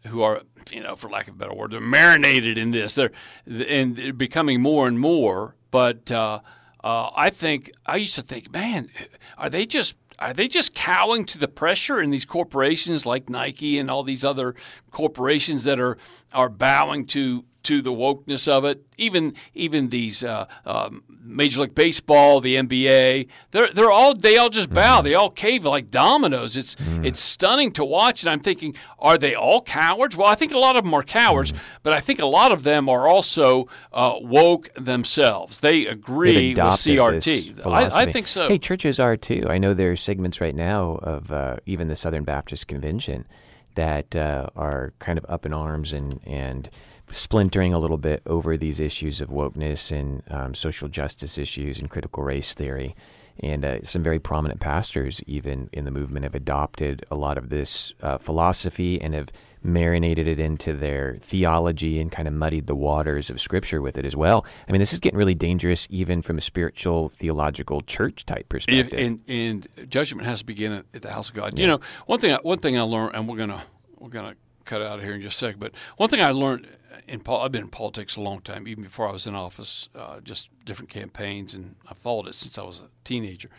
who 0.06 0.22
are 0.22 0.42
you 0.70 0.82
know 0.82 0.96
for 0.96 1.08
lack 1.08 1.28
of 1.28 1.34
a 1.34 1.38
better 1.38 1.54
word 1.54 1.72
they're 1.72 1.80
marinated 1.80 2.58
in 2.58 2.70
this. 2.70 2.94
They're 2.94 3.12
and 3.46 3.96
they're 3.96 4.12
becoming 4.12 4.60
more 4.60 4.88
and 4.88 4.98
more 4.98 5.56
but 5.70 6.10
uh, 6.10 6.40
uh, 6.82 7.10
I 7.14 7.30
think 7.30 7.70
I 7.86 7.96
used 7.96 8.14
to 8.16 8.22
think 8.22 8.52
man 8.52 8.90
are 9.38 9.50
they 9.50 9.66
just 9.66 9.96
are 10.18 10.34
they 10.34 10.48
just 10.48 10.74
cowing 10.74 11.24
to 11.26 11.38
the 11.38 11.48
pressure 11.48 12.00
in 12.00 12.10
these 12.10 12.24
corporations 12.24 13.06
like 13.06 13.30
Nike 13.30 13.78
and 13.78 13.90
all 13.90 14.02
these 14.02 14.24
other 14.24 14.54
corporations 14.90 15.64
that 15.64 15.80
are 15.80 15.96
are 16.32 16.48
bowing 16.48 17.06
to 17.06 17.44
to 17.64 17.82
the 17.82 17.92
wokeness 17.92 18.48
of 18.48 18.64
it. 18.64 18.84
Even 18.96 19.34
even 19.54 19.88
these 19.88 20.22
uh, 20.22 20.46
um, 20.66 21.02
Major 21.22 21.62
League 21.62 21.74
Baseball, 21.74 22.40
the 22.40 22.56
NBA, 22.56 23.28
they're 23.50 23.72
they're 23.72 23.90
all 23.90 24.14
they 24.14 24.36
all 24.36 24.50
just 24.50 24.70
bow. 24.70 25.00
They 25.00 25.14
all 25.14 25.30
cave 25.30 25.64
like 25.64 25.90
dominoes. 25.90 26.56
It's 26.56 26.76
it's 27.02 27.20
stunning 27.20 27.72
to 27.72 27.84
watch. 27.84 28.22
And 28.22 28.30
I'm 28.30 28.40
thinking, 28.40 28.74
are 28.98 29.16
they 29.16 29.34
all 29.34 29.62
cowards? 29.62 30.16
Well, 30.16 30.28
I 30.28 30.34
think 30.34 30.52
a 30.52 30.58
lot 30.58 30.76
of 30.76 30.84
them 30.84 30.92
are 30.94 31.02
cowards, 31.02 31.52
but 31.82 31.92
I 31.92 32.00
think 32.00 32.18
a 32.20 32.26
lot 32.26 32.52
of 32.52 32.62
them 32.62 32.88
are 32.88 33.08
also 33.08 33.68
uh, 33.92 34.16
woke 34.20 34.68
themselves. 34.74 35.60
They 35.60 35.86
agree 35.86 36.50
with 36.50 36.58
CRT. 36.58 37.66
I, 37.66 38.02
I 38.02 38.06
think 38.12 38.26
so. 38.26 38.48
Hey, 38.48 38.58
churches 38.58 39.00
are 39.00 39.16
too. 39.16 39.44
I 39.48 39.58
know 39.58 39.74
there 39.74 39.92
are 39.92 39.96
segments 39.96 40.40
right 40.40 40.54
now 40.54 40.98
of 41.02 41.30
uh, 41.32 41.56
even 41.66 41.88
the 41.88 41.96
Southern 41.96 42.24
Baptist 42.24 42.66
Convention 42.66 43.26
that 43.74 44.14
uh, 44.16 44.48
are 44.56 44.92
kind 44.98 45.18
of 45.18 45.24
up 45.28 45.46
in 45.46 45.52
arms 45.52 45.92
and 45.92 46.20
and 46.26 46.68
splintering 47.10 47.72
a 47.74 47.78
little 47.78 47.98
bit 47.98 48.22
over 48.26 48.56
these 48.56 48.80
issues 48.80 49.20
of 49.20 49.28
wokeness 49.28 49.90
and 49.90 50.22
um, 50.30 50.54
social 50.54 50.88
justice 50.88 51.38
issues 51.38 51.78
and 51.78 51.90
critical 51.90 52.22
race 52.22 52.54
theory. 52.54 52.94
And 53.42 53.64
uh, 53.64 53.82
some 53.84 54.02
very 54.02 54.18
prominent 54.18 54.60
pastors, 54.60 55.22
even 55.26 55.70
in 55.72 55.86
the 55.86 55.90
movement, 55.90 56.24
have 56.24 56.34
adopted 56.34 57.06
a 57.10 57.14
lot 57.16 57.38
of 57.38 57.48
this 57.48 57.94
uh, 58.02 58.18
philosophy 58.18 59.00
and 59.00 59.14
have 59.14 59.32
marinated 59.62 60.26
it 60.28 60.38
into 60.38 60.74
their 60.74 61.16
theology 61.20 62.00
and 62.00 62.12
kind 62.12 62.28
of 62.28 62.34
muddied 62.34 62.66
the 62.66 62.74
waters 62.74 63.30
of 63.30 63.40
Scripture 63.40 63.80
with 63.80 63.96
it 63.96 64.04
as 64.04 64.14
well. 64.14 64.44
I 64.68 64.72
mean, 64.72 64.80
this 64.80 64.92
is 64.92 65.00
getting 65.00 65.18
really 65.18 65.34
dangerous, 65.34 65.86
even 65.90 66.20
from 66.20 66.36
a 66.36 66.40
spiritual, 66.42 67.08
theological, 67.08 67.80
church 67.82 68.26
type 68.26 68.48
perspective. 68.50 68.98
and 68.98 69.20
and 69.26 69.66
judgment 69.88 70.26
has 70.26 70.40
to 70.40 70.44
begin 70.46 70.72
at, 70.72 70.84
at 70.92 71.02
the 71.02 71.12
house 71.12 71.30
of 71.30 71.34
God. 71.34 71.58
You 71.58 71.66
know, 71.66 71.80
one 72.06 72.20
thing 72.20 72.32
I- 72.32 72.38
one 72.42 72.58
thing 72.58 72.78
I 72.78 72.82
learned, 72.82 73.14
and 73.14 73.26
we're 73.28 73.38
gonna 73.38 73.62
we're 73.98 74.08
gonna 74.10 74.34
cut 74.66 74.82
out 74.82 74.98
of 74.98 75.04
here 75.04 75.14
in 75.14 75.22
just 75.22 75.36
a 75.36 75.46
second. 75.46 75.60
But 75.60 75.72
one 75.96 76.08
thing 76.10 76.20
I 76.22 76.30
learned 76.30 76.66
in 77.08 77.22
I've 77.26 77.52
been 77.52 77.62
in 77.62 77.68
politics 77.68 78.16
a 78.16 78.20
long 78.20 78.40
time, 78.40 78.66
even 78.68 78.84
before 78.84 79.08
I 79.08 79.12
was 79.12 79.26
in 79.26 79.34
office, 79.34 79.88
uh, 79.94 80.20
just 80.20 80.48
different 80.64 80.90
campaigns, 80.90 81.54
and 81.54 81.76
I 81.88 81.94
followed 81.94 82.28
it 82.28 82.34
since 82.34 82.58
I 82.58 82.62
was 82.62 82.80
a 82.80 82.88
teenager. 83.04 83.50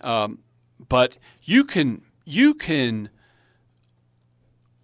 Um, 0.00 0.40
but 0.88 1.18
you 1.42 1.64
can 1.64 2.02
you 2.24 2.54
can 2.54 3.08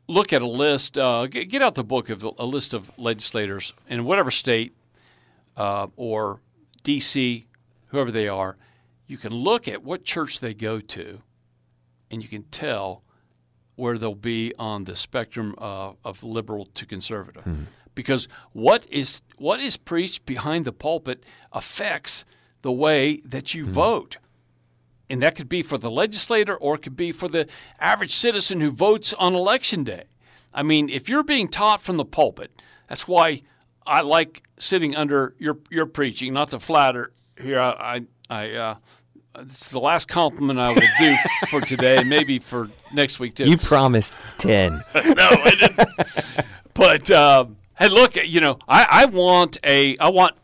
look 0.08 0.32
at 0.32 0.42
a 0.42 0.46
list, 0.46 0.98
uh, 0.98 1.26
get, 1.26 1.48
get 1.48 1.62
out 1.62 1.74
the 1.74 1.84
book 1.84 2.10
of 2.10 2.20
the, 2.20 2.32
a 2.38 2.46
list 2.46 2.74
of 2.74 2.90
legislators 2.98 3.72
in 3.88 4.04
whatever 4.04 4.30
state 4.30 4.74
uh, 5.56 5.86
or 5.96 6.40
D.C., 6.82 7.46
whoever 7.86 8.10
they 8.10 8.28
are. 8.28 8.56
You 9.06 9.18
can 9.18 9.32
look 9.34 9.68
at 9.68 9.82
what 9.82 10.04
church 10.04 10.40
they 10.40 10.54
go 10.54 10.80
to, 10.80 11.20
and 12.10 12.22
you 12.22 12.28
can 12.28 12.44
tell 12.44 13.02
where 13.76 13.98
they'll 13.98 14.14
be 14.14 14.52
on 14.58 14.84
the 14.84 14.96
spectrum 14.96 15.54
uh, 15.58 15.92
of 16.04 16.22
liberal 16.22 16.66
to 16.66 16.86
conservative. 16.86 17.44
Because 17.94 18.28
what 18.52 18.86
is 18.90 19.20
what 19.36 19.60
is 19.60 19.76
preached 19.76 20.24
behind 20.24 20.64
the 20.64 20.72
pulpit 20.72 21.24
affects 21.52 22.24
the 22.62 22.72
way 22.72 23.16
that 23.24 23.54
you 23.54 23.66
vote. 23.66 24.18
And 25.10 25.22
that 25.22 25.34
could 25.34 25.48
be 25.48 25.62
for 25.62 25.76
the 25.76 25.90
legislator 25.90 26.56
or 26.56 26.76
it 26.76 26.82
could 26.82 26.96
be 26.96 27.12
for 27.12 27.28
the 27.28 27.46
average 27.78 28.14
citizen 28.14 28.60
who 28.60 28.70
votes 28.70 29.12
on 29.14 29.34
election 29.34 29.84
day. 29.84 30.04
I 30.54 30.62
mean, 30.62 30.88
if 30.88 31.08
you're 31.08 31.24
being 31.24 31.48
taught 31.48 31.82
from 31.82 31.96
the 31.96 32.04
pulpit, 32.04 32.62
that's 32.88 33.06
why 33.08 33.42
I 33.86 34.00
like 34.02 34.42
sitting 34.58 34.94
under 34.96 35.34
your 35.38 35.58
your 35.70 35.86
preaching. 35.86 36.32
Not 36.32 36.48
to 36.50 36.60
flatter 36.60 37.12
here, 37.40 37.60
I 37.60 38.02
I. 38.30 38.50
Uh, 38.50 38.74
it's 39.38 39.70
the 39.70 39.80
last 39.80 40.08
compliment 40.08 40.58
I 40.58 40.72
will 40.72 40.82
do 40.98 41.16
for 41.50 41.60
today, 41.60 41.96
and 41.98 42.08
maybe 42.08 42.38
for 42.38 42.68
next 42.92 43.18
week 43.18 43.34
too. 43.34 43.48
You 43.48 43.56
promised 43.56 44.14
10. 44.38 44.72
no, 44.94 45.14
I 45.18 45.54
didn't. 45.58 46.46
but 46.74 47.10
uh, 47.10 47.46
hey, 47.78 47.88
look, 47.88 48.16
you 48.16 48.40
know, 48.40 48.58
I, 48.68 48.86
I 48.90 49.04
want 49.06 49.58
a, 49.64 49.96
I 49.98 50.10
want 50.10 50.36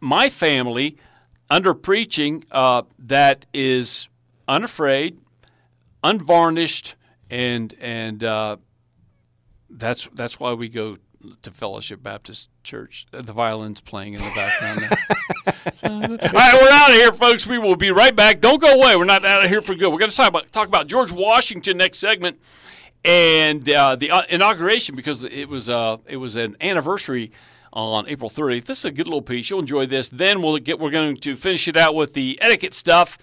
my 0.00 0.28
family 0.28 0.96
under 1.50 1.74
preaching 1.74 2.44
uh, 2.50 2.82
that 2.98 3.46
is 3.52 4.08
unafraid, 4.48 5.18
unvarnished, 6.02 6.94
and 7.30 7.74
and 7.80 8.24
uh, 8.24 8.56
that's 9.70 10.08
that's 10.14 10.40
why 10.40 10.52
we 10.52 10.68
go 10.68 10.96
to 11.42 11.50
Fellowship 11.50 12.02
Baptist 12.02 12.48
Church. 12.62 13.06
The 13.10 13.32
violin's 13.32 13.80
playing 13.80 14.14
in 14.14 14.20
the 14.20 14.32
background. 14.34 14.82
All 16.22 16.30
right, 16.32 16.54
we're 16.60 16.70
out 16.70 16.90
of 16.90 16.96
here, 16.96 17.12
folks. 17.12 17.46
We 17.46 17.58
will 17.58 17.76
be 17.76 17.90
right 17.90 18.14
back. 18.14 18.40
Don't 18.40 18.60
go 18.60 18.72
away. 18.72 18.96
We're 18.96 19.04
not 19.04 19.24
out 19.24 19.44
of 19.44 19.50
here 19.50 19.62
for 19.62 19.74
good. 19.74 19.90
We're 19.92 19.98
going 19.98 20.10
to 20.10 20.16
talk 20.16 20.28
about 20.28 20.52
talk 20.52 20.68
about 20.68 20.86
George 20.86 21.12
Washington 21.12 21.76
next 21.76 21.98
segment 21.98 22.40
and 23.04 23.68
uh, 23.70 23.96
the 23.96 24.10
uh, 24.10 24.22
inauguration 24.28 24.96
because 24.96 25.22
it 25.22 25.48
was 25.48 25.68
uh, 25.68 25.98
it 26.06 26.16
was 26.16 26.36
an 26.36 26.56
anniversary 26.60 27.32
on 27.72 28.08
April 28.08 28.30
30th. 28.30 28.64
This 28.64 28.78
is 28.78 28.84
a 28.86 28.90
good 28.90 29.06
little 29.06 29.22
piece. 29.22 29.50
You'll 29.50 29.60
enjoy 29.60 29.86
this. 29.86 30.08
Then 30.08 30.42
we'll 30.42 30.58
get 30.58 30.78
we're 30.78 30.90
going 30.90 31.16
to 31.16 31.36
finish 31.36 31.68
it 31.68 31.76
out 31.76 31.94
with 31.94 32.14
the 32.14 32.38
etiquette 32.40 32.74
stuff. 32.74 33.18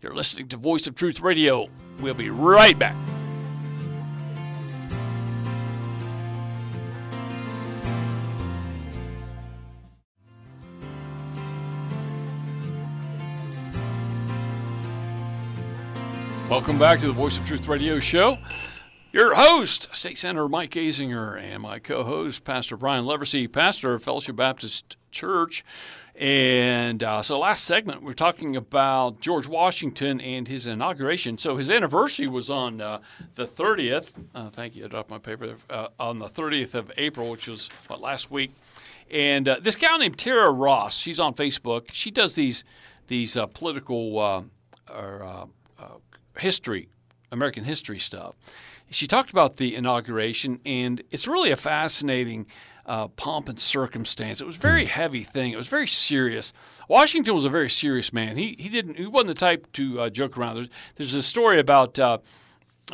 You're 0.00 0.14
listening 0.14 0.48
to 0.48 0.56
Voice 0.56 0.86
of 0.86 0.94
Truth 0.94 1.20
Radio. 1.20 1.68
We'll 2.00 2.14
be 2.14 2.30
right 2.30 2.78
back. 2.78 2.96
Welcome 16.48 16.78
back 16.78 17.00
to 17.00 17.08
the 17.08 17.12
Voice 17.12 17.36
of 17.36 17.44
Truth 17.44 17.66
Radio 17.66 17.98
Show. 17.98 18.38
Your 19.12 19.34
host, 19.34 19.88
State 19.90 20.16
Senator 20.16 20.48
Mike 20.48 20.70
Azinger, 20.70 21.36
and 21.42 21.60
my 21.60 21.80
co 21.80 22.04
host, 22.04 22.44
Pastor 22.44 22.76
Brian 22.76 23.04
Leversey, 23.04 23.50
pastor 23.50 23.94
of 23.94 24.04
Fellowship 24.04 24.36
Baptist 24.36 24.96
Church. 25.10 25.64
And 26.14 27.02
uh, 27.02 27.22
so, 27.22 27.40
last 27.40 27.64
segment, 27.64 28.04
we're 28.04 28.14
talking 28.14 28.54
about 28.54 29.20
George 29.20 29.48
Washington 29.48 30.20
and 30.20 30.46
his 30.46 30.66
inauguration. 30.66 31.36
So, 31.36 31.56
his 31.56 31.68
anniversary 31.68 32.28
was 32.28 32.48
on 32.48 32.80
uh, 32.80 33.00
the 33.34 33.44
30th. 33.44 34.12
Uh, 34.32 34.48
thank 34.48 34.76
you, 34.76 34.84
I 34.84 34.88
dropped 34.88 35.10
my 35.10 35.18
paper. 35.18 35.56
Uh, 35.68 35.88
on 35.98 36.20
the 36.20 36.28
30th 36.28 36.74
of 36.74 36.92
April, 36.96 37.28
which 37.28 37.48
was, 37.48 37.68
what, 37.88 38.00
last 38.00 38.30
week. 38.30 38.52
And 39.10 39.48
uh, 39.48 39.56
this 39.60 39.74
gal 39.74 39.98
named 39.98 40.16
Tara 40.16 40.52
Ross, 40.52 40.96
she's 40.96 41.18
on 41.18 41.34
Facebook. 41.34 41.88
She 41.92 42.12
does 42.12 42.36
these, 42.36 42.62
these 43.08 43.36
uh, 43.36 43.46
political 43.46 44.16
or 44.88 45.48
history, 46.38 46.88
American 47.32 47.64
history 47.64 47.98
stuff. 47.98 48.34
She 48.90 49.06
talked 49.06 49.30
about 49.30 49.56
the 49.56 49.74
inauguration, 49.74 50.60
and 50.64 51.02
it's 51.10 51.26
really 51.26 51.50
a 51.50 51.56
fascinating 51.56 52.46
uh, 52.86 53.08
pomp 53.08 53.48
and 53.48 53.58
circumstance. 53.58 54.40
It 54.40 54.46
was 54.46 54.56
a 54.56 54.60
very 54.60 54.84
Hmm. 54.84 54.90
heavy 54.90 55.24
thing. 55.24 55.50
It 55.52 55.56
was 55.56 55.66
very 55.66 55.88
serious. 55.88 56.52
Washington 56.88 57.34
was 57.34 57.44
a 57.44 57.48
very 57.50 57.68
serious 57.68 58.12
man. 58.12 58.36
He 58.36 58.54
he 58.58 58.68
didn't 58.68 58.96
he 58.96 59.06
wasn't 59.06 59.28
the 59.28 59.34
type 59.34 59.66
to 59.72 60.02
uh, 60.02 60.08
joke 60.08 60.38
around. 60.38 60.54
There's, 60.56 60.68
there's 60.96 61.14
a 61.14 61.22
story 61.22 61.58
about. 61.58 61.98
Uh, 61.98 62.18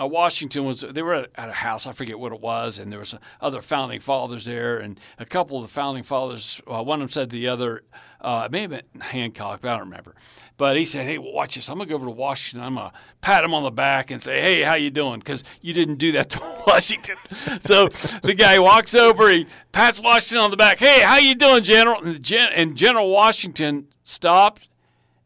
uh, 0.00 0.06
Washington 0.06 0.64
was 0.64 0.80
they 0.80 1.02
were 1.02 1.12
at, 1.12 1.30
at 1.34 1.50
a 1.50 1.52
house 1.52 1.86
I 1.86 1.92
forget 1.92 2.18
what 2.18 2.32
it 2.32 2.40
was 2.40 2.78
and 2.78 2.90
there 2.90 2.98
was 2.98 3.14
other 3.42 3.60
founding 3.60 4.00
fathers 4.00 4.46
there 4.46 4.78
and 4.78 4.98
a 5.18 5.26
couple 5.26 5.58
of 5.58 5.64
the 5.64 5.68
founding 5.68 6.02
fathers 6.02 6.62
uh, 6.66 6.82
one 6.82 7.02
of 7.02 7.08
them 7.08 7.12
said 7.12 7.28
to 7.28 7.36
the 7.36 7.48
other 7.48 7.82
uh, 8.22 8.44
it 8.46 8.52
may 8.52 8.62
have 8.62 8.70
been 8.70 8.82
Hancock 9.00 9.60
but 9.60 9.68
I 9.68 9.72
don't 9.72 9.88
remember. 9.88 10.14
But 10.56 10.76
he 10.76 10.84
said 10.84 11.06
hey 11.06 11.18
watch 11.18 11.56
this. 11.56 11.68
I'm 11.68 11.78
gonna 11.78 11.88
go 11.88 11.96
over 11.96 12.06
to 12.06 12.10
Washington. 12.10 12.66
I'm 12.66 12.76
gonna 12.76 12.92
pat 13.20 13.44
him 13.44 13.52
on 13.52 13.62
the 13.62 13.70
back 13.70 14.10
and 14.10 14.22
say 14.22 14.40
hey 14.40 14.62
how 14.62 14.74
you 14.74 14.90
doing 14.90 15.18
because 15.18 15.44
you 15.60 15.74
didn't 15.74 15.96
do 15.96 16.12
that 16.12 16.30
to 16.30 16.40
Washington 16.66 17.16
so 17.60 17.88
the 18.22 18.34
guy 18.34 18.58
walks 18.58 18.94
over 18.94 19.28
he 19.28 19.46
pats 19.72 20.00
Washington 20.00 20.38
on 20.38 20.50
the 20.50 20.56
back. 20.56 20.78
Hey 20.78 21.00
how 21.02 21.18
you 21.18 21.34
doing 21.34 21.62
General? 21.62 22.02
And, 22.02 22.22
Gen- 22.22 22.52
and 22.54 22.76
General 22.76 23.10
Washington 23.10 23.88
stopped 24.02 24.68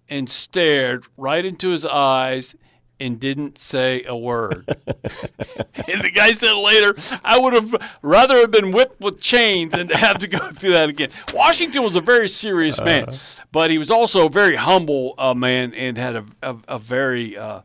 and 0.09 0.29
stared 0.29 1.05
right 1.17 1.45
into 1.45 1.71
his 1.71 1.85
eyes 1.85 2.55
and 2.99 3.21
didn't 3.21 3.59
say 3.59 4.05
a 4.07 4.17
word. 4.17 4.65
and 4.87 6.03
the 6.03 6.11
guy 6.15 6.33
said 6.33 6.55
later, 6.55 6.95
I 7.25 7.39
would 7.39 7.53
have 7.53 7.99
rather 8.03 8.37
have 8.39 8.51
been 8.51 8.73
whipped 8.73 9.01
with 9.01 9.21
chains 9.21 9.75
than 9.75 9.89
to 9.89 9.97
have 9.97 10.19
to 10.19 10.27
go 10.27 10.51
through 10.53 10.73
that 10.73 10.89
again. 10.89 11.11
Washington 11.35 11.83
was 11.83 11.95
a 11.95 12.01
very 12.01 12.29
serious 12.29 12.81
man, 12.81 13.15
but 13.53 13.71
he 13.71 13.79
was 13.79 13.91
also 13.91 14.27
a 14.27 14.31
very 14.31 14.57
humble 14.57 15.15
uh, 15.19 15.35
man 15.35 15.75
and 15.75 15.99
had 15.99 16.17
a, 16.17 16.25
a, 16.43 16.57
a 16.69 16.79
very 16.79 17.37
uh, 17.37 17.61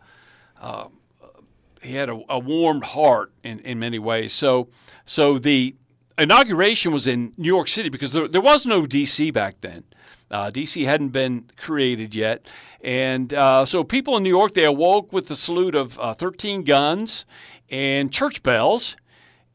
uh, 0.59 0.87
he 1.81 1.95
had 1.95 2.09
a, 2.09 2.21
a 2.29 2.39
warm 2.39 2.81
heart 2.81 3.31
in, 3.43 3.59
in 3.59 3.79
many 3.79 3.99
ways. 3.99 4.33
So 4.33 4.67
so 5.05 5.39
the 5.39 5.75
inauguration 6.21 6.91
was 6.91 7.07
in 7.07 7.33
New 7.37 7.47
York 7.47 7.67
City 7.67 7.89
because 7.89 8.13
there, 8.13 8.27
there 8.27 8.41
was 8.41 8.65
no 8.65 8.85
D.C. 8.85 9.31
back 9.31 9.61
then. 9.61 9.83
Uh, 10.29 10.49
D.C. 10.49 10.83
hadn't 10.83 11.09
been 11.09 11.49
created 11.57 12.15
yet, 12.15 12.49
and 12.81 13.33
uh, 13.33 13.65
so 13.65 13.83
people 13.83 14.15
in 14.15 14.23
New 14.23 14.29
York 14.29 14.53
they 14.53 14.63
awoke 14.63 15.11
with 15.11 15.27
the 15.27 15.35
salute 15.35 15.75
of 15.75 15.99
uh, 15.99 16.13
13 16.13 16.63
guns 16.63 17.25
and 17.69 18.13
church 18.13 18.41
bells, 18.41 18.95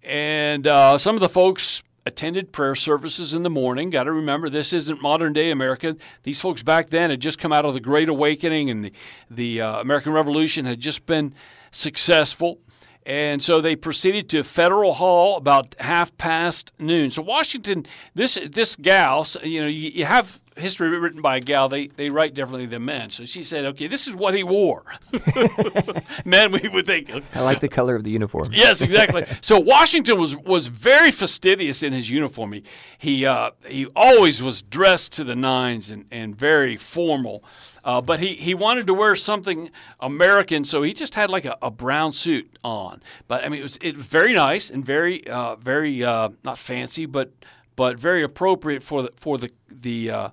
and 0.03 0.67
uh, 0.67 0.99
some 0.99 1.15
of 1.15 1.21
the 1.21 1.31
folks 1.31 1.83
attended 2.05 2.53
prayer 2.53 2.75
services 2.75 3.33
in 3.33 3.43
the 3.43 3.51
morning. 3.51 3.91
Got 3.91 4.05
to 4.05 4.13
remember, 4.13 4.49
this 4.49 4.73
isn't 4.73 5.03
modern 5.03 5.33
day 5.33 5.51
America. 5.51 5.97
These 6.23 6.41
folks 6.41 6.63
back 6.63 6.91
then 6.91 7.11
had 7.11 7.21
just 7.21 7.39
come 7.39 7.53
out 7.53 7.65
of 7.65 7.75
the 7.75 7.81
Great 7.81 8.09
Awakening, 8.09 8.69
and 8.69 8.85
the 8.85 8.93
the 9.31 9.61
uh, 9.63 9.81
American 9.81 10.13
Revolution 10.13 10.67
had 10.67 10.81
just 10.81 11.07
been 11.07 11.35
successful. 11.71 12.59
And 13.07 13.41
so 13.41 13.61
they 13.61 13.77
proceeded 13.77 14.29
to 14.31 14.43
Federal 14.43 14.95
Hall 14.95 15.37
about 15.37 15.77
half 15.79 16.17
past 16.19 16.73
noon. 16.81 17.13
So 17.13 17.23
Washington, 17.23 17.87
this 18.15 18.37
this 18.51 18.75
gal, 18.75 19.25
you 19.45 19.61
know, 19.61 19.69
you, 19.69 19.91
you 19.91 20.05
have 20.05 20.41
history 20.57 20.89
written 20.99 21.21
by 21.21 21.37
a 21.37 21.41
gal. 21.41 21.69
They 21.69 21.87
they 21.87 22.11
write 22.11 22.35
differently 22.35 22.67
than 22.67 22.85
men. 22.85 23.11
So 23.11 23.25
she 23.25 23.45
said, 23.45 23.65
okay, 23.67 23.87
this 23.87 24.09
is 24.09 24.15
what 24.17 24.35
he 24.35 24.43
wore. 24.43 24.85
men, 26.25 26.51
we 26.51 26.69
would 26.69 26.87
think. 26.87 27.11
I 27.35 27.43
like 27.43 27.61
the 27.61 27.69
color 27.69 27.95
of 27.95 28.03
the 28.03 28.11
uniform. 28.11 28.49
Yes, 28.53 28.83
exactly. 28.83 29.25
so 29.41 29.61
Washington 29.61 30.19
was 30.19 30.35
was 30.35 30.67
very 30.67 31.13
fastidious 31.13 31.85
in 31.85 31.93
his 31.93 32.11
uniform. 32.11 32.53
He 32.53 32.65
he, 32.99 33.25
uh, 33.25 33.53
he 33.69 33.87
always 33.95 34.43
was 34.43 34.63
dressed 34.63 35.13
to 35.13 35.25
the 35.25 35.37
nines 35.37 35.91
and, 35.91 36.07
and 36.11 36.37
very 36.37 36.77
formal. 36.77 37.45
Uh, 37.87 38.01
but 38.01 38.19
he, 38.19 38.35
he 38.35 38.53
wanted 38.53 38.85
to 38.85 38.93
wear 38.93 39.15
something 39.15 39.71
American, 40.01 40.65
so 40.65 40.83
he 40.83 40.93
just 40.93 41.15
had 41.15 41.31
like 41.31 41.45
a, 41.45 41.57
a 41.63 41.71
brown 41.71 42.13
suit 42.13 42.59
on. 42.65 43.01
But 43.29 43.45
I 43.45 43.49
mean, 43.49 43.61
it 43.61 43.63
was 43.63 43.77
it 43.77 43.97
was 43.97 44.07
very 44.07 44.35
nice 44.35 44.71
and 44.71 44.85
very 44.85 45.25
uh, 45.29 45.55
very 45.55 46.03
uh, 46.03 46.31
not 46.43 46.59
fancy, 46.59 47.07
but 47.07 47.31
but 47.77 47.97
very 47.97 48.25
appropriate 48.25 48.83
for 48.83 49.03
the 49.03 49.13
for 49.15 49.39
the 49.39 49.53
the 49.71 50.11
uh, 50.11 50.29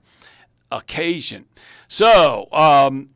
occasion. 0.72 1.46
So. 1.88 2.48
Um, 2.52 3.12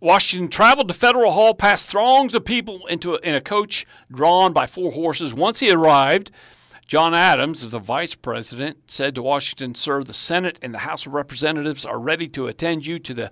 Washington 0.00 0.48
traveled 0.48 0.88
to 0.88 0.94
Federal 0.94 1.30
Hall 1.30 1.54
past 1.54 1.88
throngs 1.88 2.34
of 2.34 2.44
people 2.44 2.84
into 2.88 3.14
a, 3.14 3.18
in 3.18 3.36
a 3.36 3.40
coach 3.40 3.86
drawn 4.10 4.52
by 4.52 4.66
four 4.66 4.90
horses. 4.90 5.32
Once 5.32 5.60
he 5.60 5.70
arrived, 5.70 6.32
John 6.88 7.14
Adams, 7.14 7.70
the 7.70 7.78
vice 7.78 8.16
president, 8.16 8.90
said 8.90 9.14
to 9.14 9.22
Washington, 9.22 9.76
Sir, 9.76 10.02
the 10.02 10.12
Senate 10.12 10.58
and 10.60 10.74
the 10.74 10.80
House 10.80 11.06
of 11.06 11.12
Representatives 11.12 11.84
are 11.84 12.00
ready 12.00 12.26
to 12.30 12.48
attend 12.48 12.84
you 12.84 12.98
to 12.98 13.14
the 13.14 13.30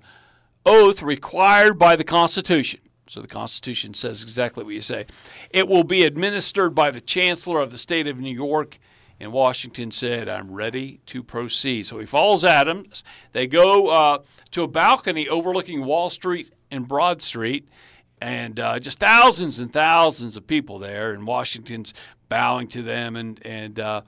oath 0.66 1.02
required 1.02 1.78
by 1.78 1.96
the 1.96 2.04
Constitution. 2.04 2.80
So 3.08 3.20
the 3.20 3.26
Constitution 3.26 3.92
says 3.94 4.22
exactly 4.22 4.62
what 4.62 4.74
you 4.74 4.80
say. 4.80 5.06
It 5.50 5.66
will 5.66 5.82
be 5.82 6.04
administered 6.04 6.76
by 6.76 6.92
the 6.92 7.00
Chancellor 7.00 7.60
of 7.60 7.72
the 7.72 7.78
State 7.78 8.06
of 8.06 8.20
New 8.20 8.32
York. 8.32 8.78
And 9.18 9.32
Washington 9.32 9.90
said, 9.90 10.28
I'm 10.28 10.50
ready 10.50 11.00
to 11.06 11.22
proceed. 11.22 11.86
So 11.86 11.98
he 11.98 12.06
follows 12.06 12.44
Adams. 12.44 13.02
They 13.32 13.46
go 13.46 13.88
uh, 13.88 14.18
to 14.52 14.62
a 14.62 14.68
balcony 14.68 15.28
overlooking 15.28 15.84
Wall 15.84 16.08
Street 16.08 16.54
and 16.70 16.86
Broad 16.86 17.20
Street, 17.20 17.68
and 18.20 18.58
uh, 18.60 18.78
just 18.78 18.98
thousands 19.00 19.58
and 19.58 19.72
thousands 19.72 20.36
of 20.36 20.46
people 20.46 20.78
there. 20.78 21.12
And 21.12 21.26
Washington's 21.26 21.92
bowing 22.28 22.68
to 22.68 22.82
them 22.82 23.16
and, 23.16 23.44
and, 23.44 23.80
uh, 23.80 24.02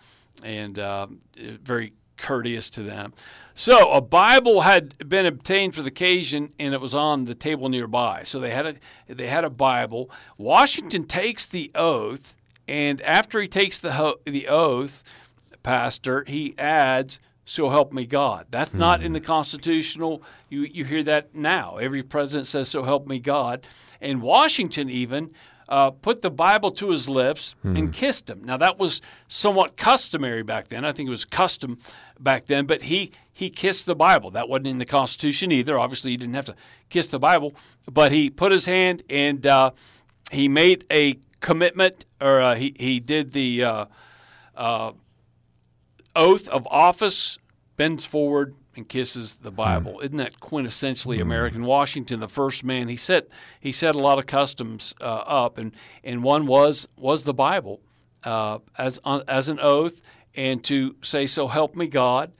and 0.45 0.79
uh, 0.79 1.09
very 1.37 1.93
courteous 2.23 2.71
to 2.71 2.83
them. 2.83 3.13
So 3.55 3.93
a 3.93 4.01
Bible 4.01 4.63
had 4.63 5.09
been 5.09 5.27
obtained 5.27 5.75
for 5.75 5.83
the 5.83 5.89
occasion, 5.89 6.53
and 6.59 6.73
it 6.73 6.81
was 6.81 6.95
on 6.95 7.27
the 7.27 7.35
table 7.35 7.69
nearby. 7.69 8.23
So 8.25 8.41
they 8.41 8.51
had 8.51 8.67
a 8.67 8.75
they 9.13 9.27
had 9.27 9.45
a 9.45 9.51
Bible. 9.51 10.11
Washington 10.39 11.05
takes 11.05 11.45
the 11.45 11.71
oath, 11.75 12.35
and 12.67 13.03
after 13.03 13.41
he 13.41 13.49
takes 13.49 13.79
the 13.79 13.93
ho- 13.93 14.21
the 14.25 14.49
oath, 14.49 15.05
pastor, 15.63 16.25
he 16.27 16.55
adds, 16.57 17.21
"So 17.45 17.69
help 17.69 17.93
me 17.93 18.07
God." 18.07 18.47
That's 18.51 18.73
not 18.73 19.03
in 19.03 19.09
hmm. 19.09 19.15
the 19.15 19.21
constitutional. 19.21 20.23
You 20.49 20.63
you 20.63 20.87
hear 20.87 21.03
that 21.03 21.35
now. 21.35 21.77
Every 21.77 22.03
president 22.03 22.47
says, 22.47 22.71
"So 22.71 22.85
help 22.85 23.07
me 23.07 23.19
God," 23.19 23.67
and 24.01 24.23
Washington 24.23 24.89
even. 24.89 25.33
Uh, 25.73 25.91
put 25.91 26.21
the 26.21 26.31
Bible 26.31 26.71
to 26.71 26.91
his 26.91 27.09
lips 27.09 27.55
and 27.77 27.93
kissed 27.95 28.29
him. 28.29 28.45
Now 28.45 28.59
that 28.59 28.79
was 28.79 29.01
somewhat 29.27 29.79
customary 29.79 30.43
back 30.43 30.69
then. 30.69 30.85
I 30.85 30.93
think 30.93 31.07
it 31.07 31.11
was 31.11 31.25
custom 31.25 31.79
back 32.21 32.45
then, 32.45 32.67
but 32.67 32.83
he 32.83 33.11
he 33.33 33.49
kissed 33.49 33.87
the 33.87 33.97
Bible. 33.97 34.31
That 34.33 34.51
wasn't 34.51 34.67
in 34.67 34.77
the 34.77 34.85
Constitution 34.85 35.51
either. 35.51 35.79
Obviously, 35.79 36.11
he 36.11 36.19
didn't 36.19 36.35
have 36.35 36.45
to 36.45 36.55
kiss 36.91 37.07
the 37.07 37.19
Bible, 37.19 37.55
but 37.91 38.13
he 38.13 38.29
put 38.29 38.53
his 38.53 38.67
hand 38.67 39.03
and 39.09 39.47
uh, 39.47 39.71
he 40.31 40.47
made 40.47 40.85
a 40.91 41.19
commitment, 41.41 42.05
or 42.21 42.43
uh, 42.43 42.55
he 42.55 42.77
he 42.79 43.01
did 43.01 43.33
the 43.33 43.65
uh, 43.65 43.87
uh, 44.55 44.93
oath 46.15 46.49
of 46.49 46.69
office, 46.71 47.39
bends 47.79 48.05
forward 48.05 48.55
and 48.77 48.89
kisses 48.89 49.37
the 49.37 49.51
Bible. 49.51 50.01
Isn't 50.01 50.17
that 50.17 50.41
quintessentially 50.41 51.21
American? 51.21 51.65
Washington, 51.65 52.21
the 52.21 52.29
first 52.29 52.65
man, 52.65 52.89
he 52.89 52.97
set 52.97 53.29
he 53.61 53.73
set 53.73 53.95
a 53.95 53.99
lot 53.99 54.19
of 54.19 54.27
customs 54.27 54.95
uh, 55.01 55.05
up, 55.05 55.59
and 55.59 55.73
and 56.03 56.23
one 56.23 56.47
was 56.47 56.89
was 56.97 57.25
the 57.25 57.35
Bible 57.35 57.81
uh, 58.25 58.59
as 58.79 58.99
on, 59.05 59.23
as 59.29 59.49
an 59.49 59.59
oath, 59.61 60.01
and 60.35 60.63
to 60.65 60.97
say, 61.03 61.27
"So 61.27 61.49
help 61.49 61.77
me 61.77 61.87
God." 61.87 62.33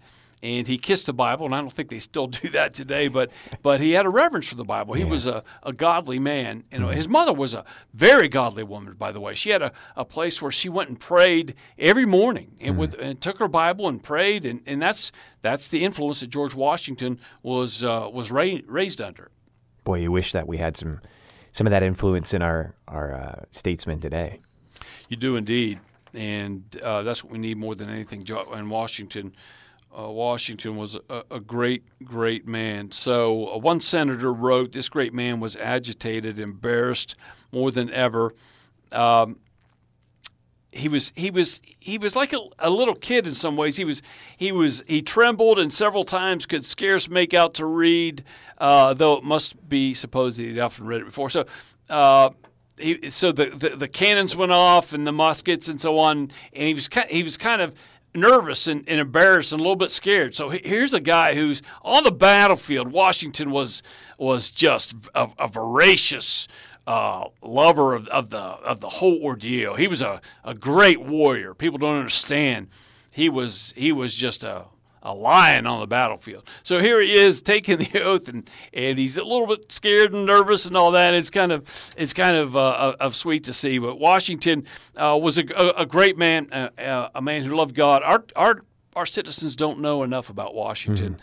And 0.43 0.67
he 0.67 0.77
kissed 0.77 1.07
the 1.07 1.13
Bible, 1.13 1.47
and 1.47 1.55
I 1.55 1.61
don't 1.61 1.73
think 1.73 1.89
they 1.89 2.01
still 2.01 2.27
do 2.43 2.49
that 2.51 2.75
today. 2.75 3.09
But 3.09 3.31
but 3.63 3.81
he 3.81 3.93
had 3.93 4.07
a 4.07 4.11
reverence 4.11 4.49
for 4.49 4.57
the 4.57 4.65
Bible. 4.65 4.95
He 4.95 5.05
was 5.05 5.27
a, 5.27 5.45
a 5.63 5.73
godly 5.73 6.19
man. 6.19 6.65
You 6.73 6.81
know, 6.81 6.89
his 6.89 7.09
mother 7.09 7.33
was 7.33 7.55
a 7.55 7.65
very 7.95 8.29
godly 8.29 8.65
woman, 8.65 8.95
by 8.95 9.13
the 9.13 9.21
way. 9.21 9.35
She 9.35 9.51
had 9.51 9.63
a, 9.63 9.73
a 9.97 10.05
place 10.05 10.43
where 10.43 10.51
she 10.53 10.69
went 10.69 10.89
and 10.89 10.99
prayed 10.99 11.55
every 11.79 12.07
morning, 12.07 12.57
and 12.61 12.77
with 12.77 12.95
and 12.95 13.21
took 13.21 13.39
her 13.39 13.49
Bible 13.49 13.89
and 13.89 14.03
prayed, 14.03 14.45
and, 14.45 14.61
and 14.67 14.83
that's 14.83 15.13
that's 15.43 15.69
the 15.69 15.85
influence 15.85 16.21
that 16.21 16.31
George 16.31 16.55
Washington 16.55 17.21
was 17.43 17.85
uh, 17.85 18.09
was 18.13 18.31
ra- 18.31 18.59
raised 18.67 19.01
under. 19.01 19.31
Boy, 19.85 20.01
you 20.01 20.13
wish 20.13 20.33
that 20.33 20.47
we 20.47 20.59
had 20.59 20.77
some 20.77 21.01
some 21.53 21.67
of 21.67 21.71
that 21.71 21.83
influence 21.83 22.35
in 22.35 22.43
our 22.43 22.75
our 22.89 23.15
uh, 23.15 23.45
statesmen 23.51 24.01
today. 24.01 24.41
You 25.09 25.17
do 25.17 25.37
indeed, 25.37 25.79
and 26.15 26.65
uh, 26.83 27.03
that's 27.03 27.23
what 27.23 27.33
we 27.33 27.39
need 27.39 27.59
more 27.59 27.75
than 27.75 27.91
anything. 27.91 28.27
And 28.53 28.71
Washington, 28.71 29.35
uh, 29.97 30.09
Washington 30.11 30.77
was 30.77 30.97
a, 31.09 31.25
a 31.31 31.41
great, 31.41 31.85
great 32.05 32.47
man. 32.47 32.91
So 32.91 33.55
uh, 33.55 33.59
one 33.59 33.81
senator 33.81 34.33
wrote, 34.33 34.73
"This 34.73 34.89
great 34.89 35.13
man 35.13 35.41
was 35.41 35.57
agitated, 35.57 36.39
embarrassed 36.39 37.15
more 37.51 37.71
than 37.71 37.91
ever." 37.91 38.35
Um, 38.91 39.39
he 40.73 40.89
was 40.89 41.13
he 41.15 41.31
was 41.31 41.61
he 41.79 41.99
was 41.99 42.17
like 42.17 42.33
a, 42.33 42.41
a 42.59 42.71
little 42.71 42.95
kid 42.95 43.27
in 43.27 43.35
some 43.35 43.57
ways. 43.57 43.77
He 43.77 43.85
was 43.85 44.03
he 44.37 44.53
was 44.53 44.83
he 44.87 45.03
trembled 45.03 45.59
and 45.59 45.73
several 45.73 46.05
times 46.05 46.47
could 46.47 46.65
scarce 46.65 47.09
make 47.09 47.35
out 47.35 47.55
to 47.55 47.67
read, 47.67 48.25
uh, 48.59 48.95
though 48.95 49.15
it 49.15 49.25
must 49.25 49.69
be 49.69 49.93
supposed 49.93 50.39
that 50.39 50.45
he'd 50.45 50.59
often 50.61 50.87
read 50.87 51.03
it 51.03 51.07
before. 51.07 51.31
So. 51.31 51.47
Uh, 51.89 52.31
he, 52.79 53.11
so 53.11 53.33
the, 53.33 53.51
the 53.51 53.77
the 53.77 53.87
cannons 53.87 54.35
went 54.35 54.51
off 54.51 54.95
and 54.95 55.07
the 55.07 55.13
muskets 55.13 55.69
and 55.69 55.79
so 55.79 55.99
on, 55.99 56.31
and 56.55 56.67
he 56.67 56.73
was 56.73 56.89
kind, 56.89 57.09
he 57.11 57.23
was 57.23 57.37
kind 57.37 57.61
of 57.61 57.75
nervous 58.15 58.67
and, 58.67 58.85
and 58.89 59.01
embarrassed 59.01 59.53
and 59.53 59.61
a 59.61 59.63
little 59.63 59.77
bit 59.77 59.91
scared. 59.91 60.35
So 60.35 60.51
here's 60.51 60.95
a 60.95 61.01
guy 61.01 61.35
who's 61.35 61.63
on 61.83 62.05
the 62.05 62.13
battlefield. 62.13 62.93
Washington 62.93 63.51
was 63.51 63.83
was 64.19 64.51
just 64.51 64.95
a, 65.15 65.29
a 65.39 65.49
voracious 65.49 66.49
uh, 66.87 67.29
lover 67.43 67.95
of, 67.95 68.09
of 68.09 68.31
the 68.31 68.39
of 68.39 68.81
the 68.81 68.89
whole 68.89 69.23
ordeal. 69.23 69.77
He 69.77 69.87
was 69.87 70.03
a, 70.03 70.21
a 70.45 70.55
great 70.55 71.01
warrior. 71.01 71.55
People 71.55 71.79
don't 71.79 71.99
understand. 71.99 72.69
He 73.11 73.29
was 73.29 73.73
he 73.77 73.93
was 73.93 74.15
just 74.15 74.43
a 74.45 74.67
a 75.03 75.13
lion 75.15 75.67
on 75.67 75.81
the 75.81 75.87
battlefield. 75.87 76.49
So 76.63 76.81
here 76.81 77.01
he 77.01 77.13
is 77.15 77.43
taking 77.43 77.79
the 77.79 78.01
oath, 78.05 78.29
and, 78.29 78.49
and 78.73 78.99
he's 78.99 79.17
a 79.17 79.25
little 79.25 79.47
bit 79.47 79.71
scared 79.73 80.13
and 80.13 80.27
nervous 80.27 80.65
and 80.67 80.77
all 80.77 80.93
that. 80.93 81.13
It's 81.15 81.31
kind 81.31 81.53
of 81.53 81.69
it's 81.97 82.13
kind 82.13 82.37
of 82.37 82.57
uh, 82.57 82.95
of 83.01 83.15
sweet 83.17 83.45
to 83.45 83.53
see. 83.53 83.79
But 83.79 83.99
Washington 83.99 84.65
uh, 84.97 85.19
was 85.21 85.39
a, 85.39 85.45
a, 85.57 85.83
a 85.83 85.87
great 85.87 86.17
man, 86.17 86.53
uh, 86.53 86.69
uh, 86.81 87.09
a 87.15 87.23
man 87.23 87.43
who 87.43 87.55
loved 87.57 87.75
God. 87.75 88.03
Our 88.03 88.25
our 88.37 88.63
our 88.95 89.07
citizens 89.07 89.57
don't 89.57 89.81
know 89.81 90.03
enough 90.03 90.31
about 90.31 90.55
Washington. 90.55 91.19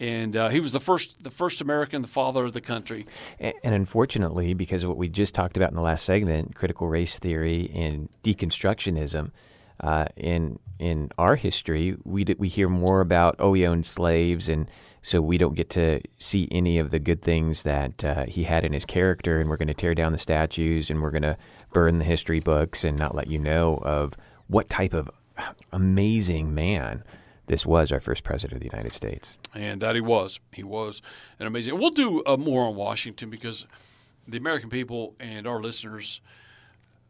And 0.00 0.36
uh, 0.36 0.48
he 0.48 0.58
was 0.58 0.72
the 0.72 0.80
first, 0.80 1.22
the 1.22 1.30
first 1.30 1.60
American, 1.60 2.02
the 2.02 2.08
father 2.08 2.44
of 2.44 2.52
the 2.52 2.60
country. 2.60 3.06
A- 3.40 3.54
And 3.64 3.72
unfortunately, 3.76 4.52
because 4.52 4.82
of 4.82 4.88
what 4.88 4.98
we 4.98 5.08
just 5.08 5.36
talked 5.36 5.56
about 5.56 5.70
in 5.70 5.76
the 5.76 5.82
last 5.82 6.04
segment, 6.04 6.56
critical 6.56 6.88
race 6.88 7.16
theory 7.20 7.70
and 7.72 8.08
deconstructionism, 8.24 9.30
uh, 9.80 10.06
in 10.16 10.58
in 10.78 11.10
our 11.18 11.36
history, 11.36 11.96
we 12.04 12.24
d- 12.24 12.36
we 12.38 12.48
hear 12.48 12.68
more 12.68 13.00
about 13.00 13.36
oh 13.38 13.52
he 13.52 13.66
owned 13.66 13.86
slaves, 13.86 14.48
and 14.48 14.68
so 15.02 15.20
we 15.20 15.38
don't 15.38 15.54
get 15.54 15.70
to 15.70 16.00
see 16.18 16.48
any 16.50 16.78
of 16.78 16.90
the 16.90 16.98
good 16.98 17.22
things 17.22 17.62
that 17.62 18.04
uh, 18.04 18.24
he 18.26 18.44
had 18.44 18.64
in 18.64 18.72
his 18.72 18.84
character, 18.84 19.40
and 19.40 19.50
we're 19.50 19.56
going 19.56 19.68
to 19.68 19.74
tear 19.74 19.94
down 19.94 20.12
the 20.12 20.18
statues, 20.18 20.90
and 20.90 21.02
we're 21.02 21.10
going 21.10 21.22
to 21.22 21.36
burn 21.72 21.98
the 21.98 22.04
history 22.04 22.40
books, 22.40 22.84
and 22.84 22.98
not 22.98 23.14
let 23.14 23.28
you 23.28 23.38
know 23.38 23.76
of 23.78 24.14
what 24.46 24.68
type 24.68 24.94
of 24.94 25.10
amazing 25.72 26.54
man 26.54 27.02
this 27.46 27.66
was, 27.66 27.92
our 27.92 28.00
first 28.00 28.24
president 28.24 28.56
of 28.56 28.60
the 28.60 28.70
United 28.74 28.94
States. 28.94 29.36
And 29.54 29.82
that 29.82 29.94
he 29.94 30.00
was. 30.00 30.40
He 30.52 30.62
was 30.62 31.02
an 31.38 31.46
amazing. 31.46 31.78
We'll 31.78 31.90
do 31.90 32.22
uh, 32.24 32.36
more 32.36 32.66
on 32.66 32.74
Washington 32.74 33.28
because 33.28 33.66
the 34.26 34.38
American 34.38 34.70
people 34.70 35.14
and 35.20 35.46
our 35.46 35.60
listeners 35.60 36.20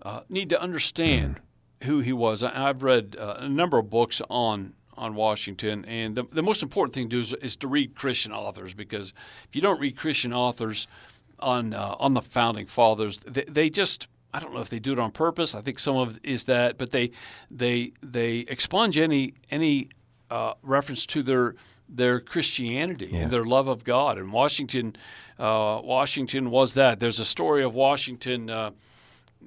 uh, 0.03 0.21
need 0.29 0.49
to 0.51 0.61
understand 0.61 1.41
who 1.83 2.01
he 2.01 2.13
was. 2.13 2.43
I, 2.43 2.69
I've 2.69 2.83
read 2.83 3.17
uh, 3.19 3.37
a 3.39 3.49
number 3.49 3.79
of 3.79 3.91
books 3.91 4.23
on 4.31 4.75
on 4.97 5.17
Washington, 5.17 5.85
and 5.87 6.15
the, 6.15 6.23
the 6.31 6.43
most 6.43 6.63
important 6.63 6.95
thing 6.95 7.09
to 7.09 7.17
do 7.17 7.21
is, 7.21 7.33
is 7.43 7.57
to 7.57 7.67
read 7.67 7.97
Christian 7.97 8.33
authors 8.33 8.75
because 8.75 9.13
if 9.49 9.57
you 9.57 9.61
don't 9.61 9.81
read 9.81 9.97
Christian 9.97 10.33
authors 10.33 10.87
on 11.41 11.75
uh, 11.75 11.97
on 11.99 12.15
the 12.15 12.23
founding 12.23 12.67
fathers, 12.67 13.19
they, 13.27 13.45
they 13.45 13.71
just 13.71 14.09
I 14.33 14.41
don't 14.41 14.55
know 14.55 14.61
if 14.61 14.71
they 14.71 14.79
do 14.79 14.93
it 14.93 14.99
on 14.99 15.11
purpose. 15.11 15.55
I 15.55 15.61
think 15.61 15.79
some 15.79 15.97
of 15.97 16.17
it 16.17 16.21
is 16.25 16.45
that, 16.45 16.79
but 16.79 16.91
they 16.91 17.11
they 17.51 17.93
they 18.03 18.39
expunge 18.49 18.99
any 18.99 19.35
any 19.51 19.89
uh, 20.31 20.55
reference 20.63 21.07
to 21.07 21.23
their 21.23 21.55
their 21.89 22.21
Christianity 22.21 23.15
and 23.15 23.31
their 23.31 23.45
love 23.45 23.69
of 23.69 23.85
God. 23.85 24.19
And 24.19 24.33
Washington, 24.33 24.97
uh, 25.39 25.81
Washington 25.85 26.51
was 26.51 26.75
that. 26.75 26.99
There's 26.99 27.21
a 27.21 27.25
story 27.25 27.63
of 27.63 27.75
Washington 27.75 28.51
uh, 28.51 28.71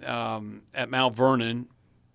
um, 0.05 0.61
at 0.73 0.89
Mount 0.89 1.15
Vernon, 1.15 1.67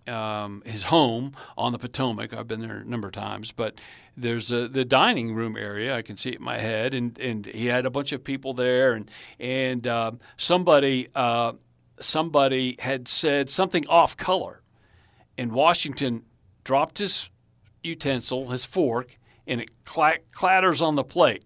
um, 0.07 0.63
his 0.65 0.83
home 0.83 1.33
on 1.57 1.71
the 1.71 1.79
Potomac. 1.79 2.33
I've 2.33 2.47
been 2.47 2.61
there 2.61 2.77
a 2.77 2.85
number 2.85 3.07
of 3.07 3.13
times, 3.13 3.51
but 3.51 3.75
there's 4.15 4.51
a, 4.51 4.67
the 4.67 4.85
dining 4.85 5.33
room 5.33 5.55
area. 5.57 5.95
I 5.95 6.01
can 6.01 6.17
see 6.17 6.29
it 6.29 6.35
in 6.35 6.43
my 6.43 6.57
head, 6.57 6.93
and, 6.93 7.17
and 7.19 7.45
he 7.45 7.67
had 7.67 7.85
a 7.85 7.89
bunch 7.89 8.11
of 8.11 8.23
people 8.23 8.53
there, 8.53 8.93
and 8.93 9.09
and 9.39 9.87
um 9.87 10.19
somebody 10.37 11.07
uh, 11.15 11.53
somebody 11.99 12.75
had 12.79 13.07
said 13.07 13.49
something 13.49 13.87
off 13.87 14.17
color, 14.17 14.61
and 15.37 15.51
Washington 15.51 16.23
dropped 16.63 16.97
his 16.97 17.29
utensil, 17.83 18.49
his 18.49 18.65
fork, 18.65 19.17
and 19.47 19.61
it 19.61 19.69
cla- 19.83 20.19
clatters 20.31 20.81
on 20.81 20.95
the 20.95 21.03
plate. 21.03 21.43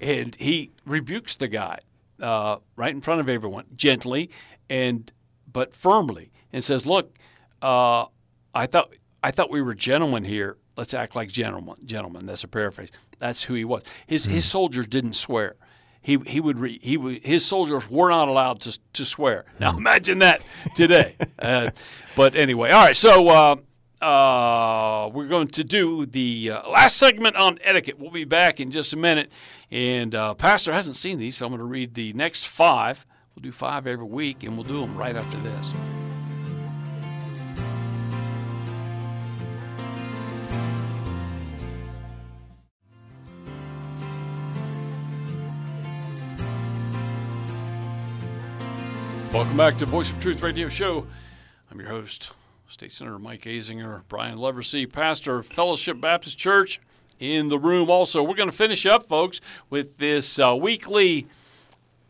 And 0.00 0.34
he 0.34 0.70
rebukes 0.86 1.36
the 1.36 1.48
guy 1.48 1.78
uh, 2.20 2.56
right 2.76 2.94
in 2.94 3.00
front 3.00 3.20
of 3.20 3.28
everyone, 3.28 3.66
gently 3.76 4.30
and 4.68 5.10
but 5.52 5.74
firmly, 5.74 6.30
and 6.52 6.62
says, 6.62 6.86
"Look, 6.86 7.18
uh, 7.62 8.06
I 8.54 8.66
thought 8.66 8.94
I 9.22 9.30
thought 9.30 9.50
we 9.50 9.62
were 9.62 9.74
gentlemen 9.74 10.24
here. 10.24 10.56
Let's 10.76 10.94
act 10.94 11.14
like 11.14 11.30
gentlemen. 11.30 11.76
Gentlemen. 11.84 12.26
That's 12.26 12.44
a 12.44 12.48
paraphrase. 12.48 12.90
That's 13.18 13.42
who 13.42 13.54
he 13.54 13.64
was. 13.64 13.82
His 14.06 14.24
his 14.24 14.44
soldiers 14.44 14.86
didn't 14.86 15.14
swear." 15.14 15.56
He, 16.02 16.16
he 16.26 16.40
would 16.40 16.58
re, 16.58 16.78
he 16.82 16.96
would, 16.96 17.22
his 17.22 17.44
soldiers 17.44 17.88
were 17.90 18.08
not 18.08 18.28
allowed 18.28 18.62
to 18.62 18.78
to 18.94 19.04
swear. 19.04 19.44
Now 19.58 19.76
imagine 19.76 20.20
that 20.20 20.40
today. 20.74 21.14
uh, 21.38 21.72
but 22.16 22.34
anyway, 22.34 22.70
all 22.70 22.86
right. 22.86 22.96
So 22.96 23.28
uh, 23.28 23.56
uh, 24.00 25.10
we're 25.12 25.28
going 25.28 25.48
to 25.48 25.64
do 25.64 26.06
the 26.06 26.52
uh, 26.52 26.70
last 26.70 26.96
segment 26.96 27.36
on 27.36 27.58
etiquette. 27.62 27.98
We'll 27.98 28.10
be 28.10 28.24
back 28.24 28.60
in 28.60 28.70
just 28.70 28.92
a 28.92 28.96
minute. 28.96 29.30
And 29.70 30.14
uh, 30.14 30.34
Pastor 30.34 30.72
hasn't 30.72 30.96
seen 30.96 31.18
these, 31.18 31.36
so 31.36 31.46
I'm 31.46 31.52
going 31.52 31.58
to 31.58 31.64
read 31.64 31.94
the 31.94 32.12
next 32.14 32.46
five. 32.46 33.04
We'll 33.34 33.42
do 33.42 33.52
five 33.52 33.86
every 33.86 34.06
week, 34.06 34.42
and 34.42 34.54
we'll 34.54 34.66
do 34.66 34.80
them 34.80 34.96
right 34.96 35.14
after 35.14 35.36
this. 35.38 35.99
Welcome 49.32 49.56
back 49.56 49.78
to 49.78 49.86
Voice 49.86 50.10
of 50.10 50.18
Truth 50.18 50.42
Radio 50.42 50.68
Show. 50.68 51.06
I'm 51.70 51.78
your 51.78 51.88
host, 51.88 52.32
State 52.66 52.90
Senator 52.90 53.16
Mike 53.16 53.42
Azinger, 53.42 54.02
Brian 54.08 54.38
Leversey, 54.38 54.92
pastor 54.92 55.38
of 55.38 55.46
Fellowship 55.46 56.00
Baptist 56.00 56.36
Church 56.36 56.80
in 57.20 57.48
the 57.48 57.56
room. 57.56 57.88
Also, 57.88 58.24
we're 58.24 58.34
going 58.34 58.50
to 58.50 58.56
finish 58.56 58.84
up, 58.86 59.04
folks, 59.04 59.40
with 59.70 59.98
this 59.98 60.40
uh, 60.40 60.56
weekly 60.56 61.28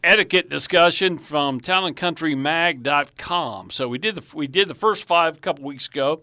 etiquette 0.03 0.49
discussion 0.49 1.19
from 1.19 1.61
townandcountrymag.com. 1.61 3.69
So 3.69 3.87
we 3.87 3.99
did 3.99 4.15
the 4.15 4.25
we 4.35 4.47
did 4.47 4.69
the 4.69 4.75
first 4.75 5.07
five 5.07 5.37
a 5.37 5.41
couple 5.41 5.67
weeks 5.67 5.89
ago. 5.89 6.23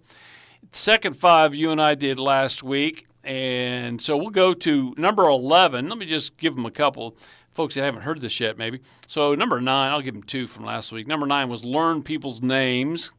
The 0.72 0.78
second 0.80 1.16
five 1.16 1.54
you 1.54 1.70
and 1.70 1.80
I 1.80 1.94
did 1.94 2.18
last 2.18 2.64
week, 2.64 3.06
and 3.28 4.02
so 4.02 4.16
we'll 4.16 4.30
go 4.30 4.54
to 4.54 4.94
number 4.98 5.24
eleven. 5.24 5.90
Let 5.90 5.98
me 5.98 6.06
just 6.06 6.38
give 6.38 6.56
them 6.56 6.66
a 6.66 6.72
couple 6.72 7.18
folks 7.52 7.76
that 7.76 7.84
haven't 7.84 8.04
heard 8.04 8.22
this 8.22 8.40
yet, 8.40 8.58
maybe. 8.58 8.80
So 9.08 9.36
number 9.36 9.60
nine, 9.60 9.92
I'll 9.92 10.02
give 10.02 10.14
them 10.14 10.24
two 10.24 10.48
from 10.48 10.64
last 10.66 10.92
week. 10.92 11.08
Number 11.08 11.26
nine 11.26 11.50
was 11.50 11.66
learn 11.66 12.04
people's 12.04 12.42
names. 12.42 13.12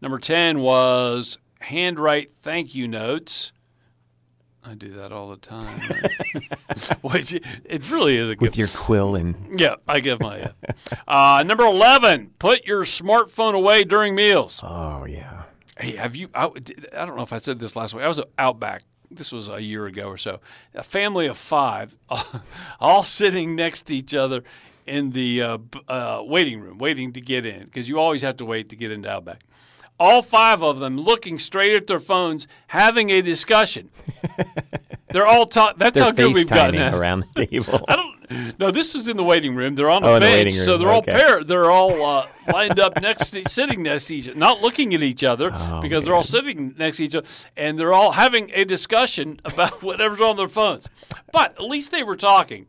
Number 0.00 0.18
ten 0.18 0.60
was 0.60 1.38
handwrite 1.60 2.32
thank 2.42 2.74
you 2.74 2.88
notes. 2.88 3.52
I 4.66 4.74
do 4.74 4.94
that 4.94 5.12
all 5.12 5.28
the 5.28 5.36
time. 5.36 5.78
Which 7.02 7.34
it 7.34 7.90
really 7.90 8.16
is 8.16 8.30
a 8.30 8.34
good 8.34 8.40
With 8.40 8.56
your 8.56 8.68
quill 8.68 9.14
and 9.14 9.60
yeah, 9.60 9.74
I 9.86 10.00
give 10.00 10.20
my. 10.20 10.52
Uh, 11.06 11.44
number 11.46 11.64
eleven, 11.64 12.30
put 12.38 12.64
your 12.64 12.84
smartphone 12.84 13.54
away 13.54 13.84
during 13.84 14.14
meals. 14.14 14.60
oh 14.64 15.04
yeah. 15.04 15.42
Hey, 15.78 15.96
have 15.96 16.16
you? 16.16 16.28
I, 16.34 16.46
I 16.46 17.04
don't 17.04 17.16
know 17.16 17.22
if 17.22 17.32
I 17.32 17.38
said 17.38 17.58
this 17.58 17.76
last 17.76 17.94
week. 17.94 18.04
I 18.04 18.08
was 18.08 18.20
out 18.38 18.58
back. 18.58 18.84
This 19.16 19.32
was 19.32 19.48
a 19.48 19.60
year 19.60 19.86
ago 19.86 20.04
or 20.04 20.16
so. 20.16 20.40
A 20.74 20.82
family 20.82 21.26
of 21.26 21.38
five, 21.38 21.96
all 22.80 23.02
sitting 23.02 23.54
next 23.56 23.84
to 23.86 23.96
each 23.96 24.14
other 24.14 24.42
in 24.86 25.10
the 25.10 25.42
uh, 25.42 25.58
uh, 25.88 26.22
waiting 26.24 26.60
room, 26.60 26.78
waiting 26.78 27.12
to 27.12 27.20
get 27.20 27.46
in, 27.46 27.64
because 27.64 27.88
you 27.88 27.98
always 27.98 28.22
have 28.22 28.36
to 28.36 28.44
wait 28.44 28.68
to 28.70 28.76
get 28.76 28.90
into 28.90 29.10
Outback. 29.10 29.42
All 29.98 30.22
five 30.22 30.62
of 30.62 30.80
them 30.80 30.98
looking 30.98 31.38
straight 31.38 31.72
at 31.72 31.86
their 31.86 32.00
phones, 32.00 32.48
having 32.66 33.10
a 33.10 33.22
discussion. 33.22 33.90
They're 35.08 35.26
all 35.26 35.46
talking. 35.46 35.78
That's 35.78 35.94
They're 35.94 36.04
how 36.04 36.10
good 36.10 36.34
we've 36.34 36.48
gotten. 36.48 36.92
Around 36.92 37.24
the 37.34 37.46
table. 37.46 37.84
I 37.88 37.96
don't. 37.96 38.13
No, 38.58 38.70
this 38.70 38.94
is 38.94 39.08
in 39.08 39.16
the 39.16 39.24
waiting 39.24 39.54
room. 39.54 39.74
They're 39.74 39.90
on 39.90 40.02
a 40.04 40.06
Oh, 40.06 40.14
the 40.14 40.20
bench, 40.20 40.46
waiting 40.46 40.60
so 40.60 40.76
they're 40.78 40.90
all 40.90 40.98
okay. 40.98 41.12
paired. 41.12 41.48
They're 41.48 41.70
all 41.70 41.90
uh, 42.04 42.26
lined 42.52 42.78
up 42.80 43.00
next, 43.00 43.30
to, 43.30 43.42
sitting 43.48 43.82
next 43.82 44.04
to 44.06 44.16
each 44.16 44.28
other, 44.28 44.38
not 44.38 44.60
looking 44.60 44.94
at 44.94 45.02
each 45.02 45.24
other 45.24 45.50
Oh, 45.52 45.80
because 45.80 46.04
they're 46.04 46.14
all 46.14 46.22
sitting 46.22 46.74
next 46.78 46.98
to 46.98 47.04
each 47.04 47.14
other, 47.14 47.26
and 47.56 47.78
they're 47.78 47.92
all 47.92 48.12
having 48.12 48.50
a 48.54 48.64
discussion 48.64 49.40
about 49.44 49.82
whatever's 49.82 50.20
on 50.20 50.36
their 50.36 50.48
phones. 50.48 50.88
But 51.32 51.52
at 51.58 51.62
least 51.64 51.90
they 51.90 52.02
were 52.02 52.16
talking. 52.16 52.66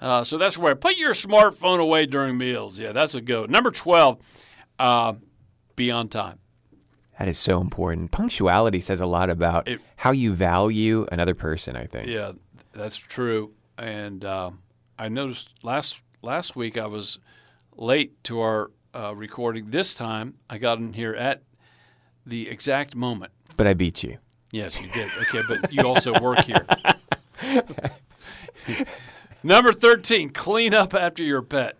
Uh, 0.00 0.24
so 0.24 0.36
that's 0.38 0.58
where 0.58 0.72
I 0.72 0.74
put 0.74 0.96
your 0.96 1.12
smartphone 1.14 1.78
away 1.78 2.06
during 2.06 2.36
meals. 2.36 2.78
Yeah, 2.78 2.90
that's 2.92 3.14
a 3.14 3.20
go. 3.20 3.46
Number 3.46 3.70
twelve, 3.70 4.18
uh, 4.78 5.12
be 5.76 5.90
on 5.92 6.08
time. 6.08 6.38
That 7.18 7.28
is 7.28 7.38
so 7.38 7.60
important. 7.60 8.10
Punctuality 8.10 8.80
says 8.80 9.00
a 9.00 9.06
lot 9.06 9.30
about 9.30 9.68
It- 9.68 9.80
how 9.96 10.10
you 10.10 10.32
value 10.34 11.06
another 11.12 11.34
person. 11.36 11.76
I 11.76 11.86
think. 11.86 12.08
Yeah, 12.08 12.32
that's 12.72 12.96
true. 12.96 13.52
And 13.78 14.24
uh, 14.24 14.50
I 15.02 15.08
noticed 15.08 15.48
last 15.64 16.00
last 16.22 16.54
week 16.54 16.78
I 16.78 16.86
was 16.86 17.18
late 17.76 18.22
to 18.22 18.38
our 18.38 18.70
uh, 18.94 19.12
recording. 19.16 19.70
This 19.70 19.96
time 19.96 20.34
I 20.48 20.58
got 20.58 20.78
in 20.78 20.92
here 20.92 21.12
at 21.12 21.42
the 22.24 22.48
exact 22.48 22.94
moment. 22.94 23.32
But 23.56 23.66
I 23.66 23.74
beat 23.74 24.04
you. 24.04 24.18
Yes, 24.52 24.80
you 24.80 24.88
did. 24.90 25.08
Okay, 25.22 25.42
but 25.48 25.72
you 25.72 25.82
also 25.84 26.12
work 26.20 26.38
here. 26.44 26.64
Number 29.42 29.72
thirteen: 29.72 30.30
clean 30.30 30.72
up 30.72 30.94
after 30.94 31.24
your 31.24 31.42
pet. 31.42 31.76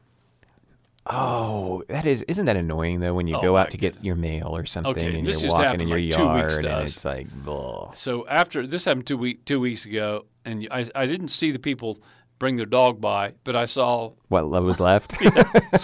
Oh, 1.06 1.84
that 1.86 2.04
is 2.04 2.22
isn't 2.22 2.46
that 2.46 2.56
annoying 2.56 2.98
though 2.98 3.14
when 3.14 3.28
you 3.28 3.36
Oh, 3.36 3.40
go 3.40 3.56
out 3.56 3.70
to 3.70 3.76
get 3.76 4.02
your 4.02 4.16
mail 4.16 4.48
or 4.48 4.64
something 4.64 4.90
Okay, 4.90 5.16
and 5.16 5.28
you're 5.28 5.50
walking 5.52 5.80
in 5.80 5.86
your 5.86 5.98
like 6.00 6.12
yard 6.12 6.64
and 6.64 6.84
it's 6.84 7.04
like, 7.04 7.28
ugh. 7.46 7.96
So 7.96 8.26
after 8.26 8.66
this 8.66 8.84
happened 8.84 9.06
two 9.06 9.16
week 9.16 9.44
two 9.44 9.60
weeks 9.60 9.86
ago, 9.86 10.24
and 10.44 10.66
I 10.72 10.88
I 10.96 11.06
didn't 11.06 11.28
see 11.28 11.52
the 11.52 11.60
people 11.60 12.00
bring 12.42 12.56
their 12.56 12.66
dog 12.66 13.00
by, 13.00 13.34
but 13.44 13.54
I 13.54 13.66
saw 13.66 14.14
what 14.26 14.44
was 14.50 14.80
left? 14.80 15.14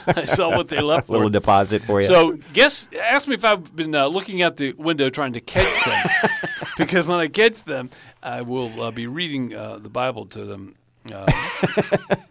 I 0.08 0.24
saw 0.24 0.48
what 0.56 0.66
they 0.66 0.80
left 0.80 1.08
A 1.08 1.12
Little 1.12 1.30
deposit 1.30 1.84
for 1.84 2.00
you. 2.00 2.08
So, 2.08 2.36
guess 2.52 2.88
ask 3.00 3.28
me 3.28 3.34
if 3.36 3.44
I've 3.44 3.76
been 3.76 3.94
uh, 3.94 4.06
looking 4.08 4.42
out 4.42 4.56
the 4.56 4.72
window 4.72 5.08
trying 5.08 5.34
to 5.34 5.40
catch 5.40 5.84
them, 5.84 6.58
because 6.76 7.06
when 7.06 7.20
I 7.20 7.28
catch 7.28 7.62
them, 7.62 7.90
I 8.24 8.42
will 8.42 8.82
uh, 8.82 8.90
be 8.90 9.06
reading 9.06 9.54
uh, 9.54 9.78
the 9.78 9.88
Bible 9.88 10.26
to 10.26 10.44
them. 10.44 10.74
Uh, 11.10 11.26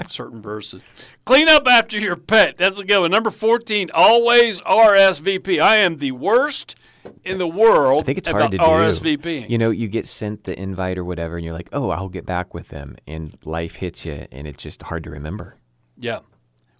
certain 0.07 0.41
verses. 0.41 0.83
Clean 1.25 1.47
up 1.47 1.65
after 1.65 1.97
your 1.97 2.17
pet. 2.17 2.57
That's 2.57 2.77
a 2.77 2.83
good 2.83 2.99
one. 2.99 3.11
Number 3.11 3.31
fourteen. 3.31 3.89
Always 3.93 4.59
RSVP. 4.59 5.61
I 5.61 5.77
am 5.77 5.97
the 5.97 6.11
worst 6.11 6.75
in 7.23 7.37
the 7.37 7.47
world. 7.47 8.03
I 8.03 8.05
think 8.05 8.17
it's 8.19 8.27
hard 8.27 8.51
to 8.51 8.57
do. 8.57 8.63
RSVP. 8.63 9.49
You 9.49 9.57
know, 9.57 9.69
you 9.71 9.87
get 9.87 10.07
sent 10.07 10.43
the 10.45 10.57
invite 10.59 10.97
or 10.97 11.03
whatever, 11.05 11.35
and 11.37 11.45
you're 11.45 11.53
like, 11.53 11.69
"Oh, 11.73 11.89
I'll 11.89 12.09
get 12.09 12.25
back 12.25 12.53
with 12.53 12.69
them," 12.69 12.95
and 13.07 13.37
life 13.45 13.75
hits 13.77 14.05
you, 14.05 14.25
and 14.31 14.47
it's 14.47 14.61
just 14.61 14.83
hard 14.83 15.03
to 15.05 15.09
remember. 15.09 15.57
Yeah. 15.97 16.19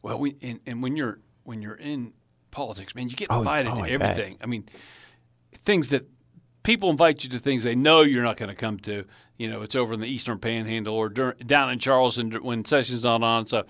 Well, 0.02 0.20
we 0.20 0.36
and, 0.42 0.60
and 0.66 0.82
when 0.84 0.96
you're 0.96 1.20
when 1.44 1.62
you're 1.62 1.76
in 1.76 2.14
politics, 2.52 2.94
man, 2.96 3.10
you 3.10 3.16
get 3.16 3.28
Oh, 3.30 3.40
invited 3.40 3.72
oh, 3.72 3.76
to 3.76 3.82
I 3.82 3.98
bet. 3.98 4.12
everything. 4.12 4.38
I 4.42 4.46
mean, 4.46 4.68
things 5.66 5.90
that 5.90 6.08
people 6.64 6.90
invite 6.90 7.24
you 7.24 7.30
to 7.32 7.40
things 7.40 7.64
they 7.64 7.76
know 7.76 8.02
you're 8.02 8.24
not 8.24 8.38
going 8.38 8.50
to 8.50 8.56
come 8.56 8.78
to. 8.80 9.06
You 9.38 9.50
know, 9.50 9.62
it's 9.62 9.76
over 9.76 9.94
in 9.94 10.00
the 10.00 10.08
Eastern 10.08 10.40
Panhandle 10.40 10.96
or 10.96 11.10
dur- 11.10 11.36
down 11.46 11.72
in 11.72 11.80
Charleston 11.80 12.32
when 12.44 12.66
session's 12.66 13.04
not 13.04 13.22
on. 13.24 13.46
So, 13.48 13.66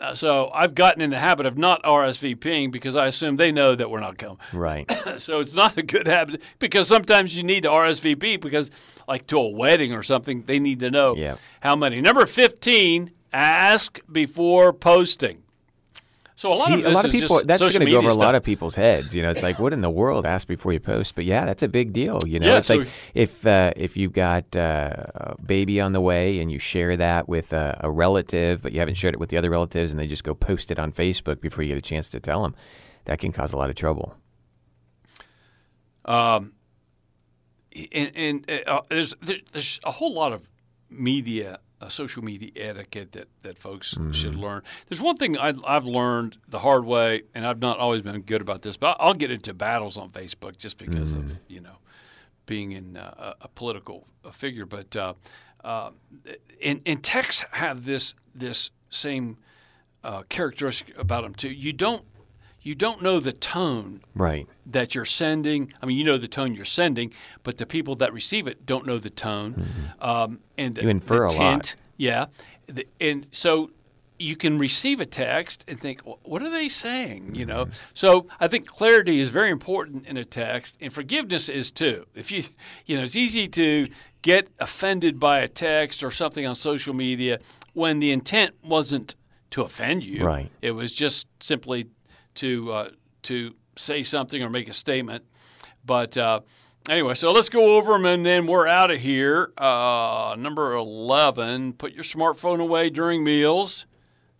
uh, 0.00 0.14
so 0.14 0.50
I've 0.52 0.74
gotten 0.74 1.00
in 1.00 1.10
the 1.10 1.18
habit 1.18 1.46
of 1.46 1.56
not 1.56 1.82
RSVPing 1.84 2.72
because 2.72 2.96
I 2.96 3.06
assume 3.06 3.36
they 3.36 3.52
know 3.52 3.74
that 3.74 3.90
we're 3.90 4.00
not 4.00 4.18
coming. 4.18 4.38
Right. 4.52 4.90
So 5.18 5.38
it's 5.38 5.54
not 5.54 5.76
a 5.78 5.82
good 5.82 6.08
habit 6.08 6.42
because 6.58 6.88
sometimes 6.88 7.36
you 7.36 7.44
need 7.44 7.62
to 7.62 7.68
RSVP 7.68 8.40
because, 8.40 8.70
like 9.06 9.28
to 9.28 9.38
a 9.38 9.48
wedding 9.48 9.92
or 9.92 10.02
something, 10.02 10.42
they 10.46 10.58
need 10.58 10.80
to 10.80 10.90
know 10.90 11.14
Yeah. 11.16 11.36
how 11.60 11.76
many. 11.76 12.00
Number 12.00 12.26
fifteen: 12.26 13.12
ask 13.32 14.00
before 14.10 14.72
posting. 14.72 15.43
So 16.44 16.52
a 16.52 16.56
lot 16.56 16.68
See, 16.68 16.82
of 16.82 16.84
a 16.84 16.90
lot 16.90 17.06
of 17.06 17.10
people 17.10 17.40
that's 17.42 17.62
going 17.62 17.72
to 17.72 17.78
go 17.78 17.96
over 17.96 18.08
media 18.08 18.10
a 18.10 18.20
lot 18.20 18.34
of 18.34 18.42
people's 18.42 18.74
heads. 18.74 19.16
You 19.16 19.22
know, 19.22 19.30
it's 19.30 19.42
like, 19.42 19.58
what 19.58 19.72
in 19.72 19.80
the 19.80 19.88
world? 19.88 20.26
Ask 20.26 20.46
before 20.46 20.74
you 20.74 20.78
post. 20.80 21.14
But 21.14 21.24
yeah, 21.24 21.46
that's 21.46 21.62
a 21.62 21.68
big 21.68 21.94
deal. 21.94 22.20
You 22.28 22.38
know, 22.38 22.48
Yeah, 22.48 22.58
it's 22.58 22.68
so- 22.68 22.76
like 22.76 22.88
if 23.14 23.46
uh, 23.46 23.72
if 23.76 23.96
you've 23.96 24.12
got 24.12 24.54
uh, 24.54 24.92
a 25.14 25.40
baby 25.40 25.80
on 25.80 25.94
the 25.94 26.02
way 26.02 26.40
and 26.40 26.52
you 26.52 26.58
share 26.58 26.98
that 26.98 27.30
with 27.30 27.54
a, 27.54 27.80
a 27.82 27.90
relative, 27.90 28.60
but 28.60 28.72
you 28.72 28.78
haven't 28.80 28.96
shared 28.96 29.14
it 29.14 29.20
with 29.20 29.30
the 29.30 29.38
other 29.38 29.48
relatives, 29.48 29.90
and 29.90 29.98
they 29.98 30.06
just 30.06 30.22
go 30.22 30.34
post 30.34 30.70
it 30.70 30.78
on 30.78 30.92
Facebook 30.92 31.40
before 31.40 31.64
you 31.64 31.68
get 31.68 31.78
a 31.78 31.80
chance 31.80 32.10
to 32.10 32.20
tell 32.20 32.42
them, 32.42 32.54
that 33.06 33.18
can 33.20 33.32
cause 33.32 33.54
a 33.54 33.56
lot 33.56 33.70
of 33.70 33.76
trouble. 33.76 34.14
and, 36.04 36.52
and 37.92 38.50
uh, 38.66 38.82
there's 38.90 39.14
there's 39.22 39.80
a 39.84 39.90
whole 39.92 40.12
lot 40.12 40.34
of 40.34 40.46
media, 40.90 41.58
uh, 41.84 41.88
social 41.88 42.22
media 42.24 42.50
etiquette 42.56 43.12
that 43.12 43.28
that 43.42 43.58
folks 43.58 43.94
Mm-hmm. 43.94 44.12
should 44.12 44.34
learn. 44.36 44.62
There's 44.88 45.00
one 45.00 45.16
thing 45.16 45.36
I, 45.38 45.52
I've 45.66 45.84
learned 45.86 46.36
the 46.48 46.58
hard 46.60 46.84
way, 46.84 47.22
and 47.34 47.46
I've 47.46 47.60
not 47.60 47.78
always 47.78 48.02
been 48.02 48.20
good 48.22 48.40
about 48.40 48.62
this, 48.62 48.76
but 48.76 48.96
I'll 49.00 49.14
get 49.14 49.30
into 49.30 49.52
battles 49.54 49.96
on 49.96 50.10
Facebook 50.10 50.56
just 50.56 50.78
because 50.78 51.14
Mm-hmm. 51.14 51.30
of 51.30 51.38
you 51.48 51.60
know 51.60 51.76
being 52.46 52.72
in 52.72 52.96
uh, 52.96 53.34
a, 53.40 53.48
political 53.48 54.06
figure. 54.32 54.66
But 54.66 54.94
uh, 54.96 55.14
uh, 55.62 55.90
and, 56.62 56.80
and 56.86 57.02
texts 57.02 57.44
have 57.52 57.84
this 57.84 58.14
this 58.34 58.70
same 58.90 59.36
uh, 60.02 60.22
characteristic 60.28 60.96
about 60.98 61.22
them 61.22 61.34
too. 61.34 61.50
You 61.50 61.72
don't 61.72 62.04
you 62.64 62.74
don't 62.74 63.00
know 63.02 63.20
the 63.20 63.32
tone 63.32 64.00
Right. 64.14 64.48
that 64.66 64.94
you're 64.94 65.04
sending. 65.04 65.72
I 65.80 65.86
mean, 65.86 65.96
you 65.96 66.02
know 66.04 66.18
the 66.18 66.26
tone 66.28 66.54
you're 66.54 66.64
sending, 66.64 67.12
but 67.44 67.58
the 67.58 67.66
people 67.66 67.94
that 67.96 68.12
receive 68.12 68.46
it 68.48 68.66
don't 68.66 68.86
know 68.86 68.98
the 68.98 69.10
tone. 69.10 69.66
Um, 70.00 70.40
and 70.58 70.74
the, 70.74 70.80
Mm-hmm. 70.80 70.86
You 70.86 70.90
infer 70.90 71.28
the 71.28 71.36
a 71.36 71.38
lot. 71.38 71.74
Yeah, 71.96 72.26
The- 72.66 72.88
and 73.00 73.26
so 73.30 73.70
you 74.18 74.36
can 74.36 74.58
receive 74.58 75.00
a 75.00 75.06
text 75.06 75.64
and 75.68 75.78
think, 75.78 76.00
what 76.22 76.40
are 76.42 76.50
they 76.50 76.68
saying? 76.68 77.34
You 77.34 77.44
Mm-hmm. 77.46 77.54
know. 77.54 77.66
So 77.94 78.26
I 78.40 78.48
think 78.48 78.66
clarity 78.66 79.20
is 79.20 79.28
very 79.30 79.50
important 79.50 80.06
in 80.06 80.16
a 80.16 80.24
text, 80.24 80.76
and 80.80 80.92
forgiveness 80.92 81.48
is 81.48 81.70
too. 81.70 82.06
If 82.14 82.32
you, 82.32 82.44
you 82.86 82.96
know, 82.96 83.02
it's 83.02 83.16
easy 83.16 83.46
to 83.48 83.88
get 84.22 84.48
offended 84.58 85.20
by 85.20 85.40
a 85.40 85.48
text 85.48 86.02
or 86.02 86.10
something 86.10 86.46
on 86.46 86.54
social 86.54 86.94
media 86.94 87.40
when 87.74 88.00
the 88.00 88.10
intent 88.10 88.54
wasn't 88.64 89.16
to 89.50 89.62
offend 89.62 90.02
you. 90.04 90.24
Right. 90.24 90.50
It 90.62 90.70
was 90.72 90.92
just 90.94 91.26
simply 91.40 91.86
to 92.36 92.72
uh, 92.72 92.88
to 93.24 93.54
say 93.76 94.04
something 94.04 94.42
or 94.42 94.50
make 94.50 94.68
a 94.68 94.72
statement. 94.72 95.24
But 95.84 96.16
uh, 96.16 96.40
anyway, 96.88 97.14
so 97.14 97.32
let's 97.32 97.48
go 97.48 97.76
over 97.76 97.92
them 97.92 98.06
and 98.06 98.24
then 98.24 98.46
we're 98.46 98.66
out 98.66 98.90
of 98.90 99.00
here. 99.00 99.52
Uh, 99.58 100.34
number 100.38 100.74
11, 100.74 101.74
put 101.74 101.92
your 101.92 102.04
smartphone 102.04 102.60
away 102.60 102.90
during 102.90 103.24
meals. 103.24 103.86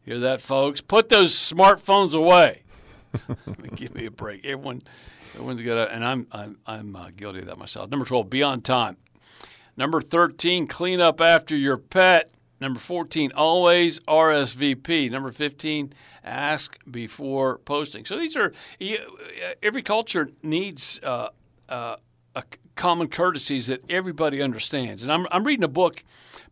Hear 0.02 0.18
that, 0.20 0.40
folks? 0.40 0.80
Put 0.80 1.08
those 1.08 1.34
smartphones 1.34 2.14
away. 2.14 2.62
Give 3.74 3.94
me 3.94 4.06
a 4.06 4.10
break. 4.10 4.44
Everyone, 4.44 4.82
everyone's 5.34 5.60
got 5.60 5.90
and 5.90 6.04
I'm, 6.04 6.26
I'm, 6.32 6.58
I'm 6.66 6.96
uh, 6.96 7.10
guilty 7.14 7.40
of 7.40 7.46
that 7.46 7.58
myself. 7.58 7.90
Number 7.90 8.04
12, 8.04 8.28
be 8.28 8.42
on 8.42 8.60
time. 8.60 8.96
Number 9.76 10.00
13, 10.00 10.66
clean 10.66 11.00
up 11.00 11.20
after 11.20 11.56
your 11.56 11.76
pet. 11.76 12.30
Number 12.64 12.80
14, 12.80 13.30
always 13.36 14.00
RSVP. 14.00 15.10
Number 15.10 15.30
15, 15.30 15.92
ask 16.24 16.78
before 16.90 17.58
posting. 17.58 18.06
So 18.06 18.18
these 18.18 18.36
are, 18.36 18.54
every 19.62 19.82
culture 19.82 20.30
needs 20.42 20.98
uh, 21.02 21.28
uh, 21.68 21.96
common 22.74 23.08
courtesies 23.08 23.66
that 23.66 23.84
everybody 23.90 24.40
understands. 24.40 25.02
And 25.02 25.12
I'm, 25.12 25.26
I'm 25.30 25.44
reading 25.44 25.62
a 25.64 25.68
book, 25.68 26.02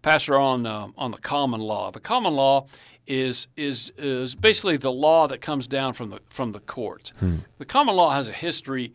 Pastor, 0.03 0.39
on, 0.39 0.67
uh, 0.67 0.89
on 0.99 1.13
the 1.13 1.17
common 1.17 1.63
law. 1.63 1.91
The 1.91 2.01
common 2.01 2.35
law 2.35 2.67
is, 3.07 3.47
is, 3.57 3.91
is 3.97 4.35
basically 4.35 4.77
the 4.77 4.93
law 4.93 5.27
that 5.29 5.41
comes 5.41 5.67
down 5.67 5.95
from 5.95 6.11
the, 6.11 6.21
from 6.29 6.53
the 6.53 6.61
courts. 6.61 7.15
The 7.57 7.65
common 7.65 7.97
law 7.97 8.13
has 8.13 8.29
a 8.29 8.33
history 8.33 8.93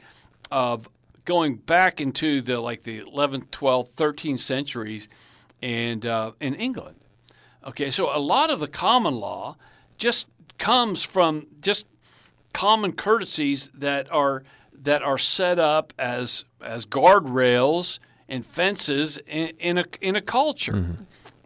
of 0.51 0.87
going 1.25 1.55
back 1.55 1.99
into 1.99 2.43
the 2.43 2.59
like 2.59 2.83
the 2.83 3.01
11th, 3.01 3.47
12th, 3.47 3.93
13th 3.93 4.37
centuries, 4.37 5.09
and 5.63 6.05
uh, 6.05 6.33
in 6.39 6.53
England, 6.53 6.97
Okay, 7.67 7.91
so 7.91 8.15
a 8.15 8.19
lot 8.19 8.49
of 8.49 8.59
the 8.59 8.67
common 8.67 9.15
law 9.15 9.57
just 9.97 10.27
comes 10.57 11.03
from 11.03 11.47
just 11.61 11.85
common 12.53 12.93
courtesies 12.93 13.67
that 13.69 14.11
are 14.11 14.43
that 14.83 15.03
are 15.03 15.17
set 15.17 15.59
up 15.59 15.93
as 15.99 16.45
as 16.61 16.85
guardrails 16.85 17.99
and 18.29 18.45
fences 18.45 19.19
in, 19.27 19.49
in 19.59 19.77
a 19.77 19.85
in 20.01 20.15
a 20.15 20.21
culture. 20.21 20.97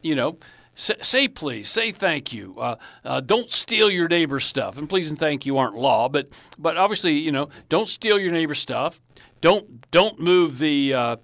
You 0.04 0.16
know, 0.16 0.38
say, 0.76 0.96
say 1.02 1.28
please, 1.28 1.70
say 1.70 1.92
thank 1.92 2.32
you. 2.32 2.56
Uh, 2.60 2.76
uh, 3.04 3.22
don't 3.22 3.52
steal 3.52 3.90
your 3.90 4.08
neighbor's 4.08 4.46
stuff. 4.46 4.78
And 4.78 4.88
please 4.88 5.10
and 5.10 5.20
thank 5.20 5.46
you 5.46 5.58
aren't 5.58 5.76
law, 5.76 6.08
but 6.08 6.30
but 6.58 6.78
obviously 6.78 7.14
you 7.18 7.32
know 7.32 7.50
don't 7.68 7.90
steal 7.90 8.20
your 8.20 8.32
neighbor's 8.32 8.60
stuff. 8.60 9.02
Don't 9.42 9.90
don't 9.90 10.20
move 10.20 10.60
the 10.60 10.94
uh, 10.94 11.16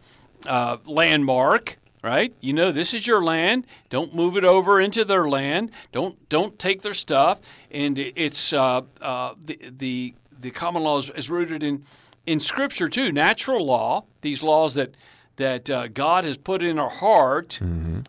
uh, 0.47 0.77
landmark. 0.85 1.77
Right, 2.07 2.33
you 2.39 2.53
know 2.53 2.71
this 2.71 2.93
is 2.93 3.05
your 3.05 3.21
land. 3.21 3.67
Don't 3.89 4.15
move 4.15 4.37
it 4.37 4.45
over 4.45 4.79
into 4.79 5.03
their 5.03 5.27
land. 5.27 5.71
Don't 5.91 6.17
don't 6.29 6.57
take 6.57 6.81
their 6.81 6.93
stuff. 6.93 7.41
And 7.69 7.99
it's 7.99 8.53
uh, 8.53 8.83
uh, 9.01 9.33
the 9.43 9.59
the 9.77 10.13
the 10.39 10.51
common 10.51 10.83
law 10.83 10.99
is, 10.99 11.09
is 11.09 11.29
rooted 11.29 11.63
in 11.63 11.83
in 12.25 12.39
Scripture 12.39 12.87
too. 12.87 13.11
Natural 13.11 13.65
law, 13.65 14.05
these 14.21 14.41
laws 14.41 14.75
that 14.75 14.95
that 15.35 15.69
uh, 15.69 15.89
God 15.89 16.23
has 16.23 16.37
put 16.37 16.63
in 16.63 16.79
our 16.79 16.89
heart 16.89 17.59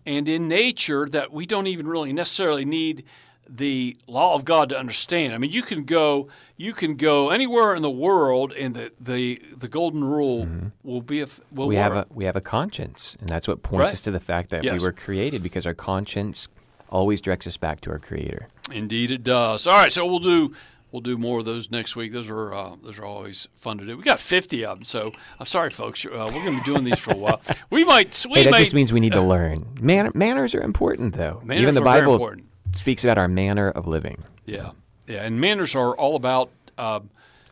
and 0.07 0.29
in 0.29 0.47
nature 0.47 1.09
that 1.09 1.33
we 1.33 1.45
don't 1.45 1.67
even 1.67 1.89
really 1.89 2.13
necessarily 2.13 2.65
need 2.65 3.03
the 3.49 3.97
law 4.07 4.35
of 4.35 4.45
God 4.45 4.69
to 4.71 4.79
understand. 4.79 5.33
I 5.35 5.39
mean, 5.39 5.51
you 5.51 5.63
can 5.63 5.85
go 5.85 6.29
you 6.57 6.73
can 6.73 6.97
go 6.97 7.31
anywhere 7.31 7.75
in 7.75 7.83
the 7.83 7.91
world, 7.91 8.53
and 8.53 8.75
the 8.75 8.93
the, 9.01 9.41
the 9.57 9.69
golden 9.69 10.05
rule 10.05 10.49
will 10.83 11.01
be 11.03 11.21
a, 11.23 11.29
will 11.53 11.69
we 11.69 11.77
work. 11.77 11.83
have 11.83 11.93
a 11.97 12.07
we 12.11 12.25
have 12.25 12.37
a 12.37 12.41
conscience, 12.41 13.17
and 13.21 13.29
that's 13.29 13.49
what 13.49 13.63
points 13.63 13.81
Right. 13.85 13.93
us 13.93 14.01
to 14.03 14.11
the 14.11 14.21
fact 14.21 14.51
that 14.51 14.65
Yes. 14.65 14.73
we 14.75 14.79
were 14.87 14.93
created 14.93 15.43
because 15.43 15.67
our 15.67 15.75
conscience 15.75 16.49
always 16.91 17.21
directs 17.21 17.47
us 17.47 17.57
back 17.57 17.81
to 17.83 17.91
our 17.91 17.99
Creator. 17.99 18.49
Indeed, 18.73 19.11
it 19.11 19.23
does. 19.23 19.67
All 19.67 19.75
right, 19.77 19.93
so 19.93 20.05
we'll 20.07 20.19
do 20.21 20.55
we'll 20.91 21.03
do 21.03 21.17
more 21.19 21.39
of 21.39 21.45
those 21.45 21.71
next 21.71 21.97
week. 21.97 22.13
Those 22.13 22.29
are 22.31 22.53
uh, 22.53 22.77
those 22.83 22.99
are 22.99 23.05
always 23.05 23.47
fun 23.57 23.79
to 23.79 23.87
do. 23.87 23.97
We 23.97 24.03
got 24.03 24.21
fifty 24.21 24.65
of 24.65 24.79
them, 24.79 24.85
so 24.85 25.13
I'm 25.39 25.47
sorry, 25.47 25.71
folks. 25.71 26.05
Uh, 26.05 26.11
we're 26.27 26.33
going 26.45 26.59
to 26.59 26.59
be 26.59 26.65
doing 26.65 26.85
these 26.85 26.99
for 26.99 27.13
a 27.13 27.17
while. 27.17 27.41
We 27.71 27.85
might. 27.85 28.25
We 28.31 28.41
Hey, 28.41 28.51
that 28.51 28.59
just 28.59 28.75
means 28.75 28.93
we 28.93 29.01
need 29.01 29.13
to 29.13 29.23
learn. 29.23 29.67
Man- 29.81 30.11
manners 30.15 30.55
are 30.55 30.63
important, 30.63 31.15
though. 31.15 31.41
Manners 31.45 31.63
Even 31.63 31.75
the 31.75 31.83
Bible 31.83 32.15
important. 32.15 32.48
Speaks 32.75 33.05
about 33.05 33.19
our 33.19 33.29
manner 33.29 33.71
of 33.71 33.87
living. 33.87 34.25
Yeah, 34.45 34.71
yeah, 35.07 35.25
and 35.25 35.41
manners 35.41 35.75
are 35.75 35.95
all 35.97 36.17
about 36.17 36.51
uh, 36.77 37.01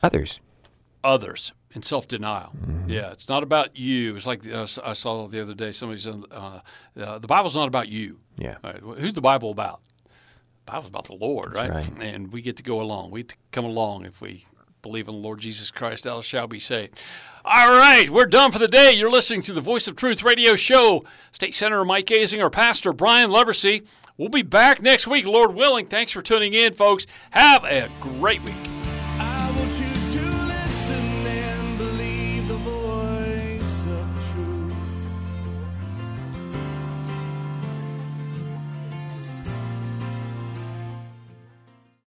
Others. 0.02 0.40
others 1.04 1.52
and 1.74 1.84
self 1.84 2.08
denial. 2.08 2.52
Yeah, 2.86 3.10
it's 3.12 3.28
not 3.28 3.42
about 3.42 3.76
you. 3.76 4.16
It's 4.16 4.26
like 4.26 4.46
uh, 4.50 4.66
I 4.84 4.92
saw 4.92 5.26
the 5.26 5.42
other 5.42 5.54
day. 5.54 5.72
Somebody 5.72 6.00
said 6.00 6.22
uh, 6.30 6.60
uh, 6.98 7.18
the 7.18 7.26
Bible's 7.26 7.56
not 7.56 7.68
about 7.68 7.88
you. 7.88 8.18
Yeah. 8.38 8.56
Right, 8.62 8.78
wh- 8.80 8.98
who's 8.98 9.12
the 9.14 9.20
Bible 9.20 9.50
about? 9.50 9.80
The 10.64 10.72
Bible's 10.72 10.88
about 10.88 11.04
the 11.06 11.14
Lord, 11.14 11.54
right? 11.54 11.70
right. 11.70 11.90
And 12.00 12.32
we 12.32 12.40
get 12.42 12.56
to 12.56 12.62
go 12.62 12.80
along. 12.80 13.10
We 13.10 13.20
get 13.22 13.30
to 13.30 13.36
come 13.52 13.64
along 13.64 14.04
if 14.06 14.20
we 14.20 14.46
believe 14.82 15.08
in 15.08 15.14
the 15.14 15.20
Lord 15.20 15.40
Jesus 15.40 15.70
Christ, 15.70 16.04
thou 16.04 16.20
shall 16.20 16.46
be 16.46 16.60
saved. 16.60 16.98
All 17.48 17.70
right, 17.70 18.10
we're 18.10 18.26
done 18.26 18.50
for 18.50 18.58
the 18.58 18.66
day. 18.66 18.90
You're 18.90 19.08
listening 19.08 19.40
to 19.42 19.52
the 19.52 19.60
Voice 19.60 19.86
of 19.86 19.94
Truth 19.94 20.24
radio 20.24 20.56
show. 20.56 21.04
State 21.30 21.54
Senator 21.54 21.84
Mike 21.84 22.06
Azinger, 22.06 22.50
Pastor 22.50 22.92
Brian 22.92 23.30
Leversey. 23.30 23.86
We'll 24.16 24.30
be 24.30 24.42
back 24.42 24.82
next 24.82 25.06
week, 25.06 25.26
Lord 25.26 25.54
willing. 25.54 25.86
Thanks 25.86 26.10
for 26.10 26.22
tuning 26.22 26.54
in, 26.54 26.72
folks. 26.72 27.06
Have 27.30 27.62
a 27.62 27.88
great 28.00 28.42
week. 28.42 28.56